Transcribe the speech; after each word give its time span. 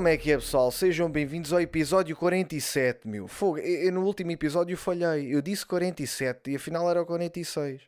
Como 0.00 0.08
é 0.08 0.16
que 0.16 0.32
é, 0.32 0.36
pessoal? 0.36 0.70
Sejam 0.70 1.10
bem-vindos 1.10 1.52
ao 1.52 1.60
episódio 1.60 2.16
47, 2.16 3.06
meu. 3.06 3.28
Fogo, 3.28 3.58
eu, 3.58 3.82
eu 3.82 3.92
no 3.92 4.02
último 4.02 4.30
episódio 4.30 4.74
falhei. 4.74 5.34
Eu 5.34 5.42
disse 5.42 5.66
47 5.66 6.52
e 6.52 6.56
afinal 6.56 6.90
era 6.90 7.02
o 7.02 7.04
46. 7.04 7.82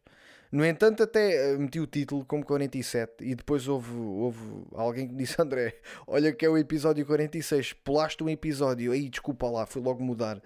No 0.52 0.62
entanto, 0.62 1.02
até 1.02 1.54
eh, 1.54 1.56
meti 1.56 1.80
o 1.80 1.86
título 1.86 2.22
como 2.26 2.44
47 2.44 3.14
e 3.24 3.34
depois 3.34 3.66
houve, 3.66 3.96
houve 3.96 4.38
alguém 4.74 5.08
que 5.08 5.14
disse: 5.14 5.36
André, 5.40 5.76
olha 6.06 6.34
que 6.34 6.44
é 6.44 6.50
o 6.50 6.58
episódio 6.58 7.06
46, 7.06 7.72
pulaste 7.82 8.22
um 8.22 8.28
episódio. 8.28 8.92
Aí, 8.92 9.08
desculpa 9.08 9.48
lá, 9.48 9.64
fui 9.64 9.80
logo 9.80 10.04
mudar. 10.04 10.38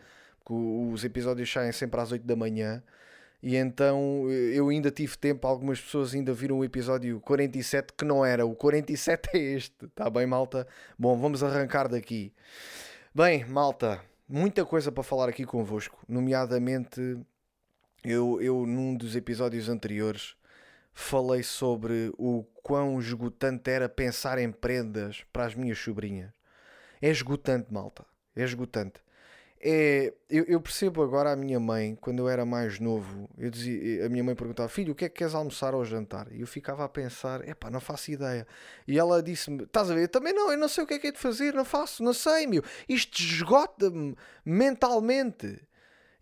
Porque 0.45 0.55
os 0.55 1.03
episódios 1.03 1.53
saem 1.53 1.73
sempre 1.73 2.01
às 2.01 2.12
8 2.12 2.25
da 2.25 2.37
manhã. 2.37 2.80
E 3.46 3.55
então 3.55 4.28
eu 4.28 4.70
ainda 4.70 4.91
tive 4.91 5.16
tempo, 5.16 5.46
algumas 5.46 5.80
pessoas 5.80 6.12
ainda 6.12 6.32
viram 6.32 6.59
o 6.59 6.64
episódio 6.64 7.20
47 7.20 7.92
que 7.96 8.05
não 8.05 8.24
era. 8.24 8.45
O 8.45 8.56
47 8.56 9.28
é 9.34 9.38
este, 9.38 9.84
está 9.84 10.10
bem, 10.10 10.27
malta? 10.27 10.66
Bom, 10.98 11.16
vamos 11.16 11.45
arrancar 11.45 11.86
daqui. 11.86 12.32
Bem, 13.14 13.45
malta, 13.45 14.02
muita 14.28 14.64
coisa 14.64 14.91
para 14.91 15.05
falar 15.05 15.28
aqui 15.28 15.45
convosco, 15.45 15.96
nomeadamente 16.09 17.00
eu, 18.05 18.42
eu 18.42 18.66
num 18.66 18.96
dos 18.96 19.14
episódios 19.14 19.69
anteriores 19.69 20.34
falei 20.92 21.44
sobre 21.44 22.12
o 22.19 22.42
quão 22.64 22.98
esgotante 22.98 23.70
era 23.70 23.88
pensar 23.88 24.41
em 24.41 24.50
prendas 24.50 25.24
para 25.33 25.47
as 25.47 25.55
minhas 25.55 25.78
sobrinhas. 25.78 26.33
É 27.00 27.08
esgotante, 27.10 27.72
malta. 27.72 28.05
É 28.34 28.42
esgotante 28.42 29.05
é, 29.60 30.12
eu, 30.28 30.45
eu, 30.45 30.60
percebo 30.60 31.02
agora 31.02 31.33
a 31.33 31.37
minha 31.37 31.59
mãe, 31.59 31.97
quando 31.97 32.19
eu 32.19 32.28
era 32.28 32.45
mais 32.45 32.78
novo, 32.78 33.28
eu 33.38 33.51
dizia, 33.51 34.05
a 34.05 34.08
minha 34.08 34.22
mãe 34.22 34.34
perguntava, 34.34 34.69
filho, 34.69 34.92
o 34.92 34.94
que 34.94 35.06
é 35.06 35.08
que 35.08 35.17
queres 35.17 35.34
almoçar 35.34 35.75
ou 35.75 35.84
jantar? 35.84 36.28
E 36.31 36.42
eu 36.42 36.47
ficava 36.47 36.84
a 36.84 36.89
pensar, 36.89 37.47
epá, 37.48 37.70
não 37.70 37.81
faço 37.81 38.11
ideia. 38.11 38.47
E 38.86 38.98
ela 38.98 39.22
disse-me, 39.22 39.64
estás 39.64 39.91
a 39.91 39.94
ver? 39.94 40.08
Também 40.08 40.33
não, 40.34 40.53
eu 40.53 40.58
não 40.58 40.69
sei 40.69 40.84
o 40.84 40.86
que 40.86 40.94
é 40.94 40.98
que 40.98 41.06
é 41.08 41.12
de 41.12 41.19
fazer, 41.19 41.55
não 41.55 41.64
faço, 41.64 42.03
não 42.03 42.12
sei, 42.12 42.47
meu. 42.47 42.62
Isto 42.89 43.19
esgota-me 43.19 44.14
mentalmente. 44.44 45.59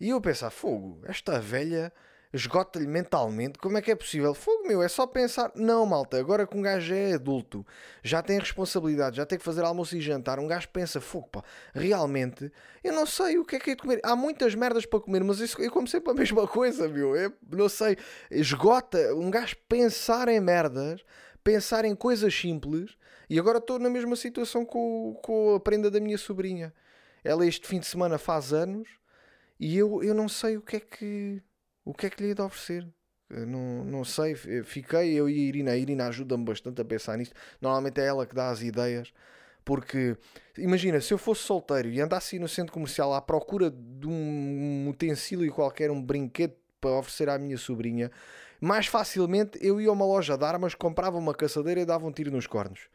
E 0.00 0.11
eu 0.11 0.20
pensava, 0.20 0.50
fogo, 0.50 1.00
esta 1.05 1.41
velha 1.41 1.92
esgota-lhe 2.35 2.87
mentalmente. 2.87 3.59
Como 3.59 3.79
é 3.79 3.83
que 3.83 3.93
é 3.93 3.95
possível? 3.95 4.35
Fogo 4.35 4.67
meu, 4.67 4.83
é 4.83 4.89
só 4.89 5.07
pensar. 5.07 5.53
Não, 5.55 5.87
malta, 5.87 6.19
agora 6.19 6.47
que 6.47 6.57
um 6.57 6.63
gajo 6.63 6.93
é 6.93 7.15
adulto, 7.15 7.65
já 8.03 8.23
tem 8.23 8.39
responsabilidade, 8.39 9.17
já 9.17 9.25
tem 9.25 9.39
que 9.39 9.45
fazer 9.45 9.63
almoço 9.63 9.97
e 9.97 10.01
jantar, 10.01 10.41
um 10.41 10.49
gajo 10.49 10.69
pensa, 10.71 11.01
fogo, 11.01 11.29
pá, 11.29 11.45
realmente, 11.73 12.51
eu 12.83 12.93
não 12.93 13.07
sei 13.07 13.39
o 13.39 13.45
que 13.45 13.57
é 13.57 13.61
que 13.61 13.71
é 13.71 13.75
de 13.77 13.83
comer. 13.83 14.01
Há 14.03 14.17
muitas 14.17 14.55
merdas 14.55 14.85
para 14.85 15.01
comer, 15.01 15.23
mas 15.23 15.39
isso, 15.39 15.61
eu 15.62 15.71
como 15.71 15.87
sempre 15.87 16.11
a 16.11 16.15
mesma 16.15 16.47
coisa, 16.49 16.89
meu. 16.89 17.15
Eu 17.15 17.33
não 17.51 17.69
sei, 17.69 17.97
esgota 18.31 19.15
um 19.15 19.31
gajo 19.31 19.57
pensar 19.69 20.29
em 20.29 20.41
merdas, 20.41 21.05
pensar 21.45 21.85
em 21.85 21.95
coisas 21.95 22.35
simples, 22.35 22.97
e 23.31 23.39
agora 23.39 23.59
estou 23.59 23.79
na 23.79 23.89
mesma 23.89 24.17
situação 24.17 24.65
com, 24.65 25.19
com 25.23 25.55
a 25.55 25.61
prenda 25.61 25.91
da 25.91 26.01
minha 26.01 26.19
sobrinha. 26.19 26.75
Ela 27.23 27.47
este 27.47 27.67
fim 27.67 27.79
de 27.79 27.87
semana 27.87 28.19
faz 28.19 28.53
anos 28.53 28.89
e 29.59 29.79
eu, 29.79 30.03
eu 30.03 30.15
não 30.15 30.29
sei 30.29 30.57
o 30.59 30.62
que 30.62 30.77
é 30.77 30.81
que 30.81 31.43
o 31.85 31.93
que 31.93 32.07
é 32.07 32.11
que 32.11 32.23
lhe 32.23 32.29
ia 32.29 32.35
de 32.35 32.43
oferecer? 32.43 32.87
Não, 33.31 33.85
não 33.85 34.05
sei, 34.05 34.35
fiquei 34.35 35.13
eu 35.15 35.29
e 35.29 35.35
a 35.35 35.49
Irina. 35.49 35.71
A 35.73 35.77
Irina 35.77 36.07
ajuda-me 36.07 36.45
bastante 36.45 36.81
a 36.81 36.85
pensar 36.85 37.17
nisto. 37.17 37.35
Normalmente 37.61 38.01
é 38.01 38.07
ela 38.07 38.27
que 38.27 38.35
dá 38.35 38.49
as 38.51 38.63
ideias. 38.63 39.13
Porque 39.65 40.17
imagina, 40.59 41.01
se 41.01 41.12
eu 41.12 41.19
fosse 41.19 41.43
solteiro 41.43 41.89
e 41.89 42.01
andasse 42.01 42.39
no 42.39 42.47
centro 42.47 42.73
comercial 42.73 43.15
à 43.15 43.21
procura 43.21 43.71
de 43.71 44.07
um 44.07 44.89
utensílio 44.89 45.51
qualquer, 45.53 45.91
um 45.91 46.03
brinquedo 46.03 46.55
para 46.81 46.99
oferecer 46.99 47.31
à 47.31 47.39
minha 47.39 47.57
sobrinha, 47.57 48.11
mais 48.61 48.87
facilmente 48.87 49.59
eu 49.62 49.81
ia 49.81 49.89
a 49.89 49.93
uma 49.93 50.05
loja 50.05 50.37
de 50.37 50.45
armas, 50.45 50.75
comprava 50.75 51.17
uma 51.17 51.35
caçadeira 51.35 51.81
e 51.81 51.87
dava 51.87 52.06
um 52.06 52.12
tiro 52.12 52.31
nos 52.31 52.47
cornos 52.47 52.89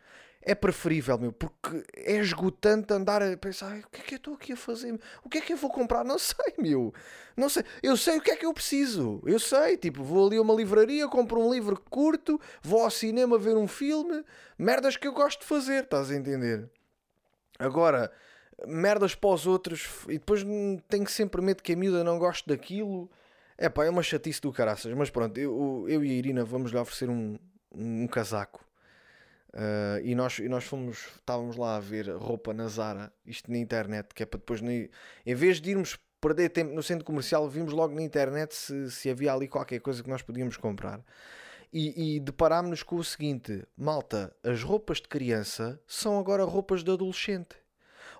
é 0.50 0.56
preferível, 0.56 1.16
meu, 1.20 1.32
porque 1.32 1.84
é 1.96 2.16
esgotante 2.16 2.92
andar 2.92 3.22
a 3.22 3.38
pensar 3.38 3.78
o 3.78 3.90
que 3.92 4.02
é 4.02 4.04
que 4.04 4.16
eu 4.16 4.18
estou 4.18 4.34
aqui 4.34 4.54
a 4.54 4.58
fazer? 4.58 5.00
O 5.24 5.30
que 5.30 5.38
é 5.38 5.42
que 5.42 5.54
eu 5.54 5.58
vou 5.58 5.70
comprar? 5.70 6.04
Não 6.04 6.18
sei, 6.18 6.56
meu. 6.58 6.92
Não 7.38 7.48
sei. 7.48 7.64
Eu 7.84 7.96
sei 7.96 8.18
o 8.18 8.22
que 8.22 8.32
é 8.32 8.36
que 8.36 8.48
eu 8.48 8.54
preciso. 8.54 9.22
Eu 9.28 9.40
sei, 9.40 9.78
tipo, 9.78 10.04
vou 10.04 10.26
ali 10.26 10.38
a 10.38 10.42
uma 10.42 10.56
livraria, 10.56 11.08
compro 11.08 11.40
um 11.40 11.54
livro 11.54 11.80
curto, 11.88 12.42
vou 12.64 12.84
ao 12.84 12.90
cinema 12.90 13.38
ver 13.38 13.56
um 13.56 13.68
filme, 13.68 14.24
merdas 14.58 14.98
que 14.98 15.08
eu 15.08 15.14
gosto 15.14 15.42
de 15.42 15.46
fazer, 15.46 15.84
estás 15.84 16.10
a 16.10 16.16
entender? 16.16 16.68
Agora, 17.60 18.12
merdas 18.68 19.14
para 19.14 19.30
os 19.30 19.46
outros 19.46 19.88
e 20.08 20.14
depois 20.14 20.44
tenho 20.88 21.08
sempre 21.08 21.44
medo 21.44 21.62
que 21.62 21.74
a 21.74 21.76
miúda 21.76 22.04
não 22.04 22.18
goste 22.18 22.50
daquilo. 22.50 23.08
É 23.56 23.70
pá, 23.70 23.86
é 23.86 23.90
uma 23.90 24.02
chatice 24.02 24.42
do 24.42 24.52
caraças. 24.52 24.92
Mas 24.96 25.12
pronto, 25.12 25.38
eu, 25.38 25.86
eu 25.88 26.04
e 26.04 26.10
a 26.10 26.14
Irina 26.14 26.44
vamos 26.44 26.72
lhe 26.72 26.78
oferecer 26.80 27.08
um, 27.08 27.38
um 27.72 28.08
casaco 28.08 28.68
Uh, 29.54 30.00
e, 30.04 30.14
nós, 30.14 30.38
e 30.38 30.48
nós 30.48 30.64
fomos, 30.64 31.08
estávamos 31.16 31.56
lá 31.56 31.78
a 31.78 31.80
ver 31.80 32.08
roupa 32.12 32.54
na 32.54 32.68
Zara, 32.68 33.12
isto 33.26 33.52
na 33.52 33.58
internet, 33.58 34.14
que 34.14 34.22
é 34.22 34.26
para 34.26 34.38
depois, 34.38 34.62
em 34.62 35.36
vez 35.36 35.60
de 35.60 35.72
irmos 35.72 35.98
perder 36.22 36.50
tempo 36.50 36.74
no 36.74 36.84
centro 36.84 37.04
comercial, 37.04 37.50
vimos 37.50 37.74
logo 37.74 37.96
na 37.96 38.02
internet 38.02 38.54
se, 38.54 38.92
se 38.92 39.10
havia 39.10 39.34
ali 39.34 39.48
qualquer 39.48 39.80
coisa 39.80 40.04
que 40.04 40.10
nós 40.10 40.22
podíamos 40.22 40.56
comprar. 40.56 41.02
E, 41.74 42.16
e 42.16 42.20
deparámos-nos 42.20 42.84
com 42.84 42.98
o 42.98 43.04
seguinte: 43.04 43.66
malta, 43.76 44.36
as 44.44 44.62
roupas 44.62 44.98
de 44.98 45.08
criança 45.08 45.80
são 45.88 46.20
agora 46.20 46.44
roupas 46.44 46.84
de 46.84 46.92
adolescente. 46.92 47.56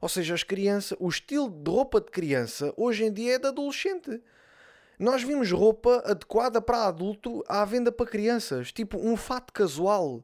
Ou 0.02 0.10
seja, 0.10 0.34
as 0.34 0.44
crianças, 0.44 0.98
o 1.00 1.10
estilo 1.10 1.50
de 1.50 1.70
roupa 1.70 2.00
de 2.00 2.10
criança 2.10 2.74
hoje 2.78 3.04
em 3.04 3.12
dia 3.12 3.36
é 3.36 3.40
de 3.40 3.48
adolescente. 3.48 4.22
Nós 4.98 5.24
vimos 5.24 5.52
roupa 5.52 6.02
adequada 6.06 6.62
para 6.62 6.86
adulto 6.86 7.44
à 7.48 7.64
venda 7.66 7.92
para 7.92 8.06
crianças, 8.06 8.72
tipo 8.72 8.98
um 8.98 9.16
fato 9.16 9.54
casual 9.54 10.22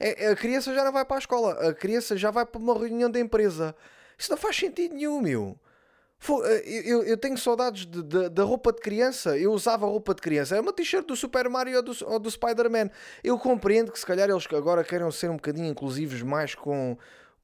a 0.00 0.36
criança 0.36 0.74
já 0.74 0.84
não 0.84 0.92
vai 0.92 1.04
para 1.04 1.16
a 1.16 1.18
escola, 1.18 1.68
a 1.68 1.74
criança 1.74 2.16
já 2.16 2.30
vai 2.30 2.46
para 2.46 2.60
uma 2.60 2.78
reunião 2.78 3.10
da 3.10 3.20
empresa. 3.20 3.74
Isso 4.18 4.30
não 4.30 4.38
faz 4.38 4.56
sentido 4.56 4.94
nenhum, 4.94 5.20
meu. 5.20 5.58
Eh, 6.44 6.82
eu, 6.84 7.02
eu 7.02 7.16
tenho 7.16 7.36
saudades 7.38 7.86
de, 7.86 8.02
de, 8.02 8.28
da 8.28 8.42
roupa 8.42 8.72
de 8.72 8.80
criança. 8.80 9.38
Eu 9.38 9.52
usava 9.52 9.86
roupa 9.86 10.14
de 10.14 10.20
criança. 10.20 10.56
É 10.56 10.60
uma 10.60 10.72
t-shirt 10.72 11.06
do 11.06 11.16
Super 11.16 11.48
Mario 11.48 11.76
ou 11.76 11.82
do, 11.82 11.96
ou 12.06 12.18
do 12.18 12.30
Spider-Man. 12.30 12.90
Eu 13.24 13.38
compreendo 13.38 13.90
que 13.90 13.98
se 13.98 14.06
calhar 14.06 14.28
eles 14.28 14.46
agora 14.52 14.84
queiram 14.84 15.10
ser 15.10 15.30
um 15.30 15.36
bocadinho 15.36 15.66
inclusivos 15.68 16.22
mais 16.22 16.54
com, 16.54 16.96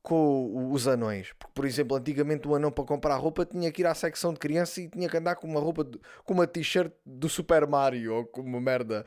com 0.03 0.71
os 0.71 0.87
anões. 0.87 1.33
Porque, 1.39 1.53
por 1.55 1.65
exemplo, 1.65 1.97
antigamente 1.97 2.47
o 2.47 2.55
anão 2.55 2.71
para 2.71 2.85
comprar 2.85 3.17
roupa 3.17 3.47
tinha 3.47 3.73
que 3.73 3.83
ir 3.83 3.87
à 3.87 3.95
secção 3.95 4.33
de 4.33 4.39
criança 4.39 4.81
e 4.81 4.89
tinha 4.89 5.09
que 5.09 5.17
andar 5.17 5.37
com 5.37 5.47
uma 5.47 5.61
roupa, 5.61 5.83
de, 5.85 5.99
com 6.25 6.35
uma 6.35 6.47
t-shirt 6.47 6.93
do 7.05 7.29
Super 7.29 7.67
Mario 7.67 8.15
ou 8.15 8.27
com 8.27 8.43
uma 8.43 8.61
merda 8.61 9.07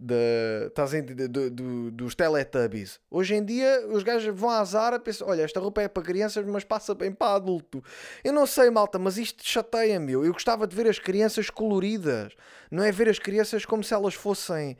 de, 0.00 0.68
estás 0.68 0.94
a 0.94 1.00
do, 1.00 1.50
do, 1.50 1.90
dos 1.90 2.14
Teletubbies. 2.14 2.98
Hoje 3.10 3.34
em 3.34 3.44
dia 3.44 3.86
os 3.88 4.02
gajos 4.02 4.34
vão 4.34 4.48
à 4.48 4.64
Zara 4.64 4.98
pensam: 4.98 5.28
olha, 5.28 5.42
esta 5.42 5.60
roupa 5.60 5.82
é 5.82 5.88
para 5.88 6.02
crianças, 6.02 6.46
mas 6.46 6.64
passa 6.64 6.94
bem 6.94 7.12
para 7.12 7.34
adulto. 7.34 7.84
Eu 8.24 8.32
não 8.32 8.46
sei, 8.46 8.70
malta, 8.70 8.98
mas 8.98 9.18
isto 9.18 9.46
chateia-me. 9.46 10.12
Eu 10.12 10.32
gostava 10.32 10.66
de 10.66 10.74
ver 10.74 10.88
as 10.88 10.98
crianças 10.98 11.50
coloridas, 11.50 12.32
não 12.70 12.82
é 12.82 12.90
ver 12.90 13.10
as 13.10 13.18
crianças 13.18 13.66
como 13.66 13.84
se 13.84 13.92
elas 13.92 14.14
fossem, 14.14 14.78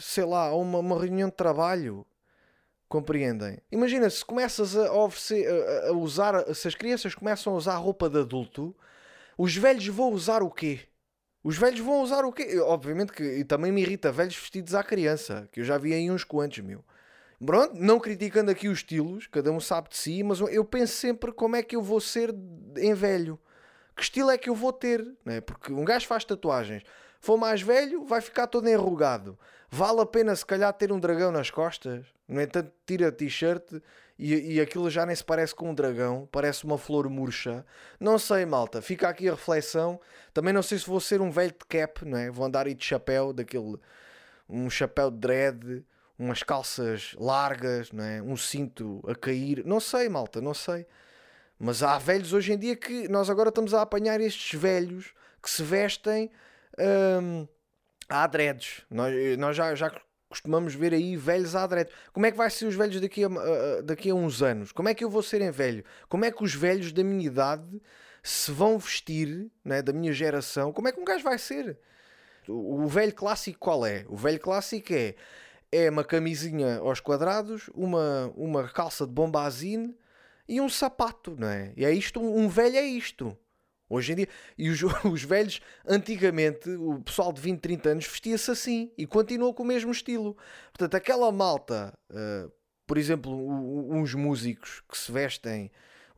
sei 0.00 0.24
lá, 0.24 0.54
uma, 0.54 0.78
uma 0.78 0.98
reunião 0.98 1.28
de 1.28 1.36
trabalho. 1.36 2.06
Compreendem? 2.88 3.58
Imagina 3.70 4.10
se 4.10 4.24
começas 4.24 4.74
a, 4.74 4.92
oferecer, 4.92 5.46
a, 5.48 5.88
a 5.90 5.92
usar, 5.92 6.52
se 6.52 6.66
as 6.66 6.74
crianças 6.74 7.14
começam 7.14 7.52
a 7.52 7.56
usar 7.56 7.76
roupa 7.76 8.08
de 8.08 8.18
adulto, 8.18 8.74
os 9.38 9.54
velhos 9.54 9.86
vão 9.86 10.10
usar 10.10 10.42
o 10.42 10.50
quê? 10.50 10.89
Os 11.42 11.56
velhos 11.56 11.80
vão 11.80 12.02
usar 12.02 12.24
o 12.24 12.32
quê? 12.32 12.58
Obviamente 12.60 13.12
que 13.12 13.44
também 13.44 13.72
me 13.72 13.80
irrita 13.80 14.12
velhos 14.12 14.36
vestidos 14.36 14.74
à 14.74 14.82
criança, 14.82 15.48
que 15.50 15.60
eu 15.60 15.64
já 15.64 15.78
vi 15.78 15.94
aí 15.94 16.10
uns 16.10 16.24
quantos, 16.24 16.58
meu. 16.58 16.84
Pronto, 17.44 17.74
não 17.74 17.98
criticando 17.98 18.50
aqui 18.50 18.68
os 18.68 18.78
estilos, 18.78 19.26
cada 19.26 19.50
um 19.50 19.58
sabe 19.58 19.88
de 19.88 19.96
si, 19.96 20.22
mas 20.22 20.40
eu 20.40 20.62
penso 20.64 20.92
sempre 20.92 21.32
como 21.32 21.56
é 21.56 21.62
que 21.62 21.74
eu 21.74 21.80
vou 21.80 21.98
ser 21.98 22.34
em 22.76 22.92
velho. 22.92 23.38
Que 23.96 24.02
estilo 24.02 24.30
é 24.30 24.36
que 24.36 24.50
eu 24.50 24.54
vou 24.54 24.72
ter? 24.72 25.06
Né? 25.24 25.40
Porque 25.40 25.72
um 25.72 25.84
gajo 25.84 26.06
faz 26.06 26.24
tatuagens. 26.24 26.82
For 27.18 27.38
mais 27.38 27.62
velho, 27.62 28.04
vai 28.04 28.20
ficar 28.20 28.46
todo 28.46 28.68
enrugado. 28.68 29.38
Vale 29.70 30.00
a 30.00 30.06
pena 30.06 30.36
se 30.36 30.44
calhar 30.44 30.72
ter 30.74 30.92
um 30.92 31.00
dragão 31.00 31.32
nas 31.32 31.50
costas? 31.50 32.06
No 32.28 32.40
entanto, 32.40 32.72
tira 32.86 33.10
t-shirt 33.10 33.80
e, 34.20 34.54
e 34.56 34.60
aquilo 34.60 34.90
já 34.90 35.06
nem 35.06 35.16
se 35.16 35.24
parece 35.24 35.54
com 35.54 35.70
um 35.70 35.74
dragão, 35.74 36.28
parece 36.30 36.64
uma 36.64 36.76
flor 36.76 37.08
murcha. 37.08 37.64
Não 37.98 38.18
sei, 38.18 38.44
malta, 38.44 38.82
fica 38.82 39.08
aqui 39.08 39.26
a 39.28 39.32
reflexão. 39.32 39.98
Também 40.34 40.52
não 40.52 40.62
sei 40.62 40.78
se 40.78 40.86
vou 40.86 41.00
ser 41.00 41.22
um 41.22 41.30
velho 41.30 41.52
de 41.52 41.66
cap, 41.66 42.04
não 42.04 42.18
é? 42.18 42.30
Vou 42.30 42.44
andar 42.44 42.66
aí 42.66 42.74
de 42.74 42.84
chapéu, 42.84 43.32
daquele. 43.32 43.78
um 44.46 44.68
chapéu 44.68 45.10
de 45.10 45.16
dread, 45.16 45.84
umas 46.18 46.42
calças 46.42 47.14
largas, 47.18 47.90
não 47.92 48.04
é? 48.04 48.20
Um 48.20 48.36
cinto 48.36 49.02
a 49.08 49.14
cair. 49.14 49.64
Não 49.64 49.80
sei, 49.80 50.06
malta, 50.10 50.38
não 50.38 50.52
sei. 50.52 50.86
Mas 51.58 51.82
há 51.82 51.96
velhos 51.98 52.34
hoje 52.34 52.52
em 52.52 52.58
dia 52.58 52.76
que 52.76 53.08
nós 53.08 53.30
agora 53.30 53.48
estamos 53.48 53.72
a 53.72 53.80
apanhar 53.80 54.20
estes 54.20 54.58
velhos 54.58 55.14
que 55.42 55.48
se 55.48 55.62
vestem. 55.62 56.30
Hum, 57.22 57.48
há 58.06 58.26
dreads. 58.26 58.82
Nós, 58.90 59.14
nós 59.38 59.56
já, 59.56 59.74
já 59.74 59.90
costumamos 60.30 60.74
ver 60.74 60.94
aí 60.94 61.16
velhos 61.16 61.54
à 61.54 61.66
direita. 61.66 61.92
Como 62.12 62.24
é 62.24 62.30
que 62.30 62.36
vai 62.36 62.48
ser 62.48 62.66
os 62.66 62.74
velhos 62.74 63.00
daqui 63.00 63.24
a, 63.24 63.28
uh, 63.28 63.82
daqui 63.82 64.08
a 64.08 64.14
uns 64.14 64.42
anos? 64.42 64.72
Como 64.72 64.88
é 64.88 64.94
que 64.94 65.04
eu 65.04 65.10
vou 65.10 65.22
ser 65.22 65.42
em 65.42 65.50
velho? 65.50 65.84
Como 66.08 66.24
é 66.24 66.30
que 66.30 66.42
os 66.42 66.54
velhos 66.54 66.92
da 66.92 67.04
minha 67.04 67.26
idade 67.26 67.82
se 68.22 68.50
vão 68.52 68.78
vestir, 68.78 69.50
né, 69.62 69.82
da 69.82 69.92
minha 69.92 70.12
geração? 70.12 70.72
Como 70.72 70.88
é 70.88 70.92
que 70.92 71.00
um 71.00 71.04
gajo 71.04 71.24
vai 71.24 71.36
ser? 71.36 71.76
O, 72.48 72.84
o 72.84 72.86
velho 72.86 73.12
clássico 73.12 73.58
qual 73.58 73.84
é? 73.84 74.06
O 74.08 74.16
velho 74.16 74.40
clássico 74.40 74.94
é 74.94 75.14
é 75.72 75.88
uma 75.88 76.02
camisinha 76.02 76.78
aos 76.78 77.00
quadrados, 77.00 77.70
uma, 77.74 78.32
uma 78.36 78.68
calça 78.68 79.06
de 79.06 79.12
bombazine 79.12 79.96
e 80.48 80.60
um 80.60 80.68
sapato, 80.68 81.36
não 81.38 81.48
é? 81.48 81.72
E 81.76 81.84
é 81.84 81.92
isto, 81.92 82.20
um 82.20 82.48
velho 82.48 82.76
é 82.76 82.82
isto. 82.82 83.36
Hoje 83.90 84.12
em 84.12 84.14
dia, 84.14 84.28
e 84.56 84.70
os, 84.70 84.80
os 85.04 85.22
velhos, 85.24 85.60
antigamente, 85.84 86.70
o 86.70 87.00
pessoal 87.00 87.32
de 87.32 87.40
20, 87.40 87.60
30 87.60 87.88
anos 87.90 88.06
vestia-se 88.06 88.50
assim 88.50 88.92
e 88.96 89.04
continuou 89.04 89.52
com 89.52 89.64
o 89.64 89.66
mesmo 89.66 89.90
estilo. 89.90 90.36
Portanto, 90.72 90.94
aquela 90.94 91.32
malta, 91.32 91.92
uh, 92.10 92.50
por 92.86 92.96
exemplo, 92.96 93.32
uns 93.92 94.14
músicos 94.14 94.82
que 94.88 94.96
se 94.96 95.10
vestem 95.10 95.70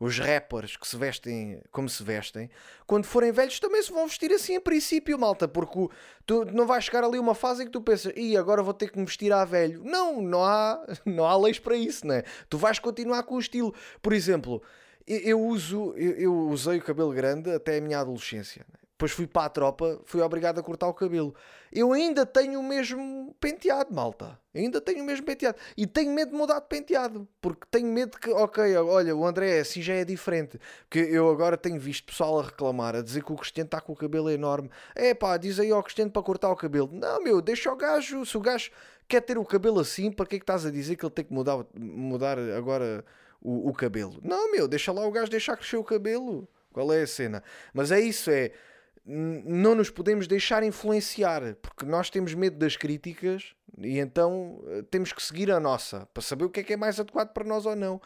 os 0.03 0.19
rappers 0.19 0.75
que 0.75 0.85
se 0.85 0.97
vestem 0.97 1.61
como 1.71 1.87
se 1.87 2.03
vestem, 2.03 2.49
quando 2.85 3.05
forem 3.05 3.31
velhos 3.31 3.59
também 3.59 3.81
se 3.81 3.91
vão 3.91 4.05
vestir 4.05 4.31
assim 4.33 4.57
a 4.57 4.61
princípio, 4.61 5.17
malta, 5.17 5.47
porque 5.47 5.87
tu 6.25 6.43
não 6.45 6.67
vais 6.67 6.83
chegar 6.83 7.05
ali 7.05 7.17
uma 7.17 7.33
fase 7.33 7.63
em 7.63 7.65
que 7.65 7.71
tu 7.71 7.81
pensas, 7.81 8.11
e 8.15 8.35
agora 8.35 8.61
vou 8.61 8.73
ter 8.73 8.91
que 8.91 8.99
me 8.99 9.05
vestir 9.05 9.31
a 9.31 9.45
velho. 9.45 9.81
Não, 9.83 10.21
não 10.21 10.43
há, 10.43 10.85
não 11.05 11.25
há 11.25 11.37
leis 11.37 11.57
para 11.57 11.75
isso, 11.75 12.05
né? 12.05 12.23
Tu 12.49 12.57
vais 12.57 12.79
continuar 12.79 13.23
com 13.23 13.35
o 13.35 13.39
estilo. 13.39 13.73
Por 14.01 14.11
exemplo, 14.11 14.61
eu 15.07 15.41
uso, 15.41 15.93
eu, 15.95 16.33
usei 16.49 16.77
o 16.77 16.81
cabelo 16.81 17.11
grande 17.11 17.51
até 17.51 17.77
a 17.77 17.81
minha 17.81 17.99
adolescência. 17.99 18.65
Né? 18.71 18.79
Depois 19.03 19.11
fui 19.11 19.27
para 19.27 19.47
a 19.47 19.49
tropa, 19.49 19.99
fui 20.05 20.21
obrigado 20.21 20.59
a 20.59 20.63
cortar 20.63 20.87
o 20.87 20.93
cabelo. 20.93 21.35
Eu 21.71 21.91
ainda 21.91 22.25
tenho 22.25 22.59
o 22.59 22.63
mesmo 22.63 23.35
penteado, 23.39 23.93
malta. 23.93 24.39
ainda 24.55 24.79
tenho 24.79 25.03
o 25.03 25.05
mesmo 25.05 25.25
penteado. 25.25 25.57
E 25.75 25.85
tenho 25.85 26.13
medo 26.13 26.31
de 26.31 26.37
mudar 26.37 26.61
de 26.61 26.67
penteado. 26.67 27.27
Porque 27.41 27.65
tenho 27.69 27.87
medo 27.87 28.17
que, 28.17 28.29
ok, 28.29 28.77
olha, 28.77 29.13
o 29.13 29.25
André 29.25 29.59
assim 29.59 29.81
já 29.81 29.93
é 29.93 30.05
diferente. 30.05 30.57
Porque 30.87 30.99
eu 30.99 31.29
agora 31.29 31.57
tenho 31.57 31.79
visto 31.79 32.05
pessoal 32.05 32.39
a 32.39 32.43
reclamar, 32.43 32.95
a 32.95 33.01
dizer 33.01 33.23
que 33.23 33.33
o 33.33 33.35
Cristiano 33.35 33.65
está 33.65 33.81
com 33.81 33.91
o 33.91 33.95
cabelo 33.95 34.29
enorme. 34.29 34.69
É 34.95 35.13
pá, 35.13 35.35
diz 35.35 35.59
aí 35.59 35.71
ao 35.71 35.83
Cristiano 35.83 36.11
para 36.11 36.21
cortar 36.21 36.49
o 36.49 36.55
cabelo. 36.55 36.89
Não, 36.93 37.21
meu, 37.21 37.41
deixa 37.41 37.69
o 37.73 37.75
gajo. 37.75 38.25
Se 38.25 38.37
o 38.37 38.39
gajo 38.39 38.71
quer 39.07 39.19
ter 39.21 39.37
o 39.37 39.43
cabelo 39.43 39.79
assim, 39.79 40.11
para 40.11 40.25
que 40.27 40.35
é 40.35 40.39
que 40.39 40.43
estás 40.43 40.65
a 40.65 40.71
dizer 40.71 40.95
que 40.95 41.03
ele 41.03 41.11
tem 41.11 41.25
que 41.25 41.33
mudar, 41.33 41.65
mudar 41.75 42.37
agora 42.39 43.03
o, 43.43 43.69
o 43.69 43.73
cabelo? 43.73 44.19
Não, 44.23 44.51
meu, 44.51 44.67
deixa 44.67 44.91
lá 44.91 45.05
o 45.05 45.11
gajo 45.11 45.29
deixar 45.29 45.57
crescer 45.57 45.77
o 45.77 45.83
cabelo. 45.83 46.47
Qual 46.71 46.91
é 46.91 47.03
a 47.03 47.07
cena? 47.07 47.43
Mas 47.73 47.91
é 47.91 47.99
isso, 47.99 48.31
é 48.31 48.51
não 49.05 49.75
nos 49.75 49.89
podemos 49.89 50.27
deixar 50.27 50.63
influenciar, 50.63 51.55
porque 51.61 51.85
nós 51.85 52.09
temos 52.09 52.33
medo 52.33 52.57
das 52.57 52.77
críticas 52.77 53.53
e 53.77 53.99
então 53.99 54.63
eh, 54.67 54.83
temos 54.89 55.11
que 55.11 55.21
seguir 55.21 55.51
a 55.51 55.59
nossa 55.59 56.07
para 56.13 56.23
saber 56.23 56.45
o 56.45 56.49
que 56.49 56.61
é 56.61 56.63
que 56.63 56.73
é 56.73 56.77
mais 56.77 56.99
adequado 56.99 57.33
para 57.33 57.43
nós 57.43 57.65
ou 57.65 57.75
não. 57.75 58.01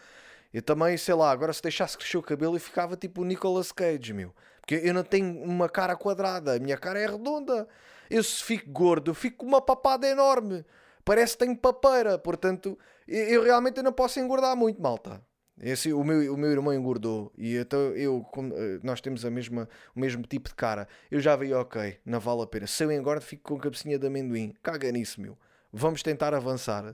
Eu 0.52 0.62
também, 0.62 0.98
sei 0.98 1.14
lá, 1.14 1.30
agora 1.30 1.54
se 1.54 1.62
deixasse 1.62 1.98
crescer 1.98 2.18
o 2.18 2.24
cabelo 2.24 2.56
eu 2.56 2.60
ficava 2.60 2.96
tipo 2.96 3.22
o 3.22 3.26
Nicolas 3.26 3.72
Cage, 3.72 4.12
meu. 4.12 4.34
Porque 4.60 4.76
eu 4.76 4.94
não 4.94 5.04
tenho 5.04 5.40
uma 5.44 5.70
cara 5.70 5.96
quadrada, 5.96 6.56
a 6.56 6.60
minha 6.60 6.78
cara 6.78 7.00
é 7.00 7.06
redonda. 7.06 7.68
Eu 8.10 8.24
se 8.24 8.44
fico 8.44 8.70
gordo, 8.72 9.12
eu 9.12 9.16
fico 9.16 9.38
com 9.38 9.46
uma 9.46 9.62
papada 9.62 10.08
enorme. 10.08 10.66
Parece 11.06 11.34
que 11.34 11.46
tenho 11.46 11.56
papeira, 11.56 12.18
portanto, 12.18 12.78
eu 13.08 13.44
realmente 13.44 13.82
não 13.82 13.94
posso 13.94 14.20
engordar 14.20 14.56
muito, 14.58 14.82
malta. 14.82 15.22
Esse, 15.60 15.92
o, 15.92 16.04
meu, 16.04 16.34
o 16.34 16.38
meu 16.38 16.52
irmão 16.52 16.72
engordou 16.72 17.32
e 17.36 17.56
então 17.56 17.80
eu, 17.96 18.24
eh, 18.56 18.80
nós 18.84 19.02
temos 19.02 19.26
a 19.26 19.32
mesma, 19.32 19.68
o 19.96 20.00
mesmo 20.00 20.22
tipo 20.24 20.50
de 20.50 20.56
cara. 20.56 20.88
Eu 21.10 21.20
já 21.20 21.36
vi, 21.36 21.52
ok, 21.52 22.00
não 22.06 22.20
vale 22.20 22.44
a 22.44 22.48
pena. 22.48 22.68
Se 22.68 22.84
eu 22.84 22.92
engordo, 22.92 23.22
fico 23.22 23.44
com 23.44 23.60
cabecinha 23.60 23.98
de 23.98 24.06
amendoim. 24.06 24.54
Caga 24.62 24.92
nisso, 24.92 25.20
meu. 25.20 25.36
Vamos 25.74 26.04
tentar 26.04 26.34
avançar. 26.36 26.94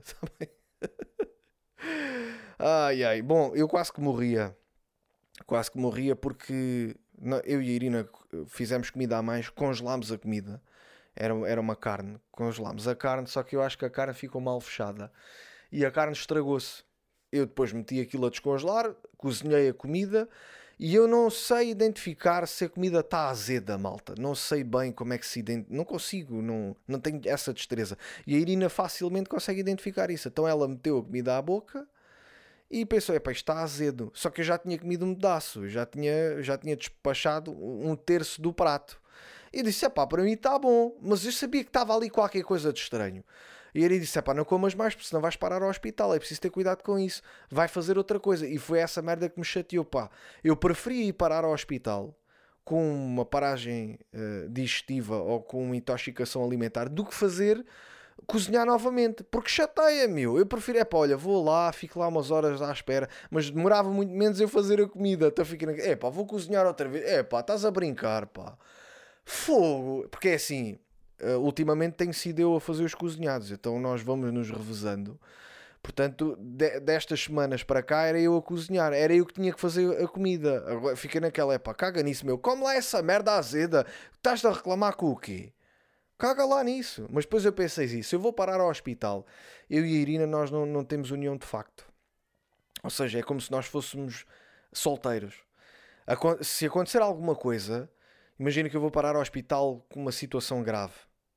ai 2.58 3.04
ai. 3.04 3.20
Bom, 3.20 3.52
eu 3.54 3.68
quase 3.68 3.92
que 3.92 4.00
morria. 4.00 4.56
Quase 5.46 5.70
que 5.70 5.78
morria 5.78 6.16
porque 6.16 6.96
eu 7.44 7.60
e 7.60 7.68
a 7.68 7.72
Irina 7.72 8.08
fizemos 8.46 8.88
comida 8.88 9.18
a 9.18 9.22
mais, 9.22 9.50
congelámos 9.50 10.10
a 10.10 10.16
comida. 10.16 10.62
Era, 11.14 11.34
era 11.48 11.60
uma 11.60 11.76
carne, 11.76 12.18
congelámos 12.30 12.88
a 12.88 12.96
carne, 12.96 13.26
só 13.28 13.42
que 13.42 13.54
eu 13.54 13.62
acho 13.62 13.78
que 13.78 13.84
a 13.84 13.90
carne 13.90 14.14
ficou 14.14 14.40
mal 14.40 14.60
fechada 14.60 15.12
e 15.70 15.84
a 15.84 15.90
carne 15.90 16.12
estragou-se 16.12 16.83
eu 17.34 17.46
depois 17.46 17.72
meti 17.72 18.00
aquilo 18.00 18.26
a 18.26 18.30
descongelar, 18.30 18.94
cozinhei 19.18 19.68
a 19.68 19.74
comida 19.74 20.28
e 20.78 20.94
eu 20.94 21.06
não 21.06 21.30
sei 21.30 21.70
identificar 21.70 22.46
se 22.46 22.64
a 22.64 22.68
comida 22.68 23.00
está 23.00 23.28
azeda, 23.28 23.76
malta. 23.76 24.14
Não 24.18 24.34
sei 24.34 24.62
bem 24.64 24.92
como 24.92 25.12
é 25.12 25.18
que 25.18 25.26
se 25.26 25.40
identifica. 25.40 25.76
Não 25.76 25.84
consigo, 25.84 26.40
não, 26.40 26.76
não 26.86 27.00
tenho 27.00 27.20
essa 27.26 27.52
destreza. 27.52 27.96
E 28.26 28.34
a 28.34 28.38
Irina 28.38 28.68
facilmente 28.68 29.28
consegue 29.28 29.60
identificar 29.60 30.10
isso. 30.10 30.28
Então 30.28 30.46
ela 30.46 30.66
meteu 30.68 30.98
a 30.98 31.02
comida 31.02 31.36
à 31.36 31.42
boca 31.42 31.86
e 32.70 32.84
pensou: 32.84 33.14
epá, 33.14 33.32
está 33.32 33.60
azedo. 33.60 34.12
Só 34.14 34.30
que 34.30 34.40
eu 34.40 34.44
já 34.44 34.58
tinha 34.58 34.78
comido 34.78 35.04
um 35.04 35.14
pedaço, 35.14 35.68
já 35.68 35.86
tinha, 35.86 36.42
já 36.42 36.56
tinha 36.56 36.76
despachado 36.76 37.52
um 37.52 37.96
terço 37.96 38.40
do 38.42 38.52
prato. 38.52 39.00
E 39.52 39.62
disse: 39.62 39.86
epá, 39.86 40.06
para 40.06 40.22
mim 40.22 40.32
está 40.32 40.58
bom. 40.58 40.96
Mas 41.00 41.24
eu 41.24 41.32
sabia 41.32 41.62
que 41.62 41.70
estava 41.70 41.96
ali 41.96 42.10
qualquer 42.10 42.42
coisa 42.42 42.72
de 42.72 42.80
estranho. 42.80 43.24
E 43.74 43.84
ele 43.84 43.98
disse: 43.98 44.20
pá, 44.22 44.32
não 44.32 44.44
comas 44.44 44.74
mais, 44.74 44.94
porque 44.94 45.08
senão 45.08 45.20
vais 45.20 45.36
parar 45.36 45.62
ao 45.62 45.68
hospital. 45.68 46.14
É 46.14 46.18
preciso 46.18 46.40
ter 46.40 46.50
cuidado 46.50 46.82
com 46.82 46.98
isso. 46.98 47.22
Vai 47.50 47.68
fazer 47.68 47.98
outra 47.98 48.20
coisa. 48.20 48.46
E 48.46 48.58
foi 48.58 48.78
essa 48.78 49.02
merda 49.02 49.28
que 49.28 49.38
me 49.38 49.44
chateou, 49.44 49.84
pá. 49.84 50.10
Eu 50.42 50.56
preferia 50.56 51.04
ir 51.04 51.12
parar 51.12 51.44
ao 51.44 51.52
hospital 51.52 52.16
com 52.64 52.94
uma 52.94 53.24
paragem 53.24 53.98
uh, 54.14 54.48
digestiva 54.48 55.16
ou 55.16 55.42
com 55.42 55.62
uma 55.62 55.76
intoxicação 55.76 56.42
alimentar 56.44 56.88
do 56.88 57.04
que 57.04 57.14
fazer 57.14 57.64
cozinhar 58.26 58.64
novamente, 58.66 59.22
porque 59.24 59.50
chateia, 59.50 60.08
meu. 60.08 60.38
Eu 60.38 60.46
prefiro, 60.46 60.78
é 60.78 60.84
pá, 60.84 60.98
olha, 60.98 61.16
vou 61.16 61.44
lá, 61.44 61.72
fico 61.72 61.98
lá 61.98 62.08
umas 62.08 62.30
horas 62.30 62.62
à 62.62 62.72
espera, 62.72 63.08
mas 63.30 63.50
demorava 63.50 63.90
muito 63.90 64.12
menos 64.12 64.40
eu 64.40 64.48
fazer 64.48 64.80
a 64.80 64.88
comida. 64.88 65.28
Então 65.28 65.44
fico, 65.44 65.68
é 65.68 65.96
pá, 65.96 66.08
vou 66.08 66.26
cozinhar 66.26 66.66
outra 66.66 66.88
vez. 66.88 67.04
É 67.04 67.22
pá, 67.22 67.40
estás 67.40 67.64
a 67.64 67.70
brincar, 67.70 68.26
pá. 68.26 68.56
Fogo, 69.24 70.06
porque 70.10 70.28
é 70.30 70.34
assim, 70.34 70.78
uh, 71.24 71.38
ultimamente 71.38 71.94
tenho 71.94 72.12
sido 72.12 72.40
eu 72.40 72.54
a 72.54 72.60
fazer 72.60 72.84
os 72.84 72.94
cozinhados, 72.94 73.50
então 73.50 73.80
nós 73.80 74.02
vamos 74.02 74.32
nos 74.32 74.50
revezando. 74.50 75.18
Portanto, 75.84 76.34
de, 76.40 76.80
destas 76.80 77.24
semanas 77.24 77.62
para 77.62 77.82
cá 77.82 78.04
era 78.04 78.18
eu 78.18 78.34
a 78.36 78.42
cozinhar, 78.42 78.94
era 78.94 79.14
eu 79.14 79.26
que 79.26 79.34
tinha 79.34 79.52
que 79.52 79.60
fazer 79.60 80.02
a 80.02 80.08
comida. 80.08 80.64
Agora 80.66 80.96
fica 80.96 81.20
naquela, 81.20 81.52
época, 81.52 81.74
caga 81.74 82.02
nisso, 82.02 82.24
meu, 82.24 82.38
come 82.38 82.62
lá 82.62 82.74
essa 82.74 83.02
merda 83.02 83.32
azeda, 83.32 83.86
estás 84.14 84.42
a 84.46 84.52
reclamar 84.52 84.96
com 84.96 85.10
o 85.10 85.16
quê? 85.16 85.52
Caga 86.16 86.46
lá 86.46 86.64
nisso. 86.64 87.06
Mas 87.10 87.24
depois 87.24 87.44
eu 87.44 87.52
pensei 87.52 87.84
isso, 87.84 88.14
eu 88.14 88.20
vou 88.20 88.32
parar 88.32 88.60
ao 88.60 88.70
hospital, 88.70 89.26
eu 89.68 89.84
e 89.84 89.96
a 89.96 90.00
Irina 90.00 90.26
nós 90.26 90.50
não, 90.50 90.64
não 90.64 90.82
temos 90.82 91.10
união 91.10 91.36
de 91.36 91.46
facto. 91.46 91.86
Ou 92.82 92.90
seja, 92.90 93.18
é 93.18 93.22
como 93.22 93.40
se 93.40 93.50
nós 93.50 93.66
fôssemos 93.66 94.24
solteiros. 94.72 95.34
Se 96.40 96.66
acontecer 96.66 97.02
alguma 97.02 97.34
coisa, 97.34 97.90
imagina 98.38 98.70
que 98.70 98.76
eu 98.76 98.80
vou 98.80 98.90
parar 98.90 99.16
ao 99.16 99.22
hospital 99.22 99.84
com 99.90 100.00
uma 100.00 100.12
situação 100.12 100.62
grave 100.62 100.94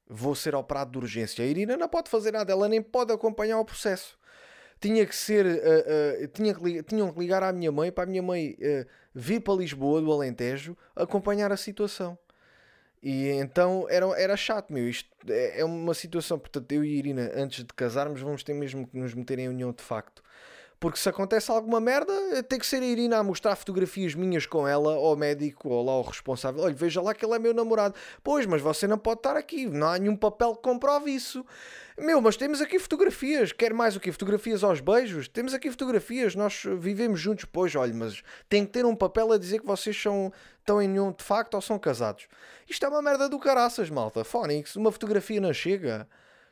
vou 0.10 0.36
ser 0.36 0.56
operado 0.56 0.92
de 0.92 0.98
urgência. 0.98 1.44
A 1.44 1.48
Irina 1.48 1.78
não 1.78 1.88
pode 1.88 2.10
fazer 2.10 2.32
nada, 2.32 2.52
ela 2.52 2.68
nem 2.68 2.82
pode 2.82 3.12
acompanhar 3.12 3.60
o 3.60 3.66
processo. 3.66 4.18
Tinha 4.80 5.06
que 5.06 5.16
ser, 5.16 5.46
uh, 5.46 6.24
uh, 6.24 6.28
tinha 6.28 6.54
que, 6.54 6.84
tinham 6.84 7.12
que 7.12 7.20
ligar 7.20 7.42
à 7.42 7.52
minha 7.52 7.72
mãe 7.72 7.92
para 7.92 8.04
a 8.04 8.08
minha 8.08 8.22
mãe 8.22 8.56
uh, 8.60 8.86
vir 9.14 9.42
para 9.42 9.56
Lisboa, 9.56 10.02
do 10.02 10.12
Alentejo, 10.12 10.78
acompanhar 10.96 11.52
a 11.52 11.58
situação. 11.58 12.18
E 13.02 13.28
então 13.30 13.88
era, 13.90 14.06
era 14.20 14.38
chato, 14.38 14.72
meu. 14.72 14.88
Isto 14.88 15.10
é, 15.30 15.62
é 15.62 15.66
uma 15.66 15.94
situação, 15.94 16.38
portanto, 16.38 16.72
eu 16.72 16.84
e 16.84 16.90
a 16.90 16.98
Irina, 16.98 17.32
antes 17.36 17.64
de 17.64 17.74
casarmos, 17.74 18.22
vamos 18.22 18.44
ter 18.44 18.54
mesmo 18.54 18.88
que 18.88 18.98
nos 18.98 19.14
meter 19.14 19.40
em 19.40 19.50
união 19.50 19.72
de 19.72 19.84
facto. 19.84 20.24
Porque 20.80 21.00
se 21.00 21.10
acontece 21.10 21.50
alguma 21.50 21.80
merda, 21.80 22.14
tem 22.44 22.60
que 22.60 22.66
ser 22.66 22.84
a 22.84 22.86
Irina 22.86 23.18
a 23.18 23.24
mostrar 23.24 23.56
fotografias 23.56 24.14
minhas 24.14 24.46
com 24.46 24.68
ela, 24.68 24.94
ao 24.94 25.16
médico, 25.16 25.70
ou 25.70 25.84
lá 25.84 25.94
ao 25.94 26.04
responsável. 26.04 26.64
Olha, 26.64 26.76
veja 26.76 27.02
lá 27.02 27.16
que 27.16 27.26
ele 27.26 27.34
é 27.34 27.40
meu 27.40 27.54
namorado. 27.54 27.96
Pois, 28.24 28.46
mas 28.46 28.62
você 28.62 28.86
não 28.86 28.98
pode 28.98 29.20
estar 29.20 29.36
aqui, 29.36 29.66
não 29.66 29.88
há 29.88 29.98
nenhum 29.98 30.16
papel 30.16 30.56
que 30.56 30.62
comprove 30.62 31.10
isso. 31.10 31.44
Meu, 31.98 32.22
mas 32.22 32.38
temos 32.38 32.62
aqui 32.62 32.78
fotografias. 32.78 33.52
Quer 33.52 33.74
mais 33.74 33.96
o 33.96 34.00
quê? 34.00 34.12
Fotografias 34.12 34.64
aos 34.64 34.80
beijos? 34.80 35.28
Temos 35.28 35.52
aqui 35.56 35.72
fotografias, 35.72 36.36
nós 36.36 36.64
vivemos 36.78 37.20
juntos. 37.20 37.46
Pois, 37.46 37.76
olha, 37.76 37.94
mas 37.96 38.22
tem 38.48 38.64
que 38.64 38.72
ter 38.72 38.86
um 38.86 38.96
papel 38.96 39.32
a 39.32 39.38
dizer 39.40 39.60
que 39.60 39.66
vocês 39.66 40.00
são, 40.00 40.32
estão 40.60 40.80
em 40.80 40.88
nenhum 40.88 41.12
de 41.12 41.24
facto 41.24 41.56
ou 41.56 41.62
são 41.62 41.80
casados. 41.80 42.28
Isto 42.70 42.86
é 42.86 42.90
uma 42.90 43.02
merda 43.02 43.28
do 43.28 43.40
caraças, 43.40 43.90
malta. 43.90 44.24
Fónix, 44.24 44.76
uma 44.76 44.92
fotografia 44.92 45.42
não 45.42 45.52
chega. 45.52 46.08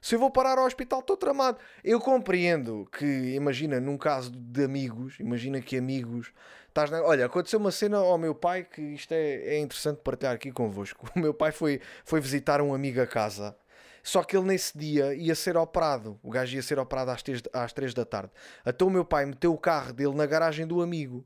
Se 0.06 0.14
eu 0.14 0.20
vou 0.20 0.30
parar 0.30 0.60
ao 0.60 0.68
hospital, 0.68 1.00
estou 1.00 1.18
tramado. 1.18 1.58
Eu 1.84 2.00
compreendo 2.00 2.88
que, 2.92 3.34
imagina, 3.34 3.80
num 3.80 3.98
caso 3.98 4.30
de 4.30 4.64
amigos, 4.64 5.20
imagina 5.20 5.60
que 5.60 5.76
amigos. 5.76 6.32
Estás 6.68 6.92
na... 6.92 7.02
Olha, 7.02 7.26
aconteceu 7.26 7.58
uma 7.58 7.72
cena 7.72 7.98
ao 7.98 8.16
meu 8.16 8.36
pai 8.36 8.66
que 8.66 8.84
isto 8.84 9.12
é, 9.14 9.56
é 9.56 9.60
interessante 9.60 10.02
partilhar 10.04 10.36
aqui 10.36 10.52
convosco. 10.52 11.10
O 11.18 11.20
meu 11.20 11.34
pai 11.34 11.52
foi, 11.52 11.82
foi 12.04 12.22
visitar 12.22 12.62
um 12.62 12.72
amigo 12.72 13.02
a 13.02 13.08
casa. 13.08 13.58
Só 14.04 14.22
que 14.22 14.38
ele 14.38 14.46
nesse 14.46 14.78
dia 14.78 15.16
ia 15.16 15.34
ser 15.34 15.58
operado. 15.58 16.20
O 16.22 16.30
gajo 16.30 16.56
ia 16.56 16.62
ser 16.62 16.78
operado 16.78 17.10
às 17.10 17.24
3, 17.24 17.42
às 17.52 17.74
3 17.74 17.92
da 17.96 18.06
tarde. 18.06 18.30
Então 18.64 18.88
o 18.88 18.92
meu 18.92 19.06
pai 19.06 19.26
meteu 19.26 19.56
o 19.56 19.58
carro 19.58 19.92
dele 19.92 20.14
na 20.14 20.28
garagem 20.28 20.68
do 20.68 20.84
amigo. 20.84 21.26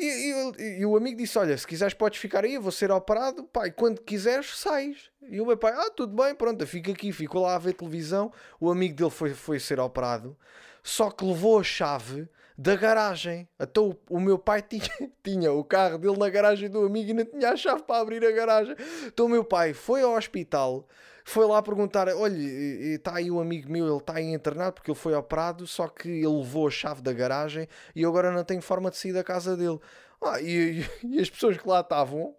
E, 0.00 0.04
e, 0.06 0.78
e, 0.78 0.86
o 0.86 0.96
amigo 0.96 1.16
disse: 1.16 1.36
Olha, 1.36 1.58
se 1.58 1.66
quiseres, 1.66 1.92
podes 1.92 2.20
ficar 2.20 2.44
aí, 2.44 2.54
eu 2.54 2.62
vou 2.62 2.70
ser 2.70 2.92
operado. 2.92 3.42
Pai, 3.42 3.72
quando 3.72 4.00
quiseres, 4.00 4.56
sais. 4.56 5.10
E 5.28 5.40
o 5.40 5.46
meu 5.46 5.56
pai: 5.56 5.72
Ah, 5.72 5.90
tudo 5.90 6.14
bem, 6.14 6.32
pronto, 6.36 6.64
fica 6.68 6.92
aqui. 6.92 7.10
Ficou 7.10 7.42
lá 7.42 7.56
a 7.56 7.58
ver 7.58 7.72
televisão. 7.72 8.32
O 8.60 8.70
amigo 8.70 8.94
dele 8.94 9.10
foi, 9.10 9.34
foi 9.34 9.58
ser 9.58 9.80
operado, 9.80 10.36
só 10.84 11.10
que 11.10 11.24
levou 11.24 11.58
a 11.58 11.64
chave 11.64 12.28
da 12.56 12.76
garagem. 12.76 13.48
Então 13.58 13.96
o, 14.08 14.20
meu 14.20 14.38
pai 14.38 14.62
tinha, 14.68 15.10
tinha 15.22 15.52
o 15.52 15.64
carro 15.64 15.98
dele 15.98 16.16
na 16.16 16.28
garagem 16.28 16.70
do 16.70 16.86
amigo 16.86 17.10
e 17.10 17.14
não 17.14 17.24
tinha 17.24 17.50
a 17.50 17.56
chave 17.56 17.82
para 17.82 18.00
abrir 18.00 18.24
a 18.24 18.30
garagem. 18.30 18.76
Então 19.04 19.26
o 19.26 19.28
meu 19.28 19.42
pai 19.42 19.74
foi 19.74 20.02
ao 20.02 20.16
hospital 20.16 20.86
foi 21.28 21.46
lá 21.46 21.62
perguntar: 21.62 22.08
olha, 22.08 22.36
está 22.94 23.16
aí 23.16 23.30
um 23.30 23.38
amigo 23.38 23.70
meu, 23.70 23.86
ele 23.86 23.96
está 23.98 24.14
aí 24.14 24.32
internado 24.32 24.72
porque 24.72 24.90
ele 24.90 24.98
foi 24.98 25.14
operado, 25.14 25.66
só 25.66 25.86
que 25.86 26.08
ele 26.08 26.26
levou 26.26 26.66
a 26.66 26.70
chave 26.70 27.02
da 27.02 27.12
garagem 27.12 27.68
e 27.94 28.02
eu 28.02 28.08
agora 28.08 28.32
não 28.32 28.42
tenho 28.44 28.62
forma 28.62 28.90
de 28.90 28.96
sair 28.96 29.12
da 29.12 29.22
casa 29.22 29.56
dele. 29.56 29.78
Ah, 30.22 30.40
e, 30.40 30.84
e, 31.04 31.20
as 31.20 31.30
pessoas 31.30 31.56
que 31.56 31.68
lá 31.68 31.80
estavam, 31.80 32.34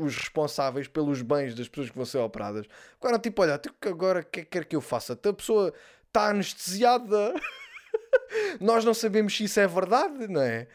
os 0.00 0.16
responsáveis 0.16 0.88
pelos 0.88 1.20
bens 1.20 1.54
das 1.54 1.68
pessoas 1.68 1.90
que 1.90 1.96
vão 1.96 2.06
ser 2.06 2.18
operadas, 2.18 2.66
ficaram 2.94 3.18
tipo: 3.18 3.42
olha, 3.42 3.60
agora 3.82 4.20
o 4.20 4.24
que 4.24 4.42
que 4.42 4.46
quer 4.46 4.64
que 4.64 4.76
eu 4.76 4.80
faça? 4.80 5.14
A 5.14 5.32
pessoa 5.32 5.74
está 6.06 6.28
anestesiada. 6.28 7.34
Nós 8.60 8.84
não 8.84 8.94
sabemos 8.94 9.36
se 9.36 9.44
isso 9.44 9.58
é 9.58 9.66
verdade, 9.66 10.28
não 10.28 10.40
é? 10.40 10.68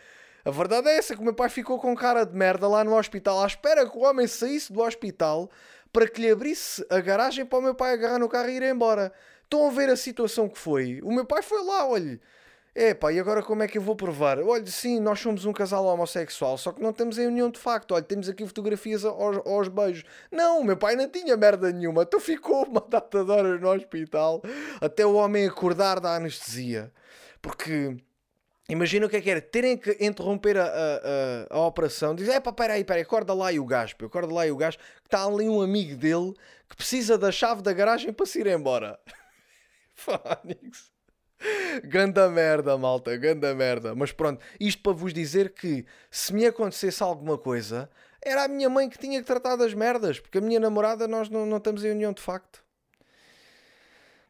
A 0.43 0.51
verdade 0.51 0.89
é 0.89 0.97
essa, 0.97 1.15
que 1.15 1.21
o 1.21 1.23
meu 1.23 1.33
pai 1.33 1.49
ficou 1.49 1.79
com 1.79 1.95
cara 1.95 2.23
de 2.23 2.35
merda 2.35 2.67
lá 2.67 2.83
no 2.83 2.95
hospital, 2.95 3.41
à 3.41 3.47
espera 3.47 3.89
que 3.89 3.97
o 3.97 4.01
homem 4.01 4.27
saísse 4.27 4.71
do 4.71 4.81
hospital 4.81 5.49
para 5.95 6.09
que 6.09 6.19
lhe 6.19 6.29
abrisse 6.29 6.85
a 6.89 6.99
garagem 6.99 7.45
para 7.45 7.57
o 7.57 7.61
meu 7.61 7.73
pai 7.73 7.93
agarrar 7.93 8.19
no 8.19 8.27
carro 8.27 8.49
e 8.49 8.57
ir 8.57 8.63
embora. 8.63 9.13
Estão 9.43 9.65
a 9.65 9.71
ver 9.71 9.89
a 9.89 9.95
situação 9.95 10.49
que 10.49 10.59
foi? 10.59 10.99
O 11.01 11.09
meu 11.09 11.23
pai 11.23 11.41
foi 11.41 11.63
lá, 11.63 11.87
olha. 11.87 12.19
É 12.75 12.93
pá, 12.93 13.13
e 13.13 13.17
agora 13.17 13.41
como 13.41 13.63
é 13.63 13.67
que 13.69 13.77
eu 13.77 13.81
vou 13.81 13.95
provar? 13.95 14.37
Olha, 14.39 14.65
sim, 14.67 14.99
nós 14.99 15.21
somos 15.21 15.45
um 15.45 15.53
casal 15.53 15.85
homossexual, 15.85 16.57
só 16.57 16.73
que 16.73 16.81
não 16.81 16.91
temos 16.91 17.17
em 17.17 17.27
união 17.27 17.49
de 17.49 17.57
facto. 17.57 17.93
Olha, 17.93 18.03
temos 18.03 18.27
aqui 18.27 18.45
fotografias 18.45 19.05
aos, 19.05 19.37
aos 19.47 19.69
beijos. 19.69 20.03
Não, 20.29 20.59
o 20.59 20.65
meu 20.65 20.75
pai 20.75 20.97
não 20.97 21.07
tinha 21.07 21.37
merda 21.37 21.71
nenhuma. 21.71 22.03
Então 22.03 22.19
ficou 22.19 22.65
uma 22.65 22.81
data 22.81 23.23
de 23.23 23.31
horas 23.31 23.61
no 23.61 23.69
hospital 23.69 24.41
até 24.81 25.05
o 25.05 25.13
homem 25.13 25.47
acordar 25.47 26.01
da 26.01 26.13
anestesia. 26.13 26.91
Porque 27.41 27.95
Imagina 28.67 29.05
o 29.05 29.09
que 29.09 29.17
é 29.17 29.21
que 29.21 29.29
era, 29.29 29.41
terem 29.41 29.77
que 29.77 29.95
interromper 29.99 30.57
a, 30.57 30.65
a, 30.65 30.67
a, 30.67 31.55
a 31.55 31.67
operação, 31.67 32.15
dizer, 32.15 32.31
é 32.31 32.39
pá, 32.39 32.51
peraí, 32.51 32.83
peraí, 32.83 33.03
acorda 33.03 33.31
lá 33.31 33.51
e 33.51 33.59
o 33.59 33.65
gajo, 33.65 33.95
acorda 34.03 34.33
lá 34.33 34.47
e 34.47 34.51
o 34.51 34.57
gajo, 34.57 34.77
que 34.77 35.07
está 35.07 35.23
ali 35.23 35.47
um 35.47 35.61
amigo 35.61 35.95
dele 35.95 36.33
que 36.67 36.75
precisa 36.75 37.15
da 37.15 37.31
chave 37.31 37.61
da 37.61 37.71
garagem 37.73 38.11
para 38.11 38.25
se 38.25 38.39
ir 38.39 38.47
embora. 38.47 38.99
Fónix. 39.93 40.91
Ganda 41.83 42.27
merda, 42.27 42.75
malta, 42.75 43.15
ganda 43.17 43.53
merda. 43.53 43.93
Mas 43.93 44.11
pronto, 44.11 44.43
isto 44.59 44.81
para 44.81 44.93
vos 44.93 45.13
dizer 45.13 45.53
que 45.53 45.85
se 46.09 46.33
me 46.33 46.47
acontecesse 46.47 47.03
alguma 47.03 47.37
coisa, 47.37 47.89
era 48.21 48.45
a 48.45 48.47
minha 48.47 48.69
mãe 48.69 48.89
que 48.89 48.97
tinha 48.97 49.19
que 49.19 49.27
tratar 49.27 49.55
das 49.55 49.75
merdas, 49.75 50.19
porque 50.19 50.39
a 50.39 50.41
minha 50.41 50.59
namorada 50.59 51.07
nós 51.07 51.29
não, 51.29 51.45
não 51.45 51.57
estamos 51.57 51.83
em 51.83 51.91
união 51.91 52.13
de 52.13 52.21
facto. 52.21 52.63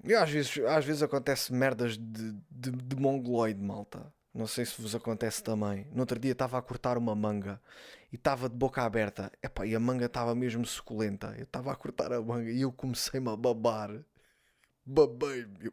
E 0.03 0.13
às 0.13 0.29
vezes, 0.29 0.57
às 0.65 0.85
vezes 0.85 1.01
acontece 1.01 1.53
merdas 1.53 1.97
de, 1.97 2.33
de, 2.51 2.71
de 2.71 2.95
mongoloide, 2.95 3.61
malta. 3.61 4.13
Não 4.35 4.47
sei 4.47 4.65
se 4.65 4.81
vos 4.81 4.93
acontece 4.93 5.41
também. 5.41 5.87
No 5.93 6.01
outro 6.01 6.19
dia 6.19 6.33
estava 6.33 6.57
a 6.57 6.61
cortar 6.61 6.97
uma 6.97 7.15
manga 7.15 7.61
e 8.11 8.17
estava 8.17 8.49
de 8.49 8.55
boca 8.55 8.81
aberta. 8.81 9.31
Epá, 9.41 9.65
e 9.65 9.73
a 9.73 9.79
manga 9.79 10.07
estava 10.07 10.35
mesmo 10.35 10.65
suculenta. 10.65 11.33
Eu 11.37 11.45
estava 11.45 11.71
a 11.71 11.75
cortar 11.75 12.11
a 12.11 12.21
manga 12.21 12.51
e 12.51 12.59
eu 12.59 12.71
comecei-me 12.73 13.29
a 13.29 13.35
babar. 13.37 13.91
Babei, 14.85 15.45
meu. 15.57 15.71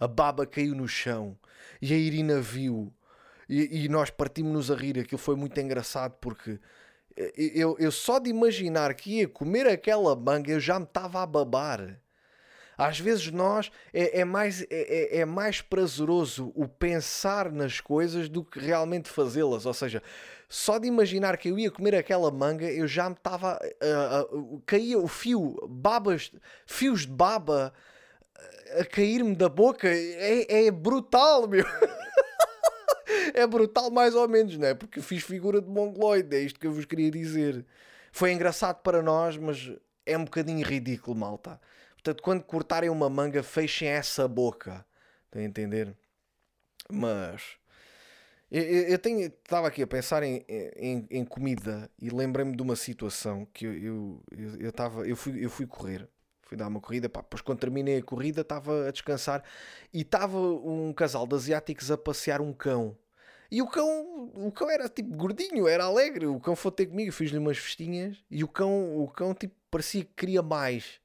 A 0.00 0.08
baba 0.08 0.44
caiu 0.44 0.74
no 0.74 0.88
chão 0.88 1.38
e 1.80 1.94
a 1.94 1.96
Irina 1.96 2.40
viu. 2.40 2.92
E, 3.48 3.84
e 3.84 3.88
nós 3.88 4.10
partimos-nos 4.10 4.72
a 4.72 4.74
rir. 4.74 4.98
Aquilo 4.98 5.16
foi 5.16 5.36
muito 5.36 5.58
engraçado 5.60 6.16
porque 6.20 6.58
eh, 7.16 7.32
eu, 7.36 7.76
eu 7.78 7.92
só 7.92 8.18
de 8.18 8.28
imaginar 8.28 8.92
que 8.94 9.18
ia 9.18 9.28
comer 9.28 9.68
aquela 9.68 10.16
manga 10.16 10.50
eu 10.50 10.58
já 10.58 10.80
me 10.80 10.84
estava 10.84 11.22
a 11.22 11.26
babar. 11.26 12.00
Às 12.80 12.98
vezes 12.98 13.30
nós 13.30 13.70
é, 13.92 14.20
é 14.20 14.24
mais, 14.24 14.62
é, 14.62 14.66
é, 14.70 15.18
é 15.18 15.24
mais 15.26 15.60
prazeroso 15.60 16.50
o 16.54 16.66
pensar 16.66 17.52
nas 17.52 17.78
coisas 17.78 18.26
do 18.26 18.42
que 18.42 18.58
realmente 18.58 19.10
fazê-las. 19.10 19.66
Ou 19.66 19.74
seja, 19.74 20.02
só 20.48 20.78
de 20.78 20.88
imaginar 20.88 21.36
que 21.36 21.50
eu 21.50 21.58
ia 21.58 21.70
comer 21.70 21.94
aquela 21.94 22.30
manga, 22.30 22.64
eu 22.64 22.88
já 22.88 23.10
me 23.10 23.16
estava. 23.16 23.60
Uh, 23.82 24.34
uh, 24.34 24.62
caía 24.64 24.98
o 24.98 25.06
fio, 25.06 25.58
babas, 25.68 26.32
fios 26.64 27.02
de 27.02 27.12
baba 27.12 27.70
a 28.78 28.84
cair-me 28.86 29.36
da 29.36 29.50
boca. 29.50 29.86
É, 29.86 30.64
é 30.64 30.70
brutal, 30.70 31.46
meu. 31.46 31.66
é 33.34 33.46
brutal, 33.46 33.90
mais 33.90 34.14
ou 34.14 34.26
menos, 34.26 34.56
não 34.56 34.68
é? 34.68 34.72
Porque 34.72 35.02
fiz 35.02 35.22
figura 35.22 35.60
de 35.60 35.68
mongoloide, 35.68 36.34
é 36.34 36.40
isto 36.40 36.58
que 36.58 36.66
eu 36.66 36.72
vos 36.72 36.86
queria 36.86 37.10
dizer. 37.10 37.62
Foi 38.10 38.32
engraçado 38.32 38.80
para 38.80 39.02
nós, 39.02 39.36
mas 39.36 39.70
é 40.06 40.16
um 40.16 40.24
bocadinho 40.24 40.66
ridículo, 40.66 41.14
malta. 41.14 41.60
Portanto, 42.02 42.22
quando 42.22 42.42
cortarem 42.42 42.88
uma 42.88 43.10
manga, 43.10 43.42
fechem 43.42 43.88
essa 43.88 44.26
boca. 44.26 44.84
Estão 45.26 45.42
a 45.42 45.44
entender? 45.44 45.94
Mas. 46.90 47.58
Eu, 48.50 48.98
tenho, 48.98 49.26
estava 49.26 49.68
aqui 49.68 49.80
a 49.80 49.86
pensar 49.86 50.24
em, 50.24 50.44
em, 50.48 51.06
em 51.08 51.24
comida 51.24 51.88
e 52.00 52.10
lembrei-me 52.10 52.56
de 52.56 52.62
uma 52.62 52.74
situação 52.74 53.46
que 53.52 53.64
eu, 53.64 53.72
eu, 53.74 54.22
eu, 54.32 54.60
eu, 54.62 54.70
estava, 54.70 55.06
eu, 55.06 55.14
fui, 55.14 55.44
eu 55.44 55.48
fui 55.48 55.66
correr. 55.66 56.08
Fui 56.42 56.56
dar 56.56 56.66
uma 56.66 56.80
corrida, 56.80 57.08
pá, 57.08 57.20
depois 57.20 57.42
quando 57.42 57.60
terminei 57.60 57.98
a 57.98 58.02
corrida 58.02 58.40
estava 58.40 58.88
a 58.88 58.90
descansar 58.90 59.44
e 59.94 60.00
estava 60.00 60.36
um 60.36 60.92
casal 60.92 61.24
de 61.28 61.36
asiáticos 61.36 61.92
a 61.92 61.98
passear 61.98 62.40
um 62.40 62.52
cão. 62.52 62.98
E 63.52 63.62
o 63.62 63.68
cão, 63.68 64.32
o 64.34 64.50
cão 64.50 64.68
era 64.68 64.88
tipo 64.88 65.16
gordinho, 65.16 65.68
era 65.68 65.84
alegre. 65.84 66.26
O 66.26 66.40
cão 66.40 66.56
foi 66.56 66.72
ter 66.72 66.86
comigo, 66.86 67.12
fiz-lhe 67.12 67.38
umas 67.38 67.58
festinhas 67.58 68.16
e 68.28 68.42
o 68.42 68.48
cão, 68.48 68.98
o 68.98 69.06
cão 69.06 69.32
tipo 69.32 69.54
parecia 69.70 70.02
que 70.04 70.12
queria 70.16 70.42
mais. 70.42 70.99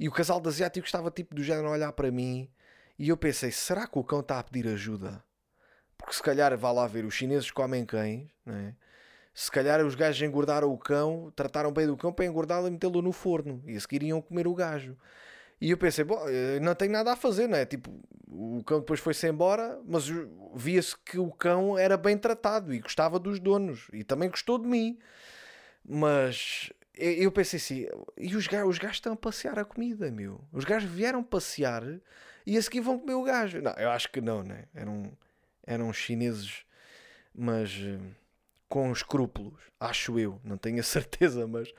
E 0.00 0.08
o 0.08 0.12
casal 0.12 0.40
de 0.40 0.48
asiáticos 0.48 0.88
estava 0.88 1.10
tipo 1.10 1.34
do 1.34 1.42
género 1.42 1.68
a 1.68 1.72
olhar 1.72 1.92
para 1.92 2.10
mim. 2.10 2.50
E 2.98 3.10
eu 3.10 3.18
pensei, 3.18 3.52
será 3.52 3.86
que 3.86 3.98
o 3.98 4.02
cão 4.02 4.20
está 4.20 4.38
a 4.38 4.42
pedir 4.42 4.66
ajuda? 4.66 5.22
Porque 5.98 6.14
se 6.14 6.22
calhar, 6.22 6.56
vá 6.56 6.72
lá 6.72 6.86
ver, 6.86 7.04
os 7.04 7.12
chineses 7.12 7.50
comem 7.50 7.84
cães, 7.84 8.26
né? 8.46 8.74
Se 9.34 9.50
calhar 9.50 9.84
os 9.84 9.94
gajos 9.94 10.22
engordaram 10.22 10.72
o 10.72 10.78
cão, 10.78 11.30
trataram 11.36 11.70
bem 11.70 11.86
do 11.86 11.98
cão 11.98 12.14
para 12.14 12.24
engordá-lo 12.24 12.66
e 12.66 12.70
metê-lo 12.70 13.02
no 13.02 13.12
forno. 13.12 13.62
E 13.66 13.76
a 13.76 13.80
seguir 13.80 14.02
iam 14.02 14.22
comer 14.22 14.48
o 14.48 14.54
gajo. 14.54 14.96
E 15.60 15.70
eu 15.70 15.76
pensei, 15.76 16.02
bom, 16.02 16.18
não 16.62 16.74
tenho 16.74 16.92
nada 16.92 17.12
a 17.12 17.16
fazer, 17.16 17.46
não 17.46 17.58
é? 17.58 17.66
Tipo, 17.66 17.90
o 18.26 18.64
cão 18.64 18.80
depois 18.80 19.00
foi-se 19.00 19.28
embora, 19.28 19.78
mas 19.86 20.06
via-se 20.54 20.96
que 20.96 21.18
o 21.18 21.30
cão 21.30 21.76
era 21.76 21.98
bem 21.98 22.16
tratado 22.16 22.72
e 22.72 22.80
gostava 22.80 23.18
dos 23.18 23.38
donos. 23.38 23.86
E 23.92 24.02
também 24.02 24.30
gostou 24.30 24.58
de 24.58 24.66
mim. 24.66 24.98
Mas 25.86 26.72
eu 27.00 27.32
pensei 27.32 27.58
assim, 27.58 27.86
e 28.16 28.36
os 28.36 28.46
gajos, 28.46 28.68
os 28.70 28.78
gajos 28.78 28.96
estão 28.96 29.12
a 29.12 29.16
passear 29.16 29.58
a 29.58 29.64
comida, 29.64 30.10
meu. 30.10 30.40
Os 30.52 30.64
gajos 30.64 30.90
vieram 30.90 31.22
passear 31.22 31.82
e 32.46 32.56
a 32.56 32.62
seguir 32.62 32.80
vão 32.80 32.98
comer 32.98 33.14
o 33.14 33.22
gajo. 33.22 33.60
Não, 33.60 33.72
eu 33.72 33.90
acho 33.90 34.10
que 34.10 34.20
não, 34.20 34.42
né? 34.42 34.64
Eram, 34.74 35.10
eram 35.66 35.92
chineses, 35.92 36.64
mas 37.34 37.70
eh, 37.70 37.98
com 38.68 38.92
escrúpulos, 38.92 39.60
acho 39.78 40.18
eu, 40.18 40.40
não 40.44 40.56
tenho 40.56 40.80
a 40.80 40.82
certeza, 40.84 41.46
mas 41.46 41.72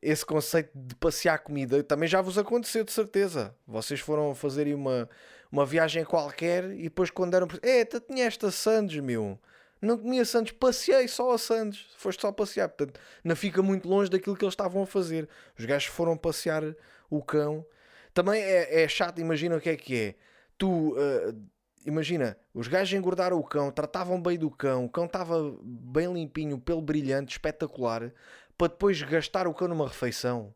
esse 0.00 0.24
conceito 0.24 0.70
de 0.74 0.94
passear 0.94 1.38
comida 1.38 1.82
também 1.82 2.08
já 2.08 2.20
vos 2.20 2.38
aconteceu 2.38 2.84
de 2.84 2.92
certeza. 2.92 3.54
Vocês 3.66 4.00
foram 4.00 4.34
fazer 4.34 4.72
uma, 4.74 5.08
uma 5.50 5.66
viagem 5.66 6.04
qualquer 6.04 6.70
e 6.72 6.84
depois 6.84 7.10
quando 7.10 7.34
eram. 7.34 7.48
É, 7.62 7.84
tinha 7.84 8.24
esta 8.24 8.50
Sandes, 8.50 9.02
meu 9.02 9.38
não 9.80 9.96
comia 9.96 10.24
Santos, 10.24 10.52
passei 10.52 11.08
só 11.08 11.32
a 11.32 11.38
Santos, 11.38 11.86
foste 11.96 12.20
só 12.20 12.30
passear, 12.30 12.68
portanto, 12.68 13.00
não 13.24 13.34
fica 13.34 13.62
muito 13.62 13.88
longe 13.88 14.10
daquilo 14.10 14.36
que 14.36 14.44
eles 14.44 14.52
estavam 14.52 14.82
a 14.82 14.86
fazer. 14.86 15.28
Os 15.58 15.64
gajos 15.64 15.88
foram 15.88 16.16
passear 16.16 16.62
o 17.08 17.22
cão. 17.22 17.64
Também 18.12 18.42
é, 18.42 18.82
é 18.82 18.88
chato, 18.88 19.20
imagina 19.20 19.56
o 19.56 19.60
que 19.60 19.70
é 19.70 19.76
que 19.76 19.98
é. 19.98 20.14
Tu, 20.58 20.68
uh, 20.68 21.50
imagina, 21.86 22.36
os 22.52 22.68
gajos 22.68 22.92
engordaram 22.98 23.38
o 23.38 23.44
cão, 23.44 23.70
tratavam 23.70 24.20
bem 24.20 24.38
do 24.38 24.50
cão, 24.50 24.84
o 24.84 24.88
cão 24.88 25.06
estava 25.06 25.56
bem 25.62 26.12
limpinho, 26.12 26.58
pelo 26.58 26.82
brilhante, 26.82 27.32
espetacular, 27.32 28.12
para 28.58 28.68
depois 28.68 29.00
gastar 29.02 29.46
o 29.46 29.54
cão 29.54 29.68
numa 29.68 29.88
refeição. 29.88 30.54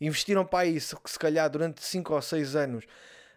Investiram 0.00 0.44
para 0.44 0.66
isso, 0.66 1.00
que 1.00 1.10
se 1.10 1.18
calhar 1.18 1.48
durante 1.48 1.82
5 1.84 2.12
ou 2.12 2.20
6 2.20 2.56
anos 2.56 2.84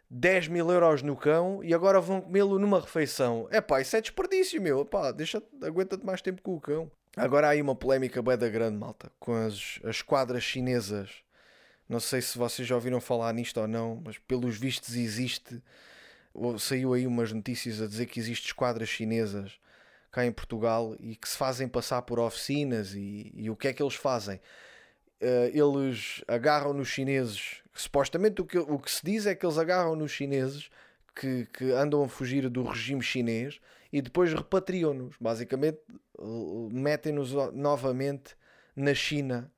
10 0.10 0.48
mil 0.48 0.72
euros 0.72 1.04
no 1.04 1.16
cão 1.16 1.64
e 1.64 1.74
agora 1.74 2.02
vão 2.02 2.22
comê-lo 2.22 2.58
numa 2.58 2.80
refeição. 2.80 3.48
É 3.52 3.62
pá, 3.62 3.80
isso 3.82 3.96
é 3.96 4.02
desperdício, 4.02 4.62
meu. 4.62 4.82
Epá, 4.82 5.12
deixa, 5.12 5.42
aguenta-te 5.62 6.06
mais 6.06 6.22
tempo 6.22 6.42
com 6.42 6.56
o 6.56 6.62
cão. 6.62 6.92
Agora 7.16 7.48
há 7.48 7.50
aí 7.52 7.62
uma 7.62 7.76
polémica 7.76 8.22
bem 8.22 8.38
da 8.38 8.50
grande, 8.50 8.78
malta, 8.78 9.12
com 9.20 9.34
as, 9.34 9.80
as 9.84 10.02
quadras 10.02 10.44
chinesas. 10.44 11.24
Não 11.88 12.00
sei 12.00 12.22
se 12.22 12.38
vocês 12.38 12.68
já 12.68 12.76
ouviram 12.76 13.02
falar 13.02 13.34
nisto 13.34 13.60
ou 13.60 13.68
não, 13.68 14.02
mas 14.04 14.18
pelos 14.18 14.58
vistos 14.58 14.96
existe. 14.96 15.62
Saiu 16.60 16.94
aí 16.94 17.08
umas 17.08 17.32
notícias 17.32 17.82
a 17.82 17.88
dizer 17.88 18.06
que 18.06 18.20
existem 18.20 18.48
esquadras 18.48 18.90
chinesas 18.90 19.60
cá 20.12 20.26
em 20.26 20.32
Portugal 20.32 20.96
e 21.00 21.16
que 21.16 21.28
se 21.28 21.38
fazem 21.38 21.68
passar 21.68 22.02
por 22.02 22.20
oficinas 22.20 22.94
e, 22.94 23.32
e 23.36 23.50
o 23.50 23.56
que 23.56 23.68
é 23.68 23.74
que 23.74 23.82
eles 23.82 23.96
fazem? 23.96 24.40
Uh, 25.22 25.52
eles 25.54 26.24
agarram 26.28 26.74
nos 26.74 26.88
chineses 26.88 27.62
supostamente 27.74 28.42
o 28.42 28.46
que, 28.46 28.58
o 28.58 28.80
que 28.80 28.90
se 28.90 29.04
diz 29.04 29.26
é 29.26 29.36
que 29.36 29.46
eles 29.46 29.58
agarram 29.58 29.96
nos 29.96 30.12
chineses 30.12 30.70
que, 31.16 31.46
que 31.54 31.72
andam 31.72 32.04
a 32.04 32.08
fugir 32.08 32.50
do 32.50 32.64
regime 32.64 33.02
chinês 33.02 33.60
e 33.92 34.02
depois 34.02 34.34
repatriam-nos. 34.34 35.16
Basicamente, 35.20 35.80
metem-nos 36.72 37.34
novamente 37.54 38.36
na 38.76 38.94
China. 38.94 39.52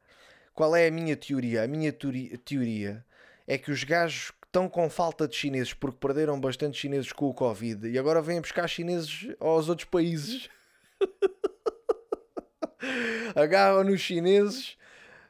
Qual 0.54 0.76
é 0.76 0.88
a 0.88 0.92
minha 0.92 1.16
teoria? 1.16 1.64
A 1.64 1.68
minha 1.68 1.94
teoria 1.94 3.06
é 3.48 3.58
que 3.58 3.72
os 3.72 3.84
gajos 3.84 4.32
estão 4.46 4.68
com 4.68 4.90
falta 4.90 5.28
de 5.28 5.36
chineses 5.36 5.74
porque 5.74 5.98
perderam 6.00 6.40
bastante 6.40 6.78
chineses 6.78 7.12
com 7.12 7.30
o 7.30 7.34
Covid 7.34 7.88
e 7.88 7.98
agora 7.98 8.22
vêm 8.22 8.42
buscar 8.42 8.68
chineses 8.68 9.34
aos 9.40 9.70
outros 9.70 9.88
países. 9.88 10.50
Agarram 13.36 13.84
nos 13.84 14.02
chineses 14.02 14.78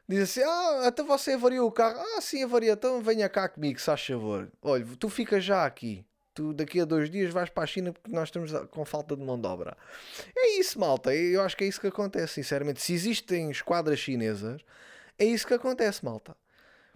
Diz 0.08 0.20
assim: 0.20 0.42
Ah, 0.42 0.88
até 0.88 1.02
você 1.02 1.32
avariou 1.32 1.68
o 1.68 1.72
carro. 1.72 1.98
Ah, 1.98 2.20
sim, 2.20 2.42
avaria. 2.42 2.72
Então 2.72 3.00
venha 3.00 3.28
cá 3.28 3.48
comigo, 3.48 3.78
se 3.78 3.86
faz 3.86 4.04
favor. 4.04 4.50
Olha, 4.60 4.86
tu 4.98 5.08
ficas 5.08 5.44
já 5.44 5.64
aqui. 5.64 6.04
Tu 6.34 6.54
daqui 6.54 6.80
a 6.80 6.84
dois 6.84 7.10
dias 7.10 7.30
vais 7.30 7.50
para 7.50 7.62
a 7.62 7.66
China 7.66 7.92
porque 7.92 8.10
nós 8.10 8.28
estamos 8.28 8.50
com 8.70 8.84
falta 8.84 9.14
de 9.14 9.22
mão 9.22 9.38
de 9.38 9.46
obra. 9.46 9.76
É 10.36 10.58
isso, 10.58 10.80
malta. 10.80 11.14
Eu 11.14 11.42
acho 11.42 11.56
que 11.56 11.64
é 11.64 11.66
isso 11.66 11.80
que 11.80 11.86
acontece, 11.86 12.34
sinceramente. 12.34 12.80
Se 12.80 12.94
existem 12.94 13.50
esquadras 13.50 13.98
chinesas, 13.98 14.62
é 15.18 15.24
isso 15.26 15.46
que 15.46 15.54
acontece, 15.54 16.04
malta. 16.04 16.34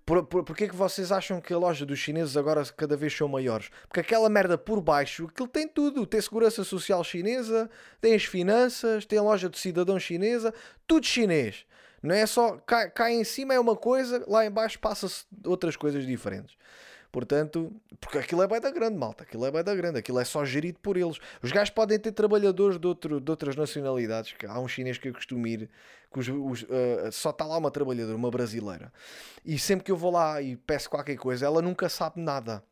Por, 0.07 0.25
por, 0.25 0.45
porquê 0.45 0.65
é 0.65 0.69
que 0.69 0.77
vocês 0.77 1.11
acham 1.11 1.41
que 1.41 1.53
a 1.53 1.59
loja 1.59 1.85
dos 1.85 1.99
chineses 1.99 2.37
agora 2.37 2.65
cada 2.77 2.97
vez 2.97 3.13
são 3.15 3.27
maiores? 3.27 3.71
Porque 3.89 4.01
aquela 4.01 4.31
merda 4.31 4.57
por 4.57 4.81
baixo, 4.81 5.27
aquilo 5.27 5.49
tem 5.49 5.67
tudo. 5.69 6.07
Tem 6.07 6.21
segurança 6.21 6.65
social 6.65 7.03
chinesa, 7.03 7.69
tem 8.01 8.15
as 8.15 8.25
finanças, 8.25 9.05
tem 9.05 9.19
a 9.19 9.23
loja 9.23 9.51
de 9.51 9.59
cidadão 9.59 9.99
chinesa, 9.99 10.55
tudo 10.87 11.05
chinês. 11.05 11.67
Não 12.07 12.15
é 12.15 12.27
só 12.27 12.57
cá, 12.59 12.89
cá 12.89 13.11
em 13.11 13.25
cima 13.25 13.55
é 13.55 13.61
uma 13.61 13.77
coisa, 13.77 14.25
lá 14.29 14.47
em 14.47 14.51
baixo 14.51 14.79
passa-se 14.79 15.25
outras 15.45 15.77
coisas 15.77 16.07
diferentes. 16.07 16.57
Portanto, 17.11 17.73
porque 17.99 18.19
aquilo 18.19 18.43
é 18.43 18.47
bem 18.47 18.61
da 18.61 18.71
grande, 18.71 18.99
malta. 18.99 19.25
Aquilo 19.25 19.47
é 19.47 19.51
bem 19.51 19.65
da 19.65 19.75
grande. 19.75 19.99
Aquilo 19.99 20.19
é 20.21 20.25
só 20.25 20.45
gerido 20.45 20.79
por 20.81 20.99
eles. 20.99 21.19
Os 21.43 21.51
gajos 21.51 21.71
podem 21.71 21.99
ter 21.99 22.13
trabalhadores 22.13 22.79
de, 22.79 22.87
outro, 22.87 23.21
de 23.21 23.31
outras 23.31 23.57
nacionalidades. 23.57 24.33
Que 24.33 24.45
há 24.45 24.59
um 24.61 24.69
chinês 24.69 24.99
que 24.99 25.09
eu 25.09 25.15
costumo 25.15 25.47
ir, 25.47 25.71
que 26.13 26.19
os, 26.19 26.29
os, 26.29 26.63
uh, 26.65 27.11
só 27.11 27.31
está 27.31 27.47
lá 27.47 27.57
uma 27.57 27.71
trabalhadora, 27.71 28.15
uma 28.15 28.31
brasileira. 28.31 28.93
E 29.45 29.59
sempre 29.59 29.85
que 29.85 29.91
eu 29.91 29.97
vou 29.97 30.13
lá 30.13 30.43
e 30.43 30.57
peço 30.57 30.91
qualquer 30.91 31.17
coisa, 31.17 31.47
ela 31.47 31.63
nunca 31.63 31.89
sabe 31.89 32.21
nada. 32.21 32.63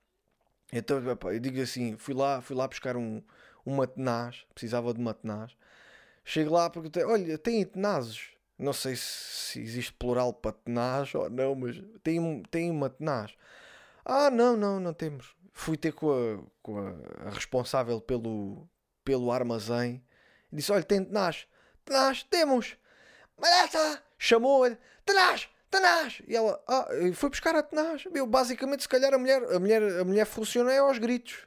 Então, 0.71 1.03
eu 1.33 1.41
digo 1.41 1.61
assim, 1.63 1.97
fui 1.97 2.13
lá, 2.13 2.43
fui 2.43 2.55
lá 2.55 2.69
buscar 2.69 2.99
um, 2.99 3.23
um 3.65 3.79
precisava 4.53 4.93
de 4.93 5.01
matenaz. 5.01 5.57
Chego 6.23 6.53
lá 6.53 6.69
porque 6.69 7.03
olha, 7.03 7.39
tem 7.39 7.65
tenazes. 7.65 8.34
Não 8.59 8.73
sei 8.73 8.95
se, 8.97 9.61
existe 9.61 9.93
plural 9.93 10.33
para 10.33 10.53
tenaz 10.53 11.15
ou 11.15 11.29
não, 11.29 11.55
mas 11.55 11.83
tem, 12.03 12.43
tem 12.51 12.71
uma 12.71 12.89
tenaz. 12.89 13.35
Ah, 14.05 14.31
não, 14.31 14.57
não, 14.57 14.79
não 14.79 14.95
temos. 14.95 15.35
Fui 15.53 15.77
ter 15.77 15.93
com 15.93 16.13
a, 16.13 16.43
com 16.63 16.79
a, 16.79 17.31
responsável 17.31 18.01
pelo, 18.01 18.69
pelo 19.05 19.33
armazém. 19.33 20.05
Disse: 20.53 20.71
Olha, 20.71 20.85
tem 20.85 21.05
tenaz. 21.05 21.47
Tenaz, 21.85 22.23
temos. 22.25 22.77
Mas 23.37 23.51
essa 23.65 24.03
chamou-lhe: 24.19 24.79
Tenaz, 25.05 25.49
tenaz. 25.71 26.23
E 26.29 26.37
ela 26.37 26.63
ah, 26.69 26.89
foi 27.15 27.31
buscar 27.31 27.57
a 27.57 27.63
tenaz. 27.63 28.05
Meu, 28.07 28.27
basicamente, 28.27 28.83
se 28.83 28.89
calhar 28.89 29.13
a 29.13 29.19
mulher, 29.19 29.43
a 29.53 29.59
mulher, 29.59 29.83
a 30.01 30.05
mulher 30.05 30.27
funciona 30.27 30.73
é 30.73 30.79
aos 30.79 30.99
gritos. 30.99 31.47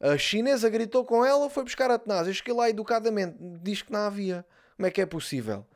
A 0.00 0.18
chinesa 0.18 0.68
gritou 0.68 1.04
com 1.04 1.24
ela, 1.24 1.48
foi 1.48 1.62
buscar 1.62 1.90
a 1.90 1.98
tenaz. 1.98 2.26
Eu 2.26 2.34
cheguei 2.34 2.52
lá 2.52 2.68
educadamente, 2.68 3.36
diz 3.62 3.82
que 3.82 3.92
não 3.92 4.00
havia. 4.00 4.44
Como 4.76 4.86
é 4.86 4.90
que 4.90 5.00
é 5.00 5.06
possível? 5.06 5.66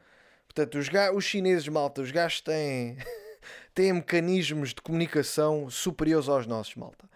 Portanto, 0.52 0.78
os, 0.78 0.88
os 1.14 1.24
chineses, 1.24 1.68
malta, 1.68 2.02
os 2.02 2.10
gajos 2.10 2.40
têm. 2.40 2.96
têm 3.72 3.92
mecanismos 3.92 4.70
de 4.70 4.82
comunicação 4.82 5.70
superiores 5.70 6.28
aos 6.28 6.44
nossos, 6.44 6.74
malta. 6.74 7.08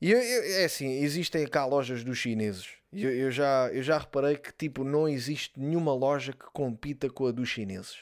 E 0.00 0.12
eu, 0.12 0.18
eu, 0.18 0.60
é 0.60 0.64
assim, 0.64 0.86
existem 1.00 1.46
cá 1.46 1.64
lojas 1.64 2.04
dos 2.04 2.18
chineses. 2.18 2.68
Eu, 2.92 3.10
eu, 3.10 3.30
já, 3.30 3.70
eu 3.72 3.82
já 3.82 3.96
reparei 3.96 4.36
que 4.36 4.52
tipo 4.52 4.84
não 4.84 5.08
existe 5.08 5.58
nenhuma 5.58 5.94
loja 5.94 6.32
que 6.32 6.44
compita 6.52 7.08
com 7.08 7.26
a 7.26 7.32
dos 7.32 7.48
chineses. 7.48 7.96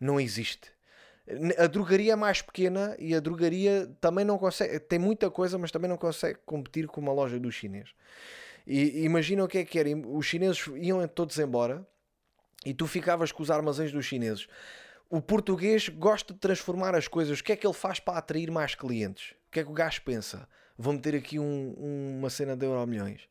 Não 0.00 0.20
existe. 0.20 0.72
A 1.56 1.68
drogaria 1.68 2.14
é 2.14 2.16
mais 2.16 2.42
pequena 2.42 2.96
e 2.98 3.14
a 3.14 3.20
drogaria 3.20 3.88
também 4.00 4.24
não 4.24 4.38
consegue. 4.38 4.80
Tem 4.80 4.98
muita 4.98 5.30
coisa, 5.30 5.56
mas 5.56 5.70
também 5.70 5.88
não 5.88 5.96
consegue 5.96 6.40
competir 6.44 6.88
com 6.88 7.00
uma 7.00 7.12
loja 7.12 7.38
dos 7.38 7.54
chineses. 7.54 7.94
E 8.66 9.04
imagina 9.04 9.44
o 9.44 9.48
que 9.48 9.58
é 9.58 9.64
que 9.64 9.78
era. 9.78 9.88
Os 9.96 10.26
chineses 10.26 10.66
iam 10.76 11.06
todos 11.06 11.38
embora 11.38 11.86
e 12.64 12.74
tu 12.74 12.86
ficavas 12.86 13.32
com 13.32 13.42
os 13.42 13.50
armazéns 13.50 13.92
dos 13.92 14.04
chineses 14.04 14.46
o 15.10 15.20
português 15.20 15.88
gosta 15.88 16.32
de 16.32 16.38
transformar 16.38 16.94
as 16.94 17.08
coisas. 17.08 17.40
O 17.40 17.44
que 17.44 17.52
é 17.52 17.56
que 17.56 17.66
ele 17.66 17.74
faz 17.74 17.98
para 17.98 18.18
atrair 18.18 18.48
mais 18.48 18.76
clientes? 18.76 19.32
O 19.48 19.50
que 19.50 19.58
é 19.58 19.64
que 19.64 19.70
o 19.70 19.74
gajo 19.74 20.00
pensa? 20.02 20.48
Vou 20.78 20.92
meter 20.92 21.16
aqui 21.16 21.38
um, 21.38 21.74
uma 22.18 22.30
cena 22.30 22.56
de 22.56 22.64
euro 22.64 22.86
milhões. 22.86 23.28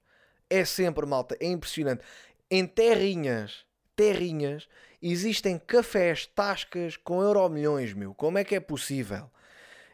É 0.50 0.66
sempre, 0.66 1.06
malta, 1.06 1.38
é 1.40 1.48
impressionante. 1.48 2.04
Em 2.52 2.68
terrinhas, 2.68 3.66
terrinhas, 3.96 4.68
existem 5.02 5.58
cafés, 5.58 6.26
tascas 6.26 6.98
com 6.98 7.24
euro 7.24 7.48
milhões, 7.48 7.94
meu. 7.94 8.14
Como 8.14 8.38
é 8.38 8.44
que 8.44 8.56
é 8.56 8.60
possível? 8.60 9.32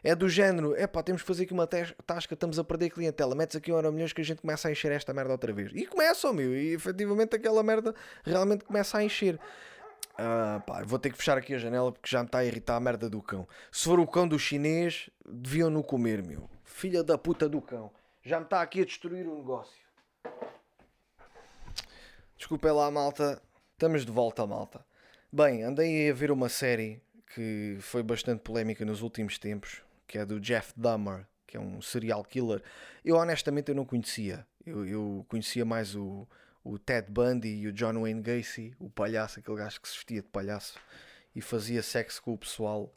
É 0.04 0.14
do 0.14 0.28
género, 0.28 0.74
é 0.76 0.86
pá, 0.86 1.02
temos 1.02 1.22
que 1.22 1.26
fazer 1.26 1.44
aqui 1.44 1.52
uma 1.52 1.66
tasca, 1.66 2.34
estamos 2.34 2.58
a 2.58 2.64
perder 2.64 2.90
clientela, 2.90 3.34
metes 3.34 3.56
aqui 3.56 3.72
um 3.72 3.74
euro 3.76 3.92
milhões 3.92 4.12
que 4.12 4.20
a 4.20 4.24
gente 4.24 4.40
começa 4.40 4.68
a 4.68 4.70
encher 4.70 4.92
esta 4.92 5.12
merda 5.12 5.32
outra 5.32 5.52
vez. 5.52 5.72
E 5.74 5.86
começam, 5.86 6.32
meu, 6.32 6.54
e 6.54 6.74
efetivamente 6.74 7.34
aquela 7.34 7.62
merda 7.62 7.94
realmente 8.24 8.64
começa 8.64 8.98
a 8.98 9.04
encher. 9.04 9.38
Ah, 10.18 10.62
pá, 10.66 10.82
vou 10.84 10.98
ter 10.98 11.10
que 11.10 11.18
fechar 11.18 11.36
aqui 11.36 11.54
a 11.54 11.58
janela 11.58 11.92
porque 11.92 12.08
já 12.08 12.20
me 12.20 12.26
está 12.26 12.38
a 12.38 12.44
irritar 12.44 12.76
a 12.76 12.80
merda 12.80 13.10
do 13.10 13.20
cão. 13.20 13.46
Se 13.70 13.84
for 13.84 14.00
o 14.00 14.06
cão 14.06 14.26
do 14.26 14.38
chinês, 14.38 15.10
deviam 15.28 15.68
no 15.68 15.82
comer, 15.82 16.22
meu. 16.22 16.48
Filha 16.64 17.02
da 17.02 17.18
puta 17.18 17.48
do 17.48 17.60
cão. 17.60 17.90
Já 18.22 18.38
me 18.38 18.44
está 18.44 18.62
aqui 18.62 18.82
a 18.82 18.84
destruir 18.84 19.26
o 19.26 19.36
negócio. 19.36 19.86
Desculpem 22.36 22.72
lá, 22.72 22.90
malta. 22.90 23.42
Estamos 23.72 24.06
de 24.06 24.12
volta, 24.12 24.46
malta. 24.46 24.84
Bem, 25.30 25.62
andei 25.62 26.10
a 26.10 26.14
ver 26.14 26.30
uma 26.30 26.48
série 26.48 27.02
que 27.34 27.76
foi 27.80 28.02
bastante 28.02 28.40
polémica 28.40 28.84
nos 28.84 29.02
últimos 29.02 29.38
tempos, 29.38 29.82
que 30.06 30.18
é 30.18 30.24
do 30.24 30.40
Jeff 30.40 30.72
Dahmer, 30.76 31.26
que 31.46 31.56
é 31.56 31.60
um 31.60 31.80
serial 31.80 32.24
killer. 32.24 32.62
Eu 33.04 33.16
honestamente 33.16 33.68
eu 33.68 33.74
não 33.74 33.84
conhecia. 33.84 34.46
Eu, 34.64 34.86
eu 34.86 35.26
conhecia 35.28 35.64
mais 35.64 35.94
o, 35.94 36.26
o 36.64 36.78
Ted 36.78 37.10
Bundy 37.10 37.48
e 37.48 37.66
o 37.68 37.72
John 37.72 38.00
Wayne 38.00 38.22
Gacy, 38.22 38.74
o 38.78 38.90
palhaço, 38.90 39.38
aquele 39.38 39.56
gajo 39.56 39.80
que 39.80 39.88
se 39.88 39.94
vestia 39.94 40.22
de 40.22 40.28
palhaço 40.28 40.78
e 41.34 41.40
fazia 41.40 41.82
sexo 41.82 42.22
com 42.22 42.32
o 42.32 42.38
pessoal 42.38 42.92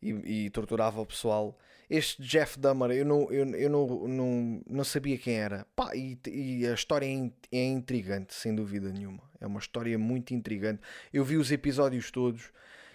e, 0.00 0.44
e 0.46 0.50
torturava 0.50 1.00
o 1.00 1.06
pessoal. 1.06 1.58
Este 1.88 2.22
Jeff 2.22 2.58
Dahmer, 2.58 2.92
eu 2.92 3.04
não, 3.04 3.30
eu, 3.32 3.44
eu 3.56 3.68
não, 3.68 3.86
não, 4.08 4.62
não 4.66 4.84
sabia 4.84 5.18
quem 5.18 5.34
era. 5.34 5.66
Pá, 5.74 5.94
e, 5.94 6.18
e 6.26 6.66
a 6.66 6.72
história 6.72 7.04
é, 7.04 7.30
é 7.50 7.66
intrigante, 7.66 8.32
sem 8.32 8.54
dúvida 8.54 8.92
nenhuma. 8.92 9.22
É 9.40 9.46
uma 9.46 9.58
história 9.58 9.98
muito 9.98 10.32
intrigante. 10.32 10.80
Eu 11.12 11.24
vi 11.24 11.36
os 11.36 11.50
episódios 11.50 12.10
todos 12.10 12.50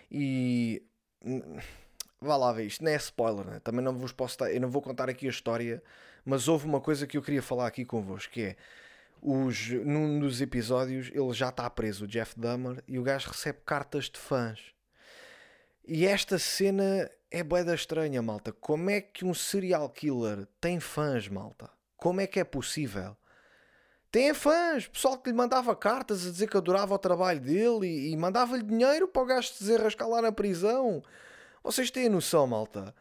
e. 0.10 0.82
Vá 2.22 2.38
lá 2.38 2.52
ver, 2.54 2.66
isto 2.66 2.84
não 2.84 2.92
é 2.92 2.96
spoiler, 2.96 3.46
né? 3.46 3.60
também 3.60 3.84
não 3.84 3.98
vos 3.98 4.12
posso 4.12 4.44
eu 4.46 4.62
não 4.62 4.70
vou 4.70 4.82
contar 4.82 5.10
aqui 5.10 5.28
a 5.28 5.30
história, 5.30 5.84
mas 6.24 6.48
houve 6.48 6.66
uma 6.66 6.82
coisa 6.82 7.06
que 7.06 7.18
eu 7.18 7.22
queria 7.22 7.42
falar 7.42 7.68
aqui 7.68 7.86
convosco, 7.86 8.34
que 8.34 8.42
é 8.42 8.56
os, 9.22 9.70
num 9.70 10.20
dos 10.20 10.42
episódios 10.42 11.10
ele 11.14 11.34
já 11.34 11.50
está 11.50 11.70
preso, 11.70 12.06
o 12.06 12.08
Jeff 12.08 12.40
Dahmer, 12.40 12.84
e 12.88 13.00
o 13.00 13.04
gajo 13.04 13.30
recebe 13.30 13.60
cartas 13.66 14.06
de 14.06 14.20
fãs. 14.20 14.60
E 15.88 16.06
esta 16.06 16.40
cena 16.40 17.10
é 17.30 17.44
boeda 17.44 17.76
estranha, 17.76 18.22
malta. 18.22 18.52
Como 18.52 18.90
é 18.90 19.02
que 19.02 19.26
um 19.26 19.34
serial 19.34 19.90
killer 19.90 20.48
tem 20.60 20.80
fãs, 20.80 21.28
malta? 21.28 21.70
Como 21.98 22.22
é 22.22 22.28
que 22.28 22.40
é 22.40 22.44
possível? 22.44 23.16
Tem 24.12 24.34
fãs, 24.34 24.88
pessoal 24.88 25.18
que 25.18 25.30
lhe 25.30 25.36
mandava 25.36 25.76
cartas 25.76 26.26
a 26.26 26.32
dizer 26.32 26.48
que 26.48 26.56
adorava 26.56 26.96
o 26.96 27.00
trabalho 27.00 27.40
dele 27.40 27.88
e, 27.88 28.12
e 28.12 28.18
mandava-lhe 28.18 28.64
dinheiro 28.64 29.08
para 29.08 29.22
o 29.22 29.26
gajo 29.26 29.50
se 29.50 29.64
desenrascar 29.64 30.08
lá 30.08 30.22
na 30.22 30.32
prisão. 30.32 31.04
Vocês 31.66 31.90
têm 31.90 32.08
noção, 32.08 32.46
malta? 32.46 32.94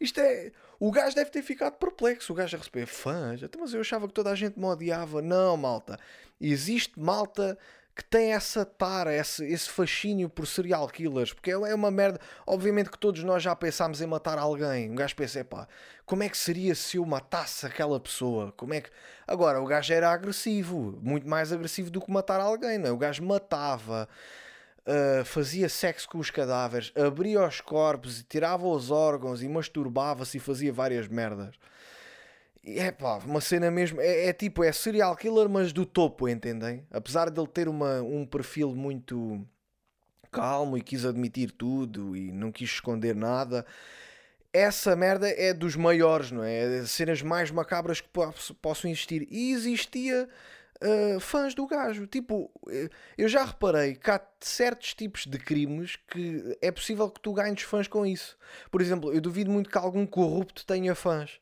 Isto 0.00 0.20
é. 0.20 0.52
O 0.78 0.92
gajo 0.92 1.16
deve 1.16 1.30
ter 1.30 1.42
ficado 1.42 1.74
perplexo. 1.74 2.32
O 2.32 2.36
gajo 2.36 2.56
a 2.56 2.58
receber 2.60 2.86
fãs. 2.86 3.40
Mas 3.58 3.74
eu 3.74 3.80
achava 3.80 4.06
que 4.06 4.14
toda 4.14 4.30
a 4.30 4.36
gente 4.36 4.56
me 4.56 4.64
odiava. 4.66 5.20
Não, 5.20 5.56
malta. 5.56 5.98
Existe 6.40 6.98
malta 6.98 7.58
que 7.92 8.04
tem 8.04 8.32
essa 8.32 8.64
tara, 8.64 9.14
esse, 9.14 9.44
esse 9.44 9.68
fascínio 9.68 10.28
por 10.28 10.46
serial 10.46 10.88
killers, 10.88 11.32
porque 11.32 11.50
é, 11.50 11.54
é 11.54 11.74
uma 11.74 11.90
merda. 11.90 12.20
Obviamente 12.46 12.90
que 12.90 12.98
todos 12.98 13.22
nós 13.24 13.42
já 13.42 13.54
pensámos 13.54 14.00
em 14.00 14.06
matar 14.06 14.38
alguém. 14.38 14.90
Um 14.90 14.94
gajo 14.94 15.16
pensa, 15.16 15.44
pá, 15.44 15.66
como 16.06 16.22
é 16.22 16.28
que 16.28 16.38
seria 16.38 16.74
se 16.74 16.96
eu 16.96 17.04
matasse 17.04 17.66
aquela 17.66 17.98
pessoa? 17.98 18.52
Como 18.56 18.74
é 18.74 18.80
que. 18.80 18.90
Agora, 19.26 19.60
o 19.60 19.66
gajo 19.66 19.92
era 19.92 20.10
agressivo, 20.10 20.98
muito 21.02 21.28
mais 21.28 21.52
agressivo 21.52 21.90
do 21.90 22.00
que 22.00 22.12
matar 22.12 22.40
alguém, 22.40 22.78
não 22.78 22.88
é? 22.88 22.92
O 22.92 22.96
gajo 22.96 23.24
matava 23.24 24.08
uh, 24.86 25.24
fazia 25.24 25.68
sexo 25.68 26.08
com 26.08 26.18
os 26.18 26.30
cadáveres, 26.30 26.92
abria 26.96 27.46
os 27.46 27.60
corpos, 27.60 28.24
tirava 28.28 28.66
os 28.66 28.90
órgãos 28.90 29.42
e 29.42 29.48
masturbava-se 29.48 30.36
e 30.36 30.40
fazia 30.40 30.72
várias 30.72 31.08
merdas. 31.08 31.54
E 32.62 32.78
é 32.78 32.90
pá, 32.90 33.18
uma 33.18 33.40
cena 33.40 33.70
mesmo. 33.70 34.00
É, 34.00 34.26
é, 34.26 34.32
tipo, 34.32 34.64
é 34.64 34.72
serial 34.72 35.14
killer, 35.16 35.48
mas 35.48 35.72
do 35.72 35.84
topo, 35.84 36.28
entendem? 36.28 36.86
Apesar 36.90 37.30
de 37.30 37.38
ele 37.38 37.48
ter 37.48 37.68
uma, 37.68 38.00
um 38.00 38.24
perfil 38.24 38.74
muito 38.74 39.46
calmo 40.32 40.76
e 40.76 40.82
quis 40.82 41.04
admitir 41.04 41.52
tudo 41.52 42.16
e 42.16 42.32
não 42.32 42.50
quis 42.50 42.70
esconder 42.70 43.14
nada. 43.14 43.66
Essa 44.52 44.96
merda 44.96 45.28
é 45.28 45.52
dos 45.52 45.76
maiores, 45.76 46.30
não 46.30 46.42
é? 46.42 46.78
é 46.78 46.86
cenas 46.86 47.20
mais 47.22 47.50
macabras 47.50 48.00
que 48.00 48.08
possam 48.62 48.90
existir. 48.90 49.26
E 49.30 49.52
existia 49.52 50.28
uh, 50.84 51.20
fãs 51.20 51.54
do 51.54 51.66
gajo. 51.66 52.06
Tipo, 52.06 52.50
eh, 52.68 52.88
eu 53.16 53.28
já 53.28 53.44
reparei 53.44 53.94
que 53.94 54.10
há 54.10 54.20
certos 54.40 54.94
tipos 54.94 55.26
de 55.26 55.38
crimes 55.38 55.96
que 56.08 56.56
é 56.60 56.70
possível 56.70 57.10
que 57.10 57.20
tu 57.20 57.32
ganhes 57.32 57.62
fãs 57.62 57.88
com 57.88 58.04
isso. 58.06 58.36
Por 58.70 58.80
exemplo, 58.80 59.12
eu 59.12 59.20
duvido 59.20 59.50
muito 59.50 59.70
que 59.70 59.78
algum 59.78 60.06
corrupto 60.06 60.66
tenha 60.66 60.94
fãs. 60.94 61.40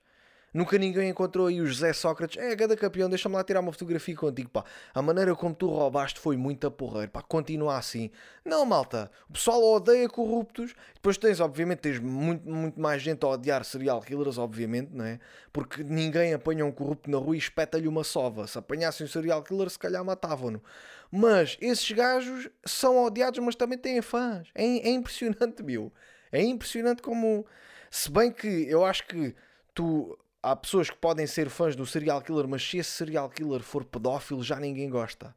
Nunca 0.53 0.77
ninguém 0.77 1.09
encontrou 1.09 1.47
aí 1.47 1.61
o 1.61 1.67
José 1.67 1.93
Sócrates. 1.93 2.37
É, 2.37 2.55
gada 2.55 2.77
campeão, 2.77 3.09
deixa-me 3.09 3.35
lá 3.35 3.43
tirar 3.43 3.61
uma 3.61 3.73
fotografia 3.73 4.15
contigo, 4.15 4.51
pá. 4.51 4.65
A 4.95 5.01
maneira 5.01 5.35
como 5.35 5.55
tu 5.55 5.67
roubaste 5.67 6.21
foi 6.21 6.37
muito 6.37 6.67
a 6.67 6.71
pá. 6.71 7.23
Continua 7.23 7.79
assim. 7.79 8.11
Não, 8.45 8.67
malta. 8.67 9.11
O 9.29 9.33
pessoal 9.33 9.63
odeia 9.63 10.09
corruptos. 10.09 10.75
Depois 10.95 11.17
tens, 11.17 11.41
obviamente, 11.41 11.79
tens 11.79 11.99
muito, 11.99 12.47
muito 12.49 12.79
mais 12.79 13.01
gente 13.01 13.25
a 13.25 13.29
odiar 13.29 13.65
serial 13.65 14.01
killers, 14.03 14.37
obviamente, 14.37 14.91
não 14.93 15.05
é? 15.05 15.19
Porque 15.53 15.83
ninguém 15.83 16.35
apanha 16.35 16.67
um 16.67 16.73
corrupto 16.73 17.11
na 17.11 17.17
rua 17.17 17.35
e 17.35 17.39
espeta-lhe 17.39 17.89
uma 17.89 18.05
sova. 18.05 18.47
Se 18.47 18.59
apanhassem 18.59 19.07
um 19.07 19.09
serial 19.09 19.43
killer, 19.43 19.71
se 19.71 19.79
calhar 19.79 20.05
matavam-no. 20.05 20.63
Mas 21.11 21.57
esses 21.61 21.91
gajos 21.93 22.51
são 22.65 23.03
odiados, 23.05 23.39
mas 23.39 23.55
também 23.55 23.79
têm 23.79 24.03
fãs. 24.03 24.49
É, 24.55 24.65
é 24.65 24.91
impressionante, 24.91 25.63
meu. 25.63 25.91
É 26.31 26.43
impressionante 26.43 27.01
como... 27.01 27.47
Se 27.91 28.11
bem 28.11 28.33
que 28.33 28.67
eu 28.71 28.85
acho 28.87 29.07
que 29.07 29.35
tu 29.75 30.19
há 30.43 30.57
pessoas 30.57 30.91
que 30.91 30.97
podem 30.97 31.27
ser 31.27 31.49
fãs 31.49 31.77
do 31.77 31.87
serial 31.87 32.21
killer, 32.21 32.49
mas 32.49 32.69
se 32.69 32.79
esse 32.79 32.91
serial 32.91 33.31
killer 33.31 33.61
for 33.61 33.85
pedófilo, 33.85 34.43
já 34.43 34.59
ninguém 34.59 34.91
gosta. 34.91 35.35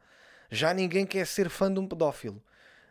Já 0.49 0.73
ninguém 0.73 1.05
quer 1.05 1.27
ser 1.27 1.49
fã 1.49 1.71
de 1.71 1.79
um 1.79 1.87
pedófilo. 1.87 2.41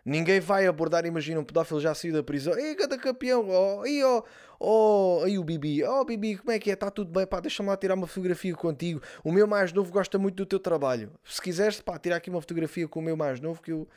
Ninguém 0.04 0.38
vai 0.38 0.66
abordar, 0.66 1.06
imagina 1.06 1.40
um 1.40 1.44
pedófilo 1.44 1.80
já 1.80 1.94
saiu 1.94 2.12
da 2.12 2.22
prisão. 2.22 2.56
Ei, 2.58 2.74
cada 2.74 2.98
campeão, 2.98 3.48
oh, 3.48 3.86
ei, 3.86 4.04
oh, 4.04 4.22
oh, 4.60 5.22
aí 5.24 5.38
o 5.38 5.44
Bibi, 5.44 5.82
oh 5.82 6.04
Bibi, 6.04 6.36
como 6.36 6.50
é 6.50 6.58
que 6.58 6.70
é? 6.70 6.74
Está 6.74 6.90
tudo 6.90 7.10
bem, 7.10 7.26
pá, 7.26 7.40
deixa-me 7.40 7.70
lá 7.70 7.76
tirar 7.76 7.94
uma 7.94 8.06
fotografia 8.06 8.54
contigo. 8.54 9.00
O 9.24 9.32
meu 9.32 9.46
mais 9.46 9.72
novo 9.72 9.90
gosta 9.90 10.18
muito 10.18 10.36
do 10.36 10.46
teu 10.46 10.60
trabalho. 10.60 11.10
Se 11.24 11.40
quiseres, 11.40 11.80
pá, 11.80 11.98
tirar 11.98 12.16
aqui 12.16 12.28
uma 12.28 12.40
fotografia 12.40 12.86
com 12.86 13.00
o 13.00 13.02
meu 13.02 13.16
mais 13.16 13.40
novo 13.40 13.62
que 13.62 13.72
eu 13.72 13.88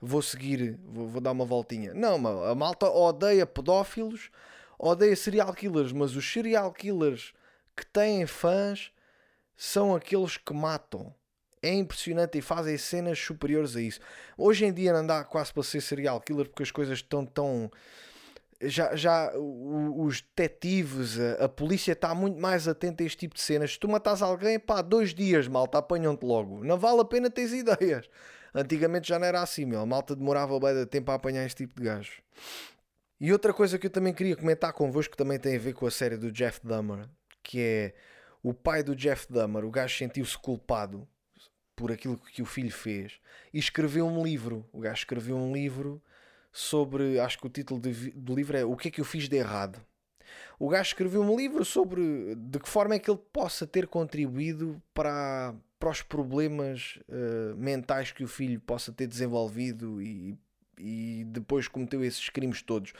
vou 0.00 0.22
seguir, 0.22 0.78
vou, 0.84 1.08
vou 1.08 1.20
dar 1.20 1.32
uma 1.32 1.44
voltinha. 1.44 1.92
Não, 1.92 2.14
a 2.44 2.54
malta 2.54 2.88
odeia 2.88 3.44
pedófilos, 3.44 4.30
odeia 4.78 5.16
serial 5.16 5.52
killers, 5.52 5.90
mas 5.90 6.14
os 6.14 6.32
serial 6.32 6.72
killers 6.72 7.34
que 7.76 7.84
têm 7.86 8.26
fãs 8.26 8.90
são 9.56 9.94
aqueles 9.94 10.36
que 10.36 10.52
matam. 10.54 11.14
É 11.62 11.72
impressionante 11.72 12.38
e 12.38 12.42
fazem 12.42 12.76
cenas 12.78 13.18
superiores 13.18 13.76
a 13.76 13.80
isso. 13.80 14.00
Hoje 14.36 14.64
em 14.64 14.72
dia 14.72 14.92
não 14.92 15.06
dá 15.06 15.24
quase 15.24 15.52
para 15.52 15.62
ser 15.62 15.80
serial 15.80 16.20
killer 16.20 16.48
porque 16.48 16.62
as 16.62 16.70
coisas 16.70 16.98
estão 16.98 17.24
tão. 17.24 17.70
Já, 18.60 18.96
já 18.96 19.32
os 19.36 20.22
detetives, 20.22 21.18
a, 21.20 21.44
a 21.44 21.48
polícia 21.48 21.92
está 21.92 22.14
muito 22.14 22.40
mais 22.40 22.66
atenta 22.66 23.02
a 23.02 23.06
este 23.06 23.18
tipo 23.18 23.34
de 23.34 23.40
cenas. 23.42 23.72
Se 23.72 23.78
tu 23.78 23.88
matas 23.88 24.22
alguém, 24.22 24.58
pá, 24.58 24.80
dois 24.80 25.12
dias, 25.12 25.46
malta, 25.46 25.78
apanham-te 25.78 26.24
logo. 26.24 26.64
Não 26.64 26.78
vale 26.78 27.00
a 27.00 27.04
pena 27.04 27.28
teres 27.28 27.52
ideias. 27.54 28.08
Antigamente 28.54 29.08
já 29.08 29.18
não 29.18 29.26
era 29.26 29.42
assim, 29.42 29.66
meu. 29.66 29.80
A 29.80 29.86
malta 29.86 30.14
demorava 30.16 30.58
bem 30.58 30.74
de 30.74 30.86
tempo 30.86 31.10
a 31.10 31.14
apanhar 31.14 31.44
este 31.44 31.66
tipo 31.66 31.78
de 31.78 31.86
gajos. 31.86 32.20
E 33.20 33.32
outra 33.32 33.52
coisa 33.52 33.78
que 33.78 33.86
eu 33.86 33.90
também 33.90 34.14
queria 34.14 34.36
comentar 34.36 34.72
convosco 34.72 35.12
que 35.12 35.16
também 35.16 35.38
tem 35.38 35.56
a 35.56 35.58
ver 35.58 35.72
com 35.74 35.86
a 35.86 35.90
série 35.90 36.16
do 36.16 36.30
Jeff 36.30 36.60
Dahmer 36.62 37.08
que 37.46 37.60
é 37.60 37.94
o 38.42 38.52
pai 38.52 38.82
do 38.82 38.94
Jeff 38.94 39.32
Dahmer, 39.32 39.64
o 39.64 39.70
gajo 39.70 39.96
sentiu-se 39.96 40.36
culpado 40.36 41.06
por 41.76 41.92
aquilo 41.92 42.16
que 42.16 42.42
o 42.42 42.46
filho 42.46 42.72
fez 42.72 43.20
e 43.52 43.58
escreveu 43.58 44.06
um 44.06 44.24
livro. 44.24 44.68
O 44.72 44.80
gajo 44.80 44.98
escreveu 44.98 45.36
um 45.36 45.52
livro 45.52 46.02
sobre, 46.50 47.20
acho 47.20 47.38
que 47.38 47.46
o 47.46 47.50
título 47.50 47.80
do 47.80 48.34
livro 48.34 48.56
é 48.56 48.64
O 48.64 48.76
que 48.76 48.88
é 48.88 48.90
que 48.90 49.00
eu 49.00 49.04
fiz 49.04 49.28
de 49.28 49.36
errado. 49.36 49.80
O 50.58 50.68
gajo 50.68 50.88
escreveu 50.88 51.22
um 51.22 51.36
livro 51.36 51.64
sobre 51.64 52.34
de 52.34 52.58
que 52.58 52.68
forma 52.68 52.94
é 52.94 52.98
que 52.98 53.10
ele 53.10 53.20
possa 53.32 53.66
ter 53.66 53.86
contribuído 53.86 54.82
para, 54.92 55.54
para 55.78 55.90
os 55.90 56.02
problemas 56.02 56.98
uh, 57.08 57.56
mentais 57.56 58.10
que 58.10 58.24
o 58.24 58.28
filho 58.28 58.60
possa 58.60 58.92
ter 58.92 59.06
desenvolvido 59.06 60.02
e, 60.02 60.36
e 60.78 61.24
depois 61.28 61.68
cometeu 61.68 62.04
esses 62.04 62.28
crimes 62.28 62.62
todos. 62.62 62.92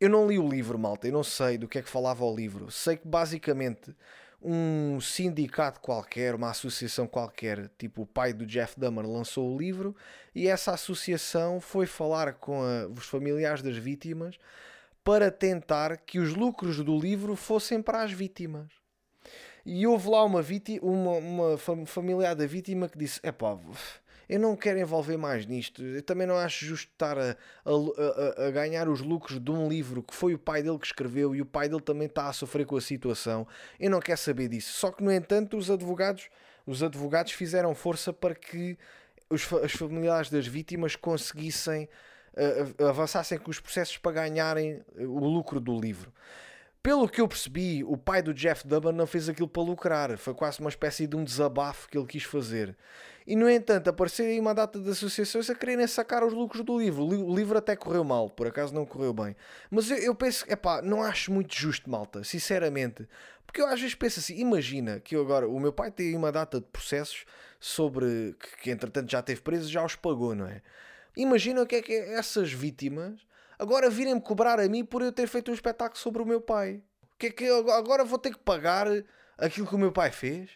Eu 0.00 0.08
não 0.08 0.26
li 0.26 0.38
o 0.38 0.48
livro, 0.48 0.78
malta, 0.78 1.06
eu 1.06 1.12
não 1.12 1.24
sei 1.24 1.58
do 1.58 1.68
que 1.68 1.78
é 1.78 1.82
que 1.82 1.88
falava 1.88 2.24
o 2.24 2.34
livro. 2.34 2.70
Sei 2.70 2.96
que 2.96 3.06
basicamente 3.06 3.94
um 4.40 5.00
sindicato 5.00 5.80
qualquer, 5.80 6.34
uma 6.34 6.50
associação 6.50 7.06
qualquer, 7.06 7.70
tipo 7.76 8.02
o 8.02 8.06
pai 8.06 8.32
do 8.32 8.46
Jeff 8.46 8.78
Dahmer, 8.78 9.06
lançou 9.06 9.52
o 9.52 9.58
livro 9.58 9.96
e 10.34 10.46
essa 10.46 10.72
associação 10.72 11.60
foi 11.60 11.86
falar 11.86 12.34
com 12.34 12.62
a, 12.62 12.86
os 12.86 13.06
familiares 13.06 13.62
das 13.62 13.76
vítimas 13.76 14.38
para 15.02 15.30
tentar 15.30 15.96
que 15.96 16.18
os 16.18 16.34
lucros 16.34 16.84
do 16.84 16.98
livro 16.98 17.34
fossem 17.34 17.82
para 17.82 18.02
as 18.02 18.12
vítimas. 18.12 18.68
E 19.64 19.86
houve 19.86 20.08
lá 20.08 20.24
uma, 20.24 20.40
vítima, 20.40 20.80
uma, 20.82 21.18
uma 21.18 21.86
familiar 21.86 22.34
da 22.34 22.46
vítima 22.46 22.88
que 22.88 22.96
disse: 22.96 23.20
é 23.22 23.32
pá 23.32 23.58
eu 24.28 24.38
não 24.38 24.54
quero 24.54 24.78
envolver 24.78 25.16
mais 25.16 25.46
nisto. 25.46 25.82
Eu 25.82 26.02
também 26.02 26.26
não 26.26 26.36
acho 26.36 26.64
justo 26.64 26.90
estar 26.92 27.18
a, 27.18 27.36
a, 27.64 28.46
a, 28.46 28.50
ganhar 28.50 28.88
os 28.88 29.00
lucros 29.00 29.40
de 29.40 29.50
um 29.50 29.68
livro 29.68 30.02
que 30.02 30.14
foi 30.14 30.34
o 30.34 30.38
pai 30.38 30.62
dele 30.62 30.78
que 30.78 30.86
escreveu 30.86 31.34
e 31.34 31.40
o 31.40 31.46
pai 31.46 31.68
dele 31.68 31.80
também 31.80 32.06
está 32.06 32.28
a 32.28 32.32
sofrer 32.32 32.66
com 32.66 32.76
a 32.76 32.80
situação. 32.80 33.46
Eu 33.80 33.90
não 33.90 34.00
quero 34.00 34.18
saber 34.18 34.48
disso. 34.48 34.72
Só 34.74 34.90
que, 34.90 35.02
no 35.02 35.10
entanto, 35.10 35.56
os 35.56 35.70
advogados, 35.70 36.28
os 36.66 36.82
advogados 36.82 37.32
fizeram 37.32 37.74
força 37.74 38.12
para 38.12 38.34
que 38.34 38.76
os, 39.30 39.50
os 39.50 39.72
familiares 39.72 40.28
das 40.28 40.46
vítimas 40.46 40.94
conseguissem 40.94 41.88
uh, 42.34 42.86
avançassem 42.86 43.38
com 43.38 43.50
os 43.50 43.60
processos 43.60 43.96
para 43.96 44.12
ganharem 44.12 44.82
o 44.96 45.26
lucro 45.26 45.58
do 45.58 45.78
livro. 45.80 46.12
Pelo 46.88 47.06
que 47.06 47.20
eu 47.20 47.28
percebi, 47.28 47.84
o 47.84 47.98
pai 47.98 48.22
do 48.22 48.32
Jeff 48.32 48.66
Dubban 48.66 48.92
não 48.92 49.06
fez 49.06 49.28
aquilo 49.28 49.46
para 49.46 49.62
lucrar, 49.62 50.16
foi 50.16 50.32
quase 50.32 50.58
uma 50.58 50.70
espécie 50.70 51.06
de 51.06 51.14
um 51.14 51.22
desabafo 51.22 51.86
que 51.86 51.98
ele 51.98 52.06
quis 52.06 52.22
fazer. 52.22 52.74
E 53.26 53.36
no 53.36 53.46
entanto, 53.46 53.90
apareceu 53.90 54.24
aí 54.24 54.40
uma 54.40 54.54
data 54.54 54.80
de 54.80 54.88
associações 54.88 55.50
a 55.50 55.54
quererem 55.54 55.86
sacar 55.86 56.24
os 56.24 56.32
lucros 56.32 56.64
do 56.64 56.78
livro. 56.78 57.04
O 57.04 57.36
livro 57.36 57.58
até 57.58 57.76
correu 57.76 58.02
mal, 58.04 58.30
por 58.30 58.46
acaso 58.46 58.72
não 58.72 58.86
correu 58.86 59.12
bem. 59.12 59.36
Mas 59.70 59.90
eu, 59.90 59.98
eu 59.98 60.14
penso, 60.14 60.46
é 60.48 60.56
pá, 60.56 60.80
não 60.80 61.02
acho 61.02 61.30
muito 61.30 61.54
justo, 61.54 61.90
malta, 61.90 62.24
sinceramente. 62.24 63.06
Porque 63.44 63.60
eu 63.60 63.66
às 63.66 63.78
vezes 63.78 63.94
penso 63.94 64.20
assim, 64.20 64.38
imagina 64.38 64.98
que 64.98 65.14
eu 65.14 65.20
agora, 65.20 65.46
o 65.46 65.60
meu 65.60 65.74
pai 65.74 65.90
tem 65.90 66.16
uma 66.16 66.32
data 66.32 66.58
de 66.58 66.66
processos 66.68 67.26
sobre 67.60 68.34
que, 68.40 68.62
que 68.62 68.70
entretanto 68.70 69.10
já 69.10 69.20
teve 69.20 69.42
preso, 69.42 69.70
já 69.70 69.84
os 69.84 69.94
pagou, 69.94 70.34
não 70.34 70.46
é? 70.46 70.62
Imagina 71.14 71.60
o 71.60 71.66
que 71.66 71.76
é 71.76 71.82
que 71.82 71.92
essas 71.92 72.50
vítimas 72.50 73.27
agora 73.58 73.90
virem-me 73.90 74.20
cobrar 74.20 74.60
a 74.60 74.68
mim 74.68 74.84
por 74.84 75.02
eu 75.02 75.12
ter 75.12 75.26
feito 75.26 75.50
um 75.50 75.54
espetáculo 75.54 75.98
sobre 75.98 76.22
o 76.22 76.26
meu 76.26 76.40
pai. 76.40 76.82
O 77.02 77.18
que 77.18 77.26
é 77.26 77.30
que 77.30 77.44
eu, 77.44 77.70
agora 77.70 78.04
vou 78.04 78.18
ter 78.18 78.30
que 78.30 78.38
pagar 78.38 78.86
aquilo 79.36 79.66
que 79.66 79.74
o 79.74 79.78
meu 79.78 79.92
pai 79.92 80.10
fez? 80.10 80.50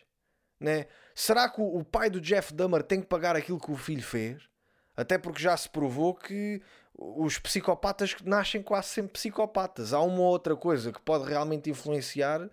Né? 0.60 0.86
Será 1.14 1.48
que 1.48 1.60
o, 1.60 1.84
pai 1.84 2.08
do 2.08 2.20
Jeff 2.20 2.54
Dahmer 2.54 2.82
tem 2.82 3.00
que 3.00 3.06
pagar 3.06 3.34
aquilo 3.34 3.60
que 3.60 3.70
o 3.70 3.76
filho 3.76 4.02
fez? 4.02 4.48
Até 4.96 5.18
porque 5.18 5.42
já 5.42 5.56
se 5.56 5.68
provou 5.68 6.14
que 6.14 6.62
os 6.96 7.38
psicopatas 7.38 8.14
nascem 8.24 8.62
quase 8.62 8.88
sempre 8.88 9.12
psicopatas. 9.12 9.92
Há 9.92 10.00
uma 10.00 10.20
ou 10.20 10.26
outra 10.26 10.54
coisa 10.54 10.92
que 10.92 11.00
pode 11.00 11.28
realmente 11.28 11.68
influenciar, 11.68 12.48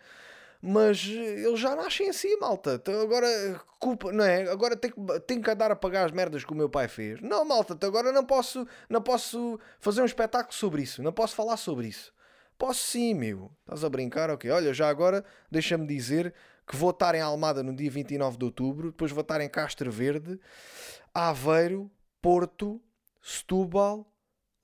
mas 0.62 1.06
eles 1.06 1.60
já 1.60 1.76
nascem 1.76 2.10
assim, 2.10 2.38
malta. 2.38 2.76
Então 2.76 3.00
agora, 3.02 3.28
culpa, 3.80 4.12
não 4.12 4.24
é? 4.24 4.50
Agora 4.50 4.76
tenho 4.76 4.94
que, 4.94 5.20
tenho 5.22 5.42
que 5.42 5.50
andar 5.50 5.72
a 5.72 5.76
pagar 5.76 6.06
as 6.06 6.12
merdas 6.12 6.44
que 6.44 6.52
o 6.52 6.56
meu 6.56 6.70
pai 6.70 6.88
fez. 6.88 7.22
Não, 7.22 7.46
malta, 7.46 7.74
então 7.74 7.88
agora 7.88 8.12
não 8.12 8.26
posso, 8.26 8.68
não 8.90 9.02
posso 9.02 9.60
fazer 9.80 10.02
um 10.02 10.06
espetáculo 10.06 10.54
sobre 10.54 10.82
isso. 10.82 11.02
Não 11.02 11.14
posso 11.14 11.36
falar 11.36 11.58
sobre 11.58 11.88
isso. 11.88 12.14
Posso 12.58 12.82
sim, 12.82 13.14
meu. 13.14 13.52
Estás 13.62 13.86
a 13.86 13.90
brincar? 13.90 14.30
Ok, 14.30 14.52
olha, 14.52 14.74
já 14.74 14.90
agora 14.90 15.24
deixa-me 15.50 15.88
dizer 15.88 16.34
que 16.68 16.76
vou 16.76 16.90
estar 16.90 17.16
em 17.16 17.22
Almada 17.22 17.64
no 17.64 17.74
dia 17.74 17.90
29 17.90 18.38
de 18.38 18.46
outubro, 18.46 18.92
depois 18.92 19.12
vou 19.12 19.22
estar 19.22 19.40
em 19.42 19.50
Castro 19.50 19.90
Verde, 19.90 20.40
Aveiro, 21.14 21.90
Porto, 22.22 22.82
Setúbal, 23.22 24.06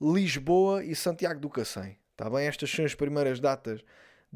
Lisboa 0.00 0.84
e 0.84 0.94
Santiago 0.94 1.40
do 1.40 1.48
Cacém. 1.48 1.98
Está 2.12 2.28
bem? 2.28 2.46
Estas 2.46 2.70
são 2.70 2.84
as 2.84 2.94
primeiras 2.94 3.40
datas 3.40 3.82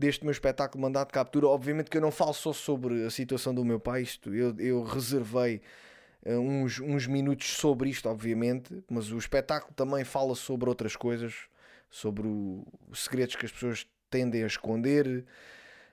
deste 0.01 0.25
meu 0.25 0.33
espetáculo 0.33 0.83
Mandato 0.83 1.09
de 1.09 1.15
Captura. 1.15 1.47
Obviamente 1.47 1.91
que 1.91 1.99
eu 1.99 2.01
não 2.01 2.11
falo 2.11 2.33
só 2.33 2.53
sobre 2.53 3.05
a 3.05 3.11
situação 3.11 3.55
do 3.55 3.65
meu 3.65 3.79
pai, 3.79 4.03
isto, 4.03 4.35
eu, 4.35 4.59
eu 4.59 4.83
reservei 4.83 5.61
uh, 6.25 6.39
uns, 6.39 6.81
uns 6.81 7.07
minutos 7.07 7.49
sobre 7.57 7.91
isto, 7.91 8.09
obviamente, 8.09 8.83
mas 8.91 9.13
o 9.13 9.19
espetáculo 9.19 9.73
também 9.75 10.03
fala 10.03 10.35
sobre 10.35 10.69
outras 10.69 10.97
coisas, 10.97 11.35
sobre 11.91 12.27
os 12.27 13.05
segredos 13.05 13.37
que 13.37 13.45
as 13.45 13.53
pessoas 13.53 13.87
tendem 14.09 14.43
a 14.43 14.47
esconder, 14.47 15.25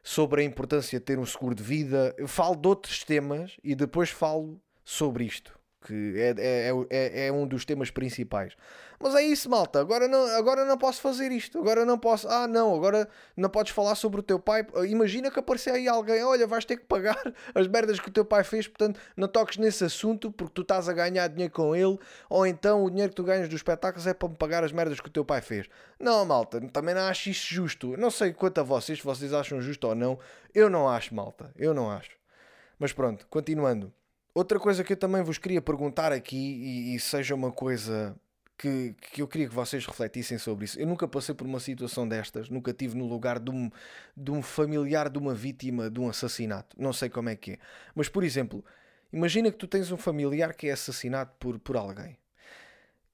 sobre 0.02 0.41
a 0.41 0.46
importância 0.46 0.98
de 0.98 1.06
ter 1.06 1.20
um 1.20 1.26
seguro 1.26 1.54
de 1.54 1.62
vida. 1.62 2.15
Eu 2.17 2.28
falo 2.28 2.56
de 2.56 2.67
outros 2.67 3.04
temas 3.04 3.58
e 3.62 3.76
depois 3.76 4.10
falo 4.10 4.60
sobre 4.86 5.26
isto 5.26 5.57
que 5.86 6.16
é, 6.18 6.36
é, 6.38 6.72
é, 6.90 7.28
é, 7.28 7.32
um 7.32 7.48
dos 7.48 7.63
temas 7.63 7.92
principais. 7.92 8.56
Mas 9.00 9.13
é 9.13 9.22
isso, 9.22 9.50
malta. 9.50 9.80
Agora 9.80 10.08
não, 10.08 10.26
agora 10.36 10.66
não 10.66 10.78
posso 10.78 11.00
fazer 11.02 11.32
isto. 11.32 11.60
Agora 11.60 11.86
não 11.86 12.00
posso. 12.00 12.28
Ah, 12.28 12.48
não. 12.48 12.74
Agora 12.76 13.08
não 13.36 13.50
podes 13.50 13.72
falar 13.72 13.94
sobre 13.96 14.20
o 14.20 14.24
teu 14.24 14.40
pai. 14.40 14.66
Imagina 14.90 15.30
que 15.30 15.40
aparecer 15.40 15.72
aí 15.72 15.88
alguém. 15.88 16.24
Olha, 16.24 16.48
vais 16.48 16.66
ter 16.66 16.78
que 16.78 16.86
pagar 16.86 17.18
as 17.54 17.68
merdas 17.68 18.00
que 18.00 18.10
o 18.10 18.12
teu 18.12 18.26
pai 18.26 18.44
fez. 18.44 18.68
Portanto, 18.68 19.00
não 19.16 19.28
toques 19.28 19.58
nesse 19.58 19.84
assunto 19.84 20.32
porque 20.32 20.54
tu 20.54 20.62
estás 20.63 20.90
a 20.90 20.94
ganhar 20.94 21.28
dinheiro 21.28 21.54
com 21.54 21.76
ele. 21.76 21.98
Ou 22.28 22.46
então 22.48 22.84
o 22.84 22.90
dinheiro 22.90 23.12
que 23.12 23.16
tu 23.16 23.24
ganhas 23.24 23.48
dos 23.48 23.58
espetáculos 23.58 24.08
é 24.08 24.13
para 24.13 24.30
me 24.30 24.36
pagar 24.36 24.63
as 24.63 24.72
merdas 24.72 25.00
que 25.00 25.08
o 25.08 25.12
teu 25.12 25.24
pai 25.24 25.42
fez. 25.42 25.68
Não, 26.00 26.26
malta. 26.26 26.60
Também 26.70 26.96
não 26.96 27.04
acho 27.04 27.30
isso 27.30 27.54
justo. 27.54 27.96
Não 27.98 28.10
sei 28.10 28.34
quanto 28.34 28.60
a 28.60 28.63
vocês, 28.63 28.98
se 28.98 29.06
vocês 29.06 29.32
acham 29.32 29.62
justo 29.62 29.88
ou 29.88 29.96
não. 29.96 30.18
Eu 30.56 30.72
não 30.72 30.90
acho, 30.90 31.13
malta. 31.13 31.52
Eu 31.56 31.74
não 31.74 31.92
acho. 31.92 32.18
Mas 32.80 32.94
pronto, 32.94 33.28
continuando. 33.30 33.94
Outra 34.38 34.60
coisa 34.60 34.84
que 34.84 34.93
eu 34.93 34.97
também 34.97 35.23
vos 35.23 35.39
queria 35.39 35.60
perguntar 35.60 36.12
aqui, 36.12 36.38
e, 36.38 36.93
e 36.93 37.00
seja 37.00 37.34
uma 37.34 37.52
coisa 37.52 38.15
que, 38.56 38.93
que 39.12 39.23
eu 39.23 39.28
queria 39.28 39.50
que 39.50 39.56
vocês 39.56 39.84
refletissem 39.84 40.38
sobre 40.38 40.65
isso. 40.65 40.80
Eu 40.80 40.86
nunca 40.86 41.08
passei 41.08 41.34
por 41.34 41.47
uma 41.47 41.60
situação 41.60 42.08
destas, 42.08 42.47
nunca 42.47 42.71
tive 42.71 42.95
no 42.95 43.08
lugar 43.08 43.39
de 43.39 43.50
um, 43.50 43.71
de 44.15 44.30
um 44.30 44.43
familiar 44.43 45.10
de 45.10 45.17
uma 45.17 45.34
vítima 45.34 45.89
de 45.89 46.00
um 46.00 46.08
assassinato. 46.08 46.80
Não 46.80 46.93
sei 46.93 47.10
como 47.10 47.30
é 47.30 47.36
que 47.36 47.54
é. 47.54 47.58
Mas, 47.95 48.10
por 48.10 48.23
exemplo, 48.23 48.63
imagina 49.12 49.50
que 49.50 49.58
tu 49.58 49.65
tens 49.65 49.91
um 49.91 49.97
familiar 49.97 50.54
que 50.54 50.67
é 50.67 50.71
assassinado 50.73 51.32
por, 51.39 51.58
por 51.58 51.76
alguém. 51.76 52.15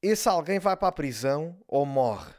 Esse 0.02 0.28
alguém 0.28 0.60
vai 0.60 0.76
para 0.76 0.90
a 0.90 0.92
prisão 0.92 1.56
ou 1.66 1.86
morre. 1.86 2.34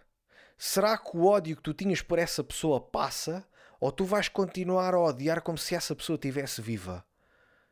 Será 0.59 0.99
que 0.99 1.17
o 1.17 1.25
ódio 1.25 1.57
que 1.57 1.63
tu 1.63 1.73
tinhas 1.73 2.03
por 2.03 2.19
essa 2.19 2.45
pessoa 2.45 2.79
passa? 2.83 3.47
Ou 3.81 3.91
tu 3.91 4.05
vais 4.05 4.29
continuar 4.29 4.93
a 4.93 5.01
odiar 5.01 5.41
como 5.41 5.57
se 5.57 5.75
essa 5.75 5.97
pessoa 5.97 6.17
estivesse 6.17 6.61
viva? 6.61 7.03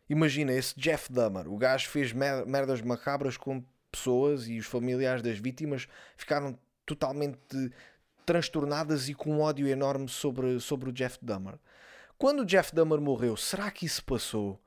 Imagina 0.08 0.52
esse 0.52 0.78
Jeff 0.78 1.12
Dahmer, 1.12 1.48
o 1.48 1.56
gajo 1.56 1.88
fez 1.88 2.12
merdas 2.12 2.82
macabras 2.82 3.36
com 3.36 3.64
pessoas 3.90 4.48
e 4.48 4.58
os 4.58 4.66
familiares 4.66 5.22
das 5.22 5.38
vítimas 5.38 5.86
ficaram 6.16 6.58
totalmente 6.84 7.38
transtornadas 8.24 9.08
e 9.08 9.14
com 9.14 9.36
um 9.36 9.40
ódio 9.40 9.66
enorme 9.68 10.08
sobre, 10.08 10.58
sobre 10.60 10.90
o 10.90 10.92
Jeff 10.92 11.18
Dahmer. 11.22 11.54
Quando 12.18 12.40
o 12.40 12.46
Jeff 12.46 12.74
Dahmer 12.74 13.00
morreu, 13.00 13.36
será 13.36 13.70
que 13.70 13.84
isso 13.84 14.04
passou? 14.04 14.60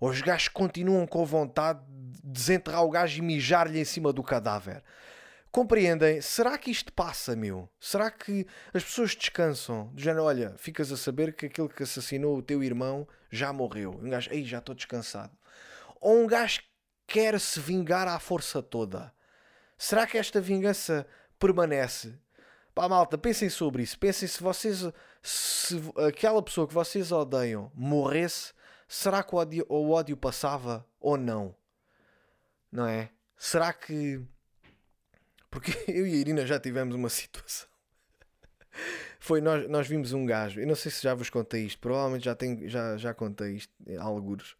Ou 0.00 0.10
os 0.10 0.20
gajos 0.20 0.48
continuam 0.48 1.06
com 1.06 1.24
vontade 1.24 1.80
de 1.88 2.20
desenterrar 2.22 2.84
o 2.84 2.90
gajo 2.90 3.18
e 3.18 3.22
mijar-lhe 3.22 3.78
em 3.78 3.84
cima 3.84 4.12
do 4.12 4.22
cadáver? 4.22 4.82
Compreendem? 5.52 6.22
Será 6.22 6.56
que 6.56 6.70
isto 6.70 6.90
passa, 6.90 7.36
meu? 7.36 7.68
Será 7.78 8.10
que 8.10 8.46
as 8.72 8.82
pessoas 8.82 9.14
descansam? 9.14 9.88
Do 9.92 10.00
género, 10.00 10.24
olha, 10.24 10.54
ficas 10.56 10.90
a 10.90 10.96
saber 10.96 11.34
que 11.34 11.44
aquele 11.44 11.68
que 11.68 11.82
assassinou 11.82 12.38
o 12.38 12.42
teu 12.42 12.64
irmão 12.64 13.06
já 13.30 13.52
morreu. 13.52 13.90
Um 14.02 14.08
gajo, 14.08 14.30
ei, 14.32 14.46
já 14.46 14.58
estou 14.58 14.74
descansado. 14.74 15.36
Ou 16.00 16.24
um 16.24 16.26
gajo 16.26 16.62
quer 17.06 17.38
se 17.38 17.60
vingar 17.60 18.08
à 18.08 18.18
força 18.18 18.62
toda. 18.62 19.12
Será 19.76 20.06
que 20.06 20.16
esta 20.16 20.40
vingança 20.40 21.06
permanece? 21.38 22.18
Pá, 22.74 22.88
malta, 22.88 23.18
pensem 23.18 23.50
sobre 23.50 23.82
isso. 23.82 23.98
Pensem 23.98 24.26
se 24.26 24.42
vocês. 24.42 24.82
Se 25.22 25.76
aquela 26.08 26.42
pessoa 26.42 26.66
que 26.66 26.72
vocês 26.72 27.12
odeiam 27.12 27.70
morresse, 27.74 28.54
será 28.88 29.22
que 29.22 29.34
o 29.34 29.38
ódio, 29.38 29.66
o 29.68 29.90
ódio 29.90 30.16
passava 30.16 30.86
ou 30.98 31.18
não? 31.18 31.54
Não 32.70 32.86
é? 32.86 33.10
Será 33.36 33.70
que. 33.70 34.24
Porque 35.52 35.72
eu 35.86 36.04
e 36.06 36.14
a 36.14 36.16
Irina 36.16 36.46
já 36.46 36.58
tivemos 36.58 36.96
uma 36.96 37.10
situação. 37.10 37.68
Foi, 39.20 39.40
nós, 39.40 39.68
nós 39.68 39.86
vimos 39.86 40.12
um 40.12 40.26
gajo, 40.26 40.58
eu 40.58 40.66
não 40.66 40.74
sei 40.74 40.90
se 40.90 41.00
já 41.00 41.14
vos 41.14 41.30
contei 41.30 41.64
isto, 41.64 41.78
provavelmente 41.78 42.24
já, 42.24 42.34
tenho, 42.34 42.68
já, 42.68 42.96
já 42.96 43.14
contei 43.14 43.52
isto, 43.52 43.72
alguns 44.00 44.56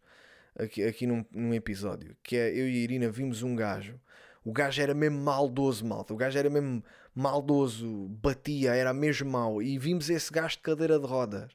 aqui, 0.57 0.83
aqui 0.83 1.05
num, 1.05 1.25
num 1.31 1.53
episódio, 1.53 2.15
que 2.23 2.37
é 2.37 2.49
eu 2.49 2.69
e 2.69 2.77
a 2.77 2.83
Irina 2.83 3.09
vimos 3.09 3.43
um 3.43 3.55
gajo. 3.55 3.99
O 4.45 4.51
gajo 4.51 4.81
era 4.81 4.93
mesmo 4.93 5.19
maldoso, 5.21 5.85
malta. 5.85 6.13
O 6.13 6.17
gajo 6.17 6.37
era 6.37 6.49
mesmo 6.49 6.83
maldoso, 7.15 8.07
batia, 8.21 8.75
era 8.75 8.93
mesmo 8.93 9.31
mau. 9.31 9.61
E 9.61 9.77
vimos 9.77 10.09
esse 10.09 10.31
gajo 10.31 10.57
de 10.57 10.61
cadeira 10.61 10.99
de 10.99 11.05
rodas. 11.05 11.51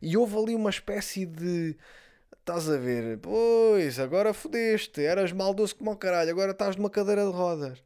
E 0.00 0.16
houve 0.16 0.36
ali 0.38 0.54
uma 0.54 0.70
espécie 0.70 1.26
de. 1.26 1.76
Estás 2.38 2.70
a 2.70 2.78
ver? 2.78 3.18
Pois, 3.18 3.98
agora 3.98 4.32
fodeste. 4.32 5.02
Eras 5.02 5.32
maldoso 5.32 5.74
como 5.74 5.90
o 5.90 5.96
caralho. 5.96 6.30
Agora 6.30 6.52
estás 6.52 6.76
numa 6.76 6.88
cadeira 6.88 7.24
de 7.24 7.32
rodas. 7.32 7.82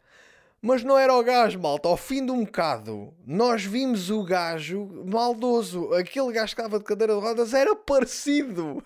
Mas 0.66 0.82
não 0.82 0.98
era 0.98 1.12
o 1.12 1.22
gajo, 1.22 1.60
malta. 1.60 1.90
Ao 1.90 1.96
fim 1.96 2.24
de 2.24 2.32
um 2.32 2.42
bocado, 2.42 3.12
nós 3.26 3.62
vimos 3.62 4.08
o 4.08 4.24
gajo 4.24 4.88
maldoso. 5.04 5.92
Aquele 5.92 6.32
gajo 6.32 6.54
que 6.54 6.62
estava 6.62 6.78
de 6.78 6.84
cadeira 6.86 7.12
de 7.12 7.20
rodas 7.20 7.52
era 7.52 7.76
parecido. 7.76 8.82